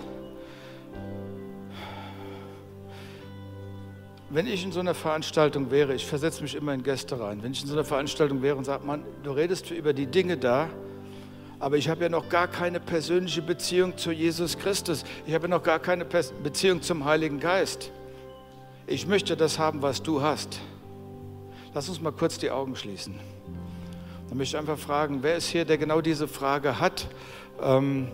wenn 4.34 4.48
ich 4.48 4.64
in 4.64 4.72
so 4.72 4.80
einer 4.80 4.94
Veranstaltung 4.94 5.72
wäre, 5.72 5.94
ich 5.94 6.06
versetze 6.06 6.42
mich 6.42 6.56
immer 6.56 6.74
in 6.74 6.84
Gäste 6.84 7.20
rein, 7.20 7.44
wenn 7.44 7.52
ich 7.52 7.64
in 7.64 7.68
so 7.68 7.74
einer 7.74 7.84
Veranstaltung 7.84 8.42
wäre 8.42 8.56
und 8.56 8.64
sage, 8.64 8.86
Mann, 8.86 9.04
du 9.24 9.32
redest 9.32 9.72
über 9.72 9.92
die 9.92 10.06
Dinge 10.06 10.38
da, 10.38 10.70
aber 11.60 11.76
ich 11.76 11.90
habe 11.90 12.04
ja 12.04 12.10
noch 12.10 12.30
gar 12.30 12.48
keine 12.48 12.80
persönliche 12.80 13.42
Beziehung 13.42 13.98
zu 13.98 14.12
Jesus 14.12 14.58
Christus. 14.58 15.04
Ich 15.28 15.34
habe 15.34 15.50
ja 15.50 15.50
noch 15.50 15.64
gar 15.64 15.80
keine 15.80 16.06
Beziehung 16.06 16.82
zum 16.82 17.04
Heiligen 17.04 17.42
Geist. 17.42 17.92
Ich 18.92 19.08
möchte 19.08 19.38
das 19.38 19.58
haben, 19.58 19.82
was 19.82 20.04
du 20.04 20.22
hast. 20.22 20.60
Lass 21.74 21.88
uns 21.88 22.02
mal 22.02 22.12
kurz 22.12 22.38
die 22.38 22.52
Augen 22.52 22.76
schließen. 22.76 23.18
Dann 24.28 24.38
möchte 24.38 24.58
ich 24.58 24.60
einfach 24.60 24.78
fragen, 24.78 25.20
wer 25.22 25.38
ist 25.38 25.48
hier, 25.48 25.64
der 25.64 25.78
genau 25.78 26.02
diese 26.02 26.28
Frage 26.28 26.78
hat? 26.78 27.08
Ähm, 27.64 28.10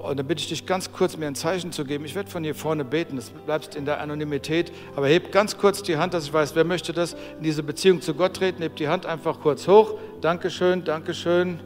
und 0.00 0.16
dann 0.16 0.26
bitte 0.28 0.40
ich 0.42 0.48
dich 0.48 0.64
ganz 0.64 0.92
kurz, 0.92 1.16
mir 1.16 1.26
ein 1.26 1.34
Zeichen 1.34 1.72
zu 1.72 1.84
geben. 1.84 2.04
Ich 2.04 2.14
werde 2.14 2.30
von 2.30 2.44
hier 2.44 2.54
vorne 2.54 2.84
beten, 2.84 3.16
das 3.16 3.30
bleibst 3.30 3.74
in 3.74 3.84
der 3.84 4.00
Anonymität. 4.00 4.70
Aber 4.94 5.08
heb 5.08 5.32
ganz 5.32 5.58
kurz 5.58 5.82
die 5.82 5.96
Hand, 5.96 6.14
dass 6.14 6.26
ich 6.26 6.32
weiß, 6.32 6.54
wer 6.54 6.64
möchte 6.64 6.92
das 6.92 7.14
in 7.38 7.42
diese 7.42 7.64
Beziehung 7.64 8.00
zu 8.00 8.14
Gott 8.14 8.36
treten. 8.36 8.62
Heb 8.62 8.76
die 8.76 8.86
Hand 8.86 9.06
einfach 9.06 9.40
kurz 9.40 9.66
hoch. 9.66 9.94
Dankeschön, 10.20 10.84
Dankeschön, 10.84 11.58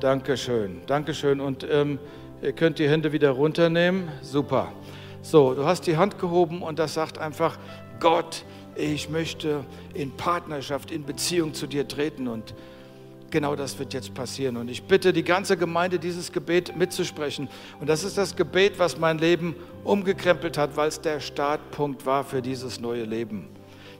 Dankeschön, 0.00 0.80
Dankeschön. 0.86 1.42
Und 1.42 1.66
ähm, 1.70 1.98
ihr 2.40 2.52
könnt 2.52 2.78
die 2.78 2.88
Hände 2.88 3.12
wieder 3.12 3.32
runternehmen. 3.32 4.08
Super. 4.22 4.72
So, 5.22 5.54
du 5.54 5.64
hast 5.64 5.86
die 5.86 5.96
Hand 5.96 6.18
gehoben 6.18 6.62
und 6.62 6.78
das 6.78 6.94
sagt 6.94 7.18
einfach, 7.18 7.58
Gott, 8.00 8.44
ich 8.74 9.08
möchte 9.08 9.64
in 9.94 10.12
Partnerschaft, 10.12 10.90
in 10.90 11.04
Beziehung 11.04 11.54
zu 11.54 11.66
dir 11.66 11.88
treten. 11.88 12.28
Und 12.28 12.54
Genau 13.30 13.56
das 13.56 13.78
wird 13.78 13.92
jetzt 13.92 14.14
passieren. 14.14 14.56
Und 14.56 14.68
ich 14.70 14.84
bitte 14.84 15.12
die 15.12 15.22
ganze 15.22 15.56
Gemeinde, 15.56 15.98
dieses 15.98 16.32
Gebet 16.32 16.76
mitzusprechen. 16.76 17.48
Und 17.78 17.88
das 17.88 18.02
ist 18.02 18.16
das 18.16 18.36
Gebet, 18.36 18.78
was 18.78 18.98
mein 18.98 19.18
Leben 19.18 19.54
umgekrempelt 19.84 20.56
hat, 20.56 20.76
weil 20.76 20.88
es 20.88 21.00
der 21.00 21.20
Startpunkt 21.20 22.06
war 22.06 22.24
für 22.24 22.40
dieses 22.40 22.80
neue 22.80 23.04
Leben. 23.04 23.48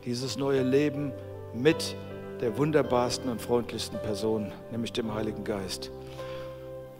Dieses 0.06 0.38
neue 0.38 0.62
Leben 0.62 1.12
mit 1.52 1.94
der 2.40 2.56
wunderbarsten 2.56 3.30
und 3.30 3.42
freundlichsten 3.42 4.00
Person, 4.00 4.50
nämlich 4.70 4.92
dem 4.92 5.12
Heiligen 5.12 5.44
Geist. 5.44 5.90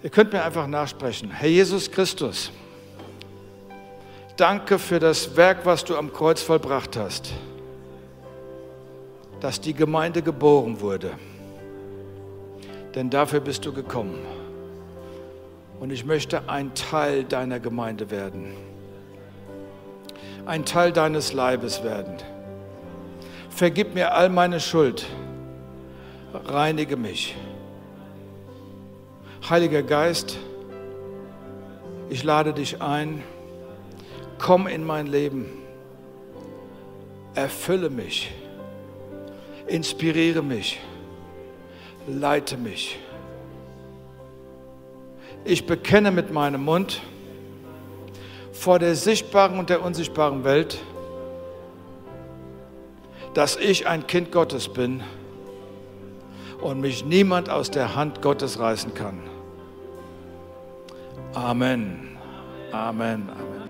Ihr 0.03 0.11
könnt 0.11 0.33
mir 0.33 0.45
einfach 0.45 0.67
nachsprechen. 0.67 1.31
Herr 1.31 1.49
Jesus 1.49 1.91
Christus, 1.91 2.51
danke 4.41 4.79
für 4.79 4.99
das 4.99 5.37
Werk, 5.37 5.67
was 5.67 5.85
du 5.85 5.97
am 5.97 6.13
Kreuz 6.13 6.41
vollbracht 6.41 6.97
hast, 6.97 7.33
dass 9.41 9.61
die 9.61 9.75
Gemeinde 9.75 10.23
geboren 10.23 10.81
wurde 10.81 11.11
denn 12.95 13.11
dafür 13.11 13.39
bist 13.41 13.65
du 13.65 13.73
gekommen. 13.73 14.19
Und 15.81 15.93
ich 15.93 16.05
möchte 16.05 16.49
ein 16.49 16.75
Teil 16.75 17.23
deiner 17.23 17.61
Gemeinde 17.61 18.11
werden, 18.11 18.57
ein 20.47 20.65
Teil 20.65 20.93
deines 20.93 21.33
Leibes 21.33 21.85
werden. 21.85 22.17
Vergib 23.51 23.95
mir 23.95 24.15
all 24.15 24.31
meine 24.31 24.59
Schuld, 24.59 25.07
reinige 26.33 26.97
mich. 26.97 27.37
Heiliger 29.49 29.85
Geist, 29.85 30.37
ich 32.11 32.25
lade 32.25 32.53
dich 32.53 32.83
ein, 32.83 33.23
komm 34.39 34.67
in 34.67 34.85
mein 34.85 35.07
Leben, 35.07 35.47
erfülle 37.35 37.91
mich, 37.91 38.33
inspiriere 39.67 40.43
mich 40.43 40.81
leite 42.09 42.57
mich. 42.57 42.99
Ich 45.45 45.67
bekenne 45.67 46.11
mit 46.11 46.33
meinem 46.33 46.65
Mund 46.65 47.01
vor 48.53 48.79
der 48.79 48.95
sichtbaren 48.95 49.59
und 49.59 49.71
der 49.71 49.83
unsichtbaren 49.83 50.45
Welt, 50.45 50.79
dass 53.35 53.57
ich 53.57 53.87
ein 53.87 54.07
Kind 54.07 54.33
Gottes 54.33 54.69
bin 54.69 55.03
und 56.61 56.81
mich 56.81 57.05
niemand 57.05 57.51
aus 57.51 57.71
der 57.71 57.95
Hand 57.95 58.21
Gottes 58.21 58.59
reißen 58.59 58.95
kann. 58.95 59.21
Amen. 61.35 62.17
Amen. 62.73 63.29
Amen. 63.31 63.58